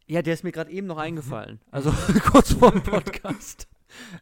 [0.07, 1.59] Ja, der ist mir gerade eben noch eingefallen.
[1.71, 1.91] Also
[2.31, 3.67] kurz vor dem Podcast.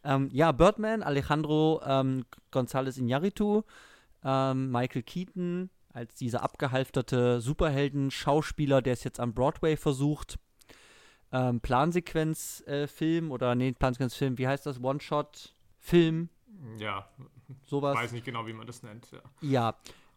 [0.03, 3.63] ähm, ja, Birdman, Alejandro ähm, González Iñárritu,
[4.23, 10.39] ähm, Michael Keaton als dieser abgehalfterte Superhelden-Schauspieler, der es jetzt am Broadway versucht.
[11.33, 14.81] Ähm, Plansequenz-Film oder nee, Plansequenz-Film, wie heißt das?
[14.81, 16.29] One-Shot-Film,
[16.77, 17.09] Ja,
[17.65, 17.95] sowas.
[17.97, 19.09] weiß nicht genau, wie man das nennt.
[19.11, 19.21] Ja.
[19.41, 19.75] Ja,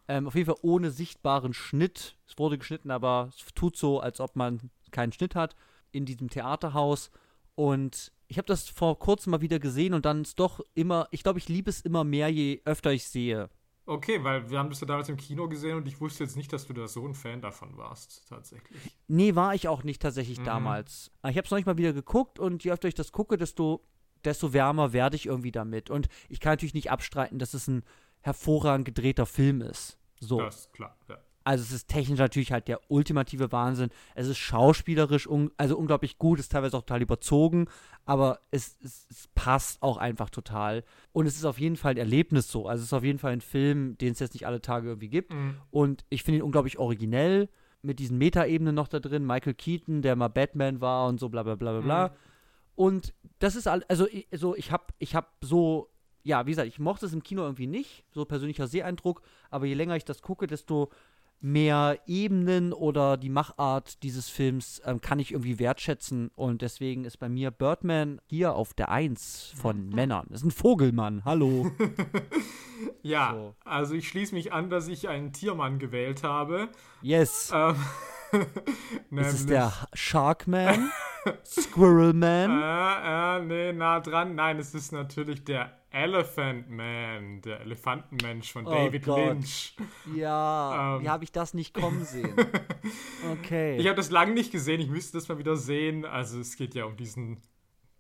[0.09, 2.17] ähm, auf jeden Fall ohne sichtbaren Schnitt.
[2.27, 5.57] Es wurde geschnitten, aber es tut so, als ob man keinen Schnitt hat
[5.93, 7.11] in diesem Theaterhaus.
[7.55, 11.23] Und ich habe das vor kurzem mal wieder gesehen und dann ist doch immer, ich
[11.23, 13.49] glaube, ich liebe es immer mehr, je öfter ich sehe.
[13.87, 16.53] Okay, weil wir haben das ja damals im Kino gesehen und ich wusste jetzt nicht,
[16.53, 18.81] dass du da so ein Fan davon warst, tatsächlich.
[19.09, 20.45] Nee, war ich auch nicht tatsächlich Mhm.
[20.45, 21.11] damals.
[21.21, 23.85] Aber Ich habe es neulich mal wieder geguckt und je öfter ich das gucke, desto,
[24.25, 25.91] desto wärmer werde ich irgendwie damit.
[25.91, 27.85] Und ich kann natürlich nicht abstreiten, dass es ein
[28.23, 29.99] hervorragend gedrehter Film ist.
[30.19, 30.39] So.
[30.41, 31.19] Das ist klar, ja.
[31.45, 33.91] Also es ist technisch natürlich halt der ultimative Wahnsinn.
[34.15, 37.67] Es ist schauspielerisch un also unglaublich gut, ist teilweise auch total überzogen,
[38.07, 40.85] aber es, es, es passt auch einfach total.
[41.13, 42.67] Und es ist auf jeden Fall ein Erlebnis so.
[42.67, 45.09] Also es ist auf jeden Fall ein Film, den es jetzt nicht alle Tage irgendwie
[45.09, 45.33] gibt.
[45.33, 45.57] Mhm.
[45.71, 47.49] Und ich finde ihn unglaublich originell,
[47.85, 49.27] mit diesen Metaebenen noch da drin.
[49.27, 52.09] Michael Keaton, der mal Batman war und so bla bla bla bla bla.
[52.09, 52.15] Mhm.
[52.77, 55.91] Und das ist also ich, so, ich habe ich hab so,
[56.25, 59.75] ja, wie gesagt, ich mochte es im Kino irgendwie nicht, so persönlicher Seeeindruck, aber je
[59.75, 60.91] länger ich das gucke, desto
[61.45, 67.19] mehr Ebenen oder die Machart dieses Films ähm, kann ich irgendwie wertschätzen und deswegen ist
[67.19, 70.27] bei mir Birdman hier auf der Eins von Männern.
[70.31, 71.71] Das ist ein Vogelmann, hallo.
[73.03, 73.55] Ja, So.
[73.65, 76.69] also ich schließe mich an, dass ich einen Tiermann gewählt habe.
[77.03, 77.53] Yes.
[77.55, 77.77] Ähm,
[79.19, 80.91] Ist es der Sharkman?
[81.45, 82.51] Squirrelman?
[82.63, 84.35] Äh, äh, nee, nah dran.
[84.35, 89.19] Nein, es ist natürlich der Elephant Man, der Elefantenmensch von Oh David Gott.
[89.19, 89.77] Lynch.
[90.15, 91.03] Ja, ähm.
[91.05, 92.35] wie habe ich das nicht kommen sehen?
[93.33, 93.79] Okay.
[93.79, 96.05] Ich habe das lange nicht gesehen, ich müsste das mal wieder sehen.
[96.05, 97.41] Also es geht ja um diesen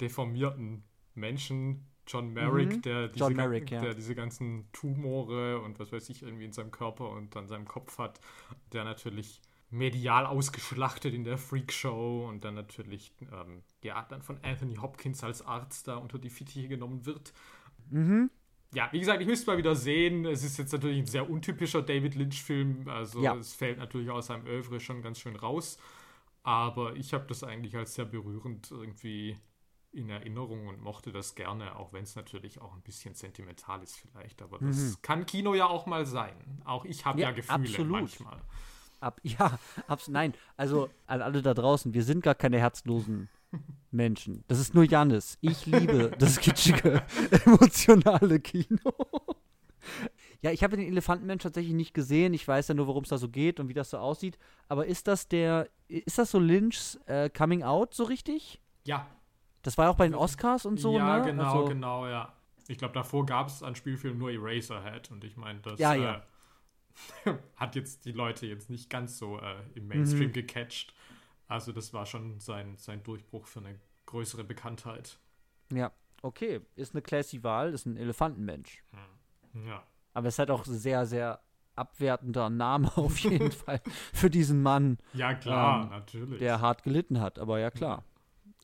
[0.00, 0.84] deformierten
[1.14, 2.82] Menschen, John Merrick, Mhm.
[2.82, 3.80] der, diese, John Merrick, ja.
[3.80, 7.66] der diese ganzen Tumore und was weiß ich irgendwie in seinem Körper und an seinem
[7.66, 8.20] Kopf hat,
[8.74, 9.40] der natürlich
[9.74, 15.42] medial ausgeschlachtet in der Freakshow und dann natürlich ähm, ja dann von Anthony Hopkins als
[15.42, 17.32] Arzt da unter die Fittiche genommen wird.
[17.90, 18.30] mhm.
[18.72, 20.24] Ja, wie gesagt, ich müsste mal wieder sehen.
[20.26, 22.88] Es ist jetzt natürlich ein sehr untypischer David Lynch-Film.
[22.88, 23.36] Also Ja.
[23.36, 25.78] es fällt natürlich aus seinem Övre schon ganz schön raus.
[26.42, 29.38] Aber ich habe das eigentlich als sehr berührend irgendwie
[29.92, 33.96] in Erinnerung und mochte das gerne, auch wenn es natürlich auch ein bisschen sentimental ist
[33.96, 34.42] vielleicht.
[34.42, 34.96] Aber das Mhm.
[35.02, 36.60] kann Kino ja auch mal sein.
[36.64, 37.90] Auch ich habe ja, Ja, Gefühle absolut.
[37.92, 38.42] manchmal.
[39.04, 43.28] Ab, ja, abs nein, also an alle da draußen, wir sind gar keine herzlosen
[43.90, 44.44] Menschen.
[44.48, 45.38] Das ist nur Jannis.
[45.40, 47.02] Ich liebe das kitschige,
[47.44, 48.92] emotionale Kino.
[50.40, 52.34] Ja, ich habe den Elefantenmensch tatsächlich nicht gesehen.
[52.34, 54.38] Ich weiß ja nur, worum es da so geht und wie das so aussieht.
[54.68, 58.60] Aber ist das der, ist das so Lynchs äh, Coming Out so richtig?
[58.84, 59.06] Ja,
[59.62, 61.24] Das war ja auch bei den Oscars und so, ja, ne?
[61.24, 62.32] genau, also, genau, ja.
[62.68, 66.02] Ich glaube, davor gab es an Spielfilmen nur Eraserhead und ich meine, das Ja, äh,
[66.02, 66.22] ja.
[67.56, 70.32] hat jetzt die Leute jetzt nicht ganz so äh, im Mainstream Mhm.
[70.32, 70.94] gecatcht.
[71.48, 75.18] Also das war schon sein, sein Durchbruch für eine größere Bekanntheit.
[75.72, 75.92] Ja,
[76.22, 76.60] okay.
[76.76, 78.82] Ist eine classy Wahl, ist ein Elefantenmensch.
[79.66, 79.82] Ja.
[80.14, 81.40] Aber es hat auch sehr, sehr
[81.76, 83.80] abwertender Name auf jeden Fall
[84.12, 86.38] für diesen Mann, Ja, klar, Ähm, natürlich.
[86.38, 87.38] der hart gelitten hat.
[87.38, 88.04] Aber ja, klar.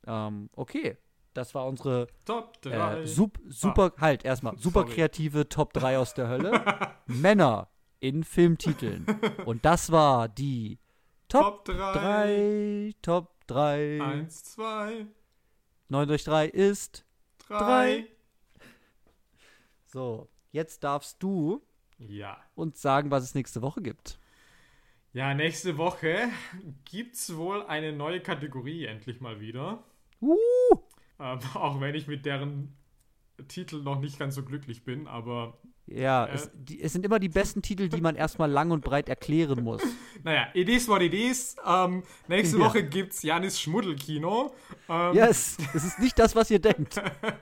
[0.06, 0.96] Ähm, okay.
[1.32, 3.02] Das war unsere Top 3.
[3.02, 4.94] äh, sup super, halt erstmal, super Sorry.
[4.94, 6.64] kreative Top 3 aus der Hölle.
[7.06, 7.68] Männer
[8.00, 9.06] in Filmtiteln.
[9.44, 10.78] Und das war die
[11.28, 11.92] Top Top 3.
[11.92, 12.94] 3.
[13.02, 14.00] Top 3.
[14.02, 15.06] 1, 2,
[15.88, 17.04] 9 durch 3 ist.
[17.48, 17.58] 3.
[17.58, 18.06] Drei.
[19.86, 21.62] So, jetzt darfst du
[21.98, 22.38] Ja.
[22.54, 24.18] uns sagen, was es nächste Woche gibt.
[25.12, 26.28] Ja, nächste Woche
[26.84, 29.82] gibt's wohl eine neue Kategorie endlich mal wieder.
[30.20, 30.36] Uh,
[31.18, 32.76] Ähm, auch wenn ich mit deren
[33.48, 36.34] Titel noch nicht ganz so glücklich bin, aber ja, Äh.
[36.34, 39.62] es, die, es sind immer die besten Titel, die man erstmal lang und breit erklären
[39.64, 39.82] muss.
[40.22, 41.56] naja, it is what it is.
[41.66, 42.64] Ähm, nächste Ja.
[42.66, 44.54] Woche gibt's Janis Schmuddelkino.
[44.88, 47.00] Ähm, Ja, es, ist nicht das, was ihr denkt.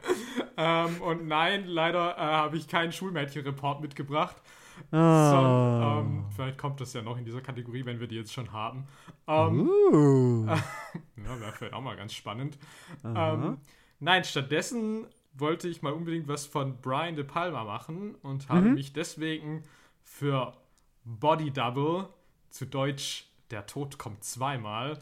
[0.57, 4.37] ähm, und nein, leider äh, habe ich keinen Schulmädchenreport mitgebracht.
[4.93, 5.31] Ah.
[5.31, 8.53] So, ähm, vielleicht kommt das ja noch in dieser Kategorie, wenn wir die jetzt schon
[8.53, 8.87] haben.
[9.27, 10.47] Ähm, Uh.
[11.25, 12.57] Ja, wäre vielleicht auch mal ganz spannend.
[13.03, 13.35] Aha.
[13.35, 13.59] Ähm,
[13.99, 15.07] nein, stattdessen
[15.39, 18.75] wollte ich mal unbedingt was von Brian De Palma machen und habe Mhm.
[18.75, 19.63] mich deswegen
[20.03, 20.57] für
[21.05, 22.09] Body Double,
[22.51, 24.99] zu Deutsch Der Tod kommt zweimal,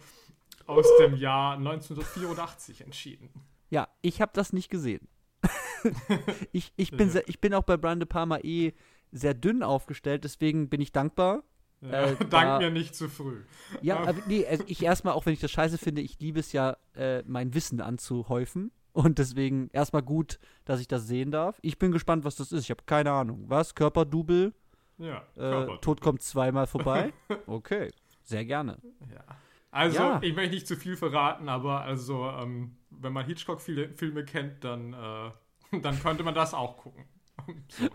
[0.67, 3.29] aus dem Jahr 1984 entschieden.
[3.71, 5.09] Ja, ich habe das nicht gesehen.
[6.53, 7.13] ich, ich, bin Ja.
[7.15, 8.73] sehr, ich bin auch bei Brian De Palma eh
[9.13, 11.43] sehr dünn aufgestellt, deswegen bin ich dankbar.
[11.81, 13.43] Ja, Äh, dank da- mir nicht zu früh.
[13.83, 16.53] Ja, aber nee, also ich erstmal, auch wenn ich das scheiße finde, ich liebe es
[16.53, 18.71] ja, äh, mein Wissen anzuhäufen.
[18.97, 21.59] Und deswegen erstmal gut, dass ich das sehen darf.
[21.61, 22.65] Ich bin gespannt, was das ist.
[22.65, 23.45] Ich habe keine Ahnung.
[23.47, 23.75] Was?
[23.75, 24.55] Körperdouble?
[24.97, 27.13] Ja, Äh, Körper- Tod kommt zweimal vorbei?
[27.47, 27.91] Okay,
[28.23, 28.79] sehr gerne.
[29.13, 29.23] Ja.
[29.71, 30.21] Also, Ja.
[30.23, 35.31] ich möchte nicht zu viel verraten, aber also, ähm, wenn man Hitchcock-Filme kennt, dann, äh,
[35.83, 37.05] dann könnte man das auch gucken.
[37.69, 37.89] so.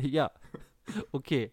[0.00, 0.30] ja,
[1.10, 1.52] okay.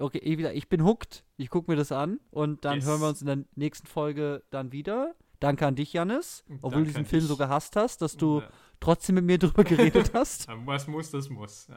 [0.00, 1.24] Okay, ich, wieder, ich bin hooked.
[1.36, 2.86] Ich gucke mir das an und dann Yes.
[2.86, 5.14] hören wir uns in der nächsten Folge dann wieder.
[5.42, 6.44] Danke an dich, Janis.
[6.48, 8.48] Obwohl Danke du diesen Film so gehasst hast, dass du Ja.
[8.80, 10.46] trotzdem mit mir drüber geredet hast.
[10.64, 11.68] Was muss, das muss.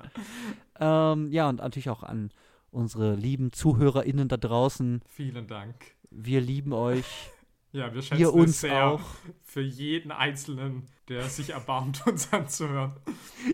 [0.79, 1.13] Ja.
[1.13, 2.31] ähm, ja, und natürlich auch an
[2.71, 5.01] unsere lieben ZuhörerInnen da draußen.
[5.07, 5.75] Vielen Dank.
[6.11, 7.05] Wir lieben euch.
[7.71, 9.01] Ja, wir schätzen Ihr es uns sehr auch.
[9.43, 12.93] für jeden Einzelnen, der sich erbarmt, uns anzuhören.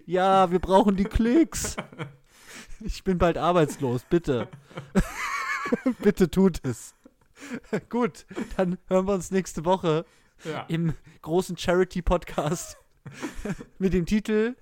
[0.05, 1.75] Ja, wir brauchen die Klicks.
[2.81, 4.47] Ich bin bald arbeitslos, bitte.
[6.03, 6.93] bitte tut es.
[7.89, 8.25] Gut,
[8.57, 10.05] dann hören wir uns nächste Woche
[10.43, 10.65] Ja.
[10.67, 12.77] im großen Charity-Podcast
[13.79, 14.55] mit dem Titel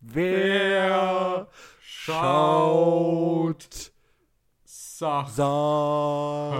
[0.00, 1.48] Wer
[1.80, 3.92] schaut
[4.64, 5.34] Sachen.
[5.34, 6.56] Sachen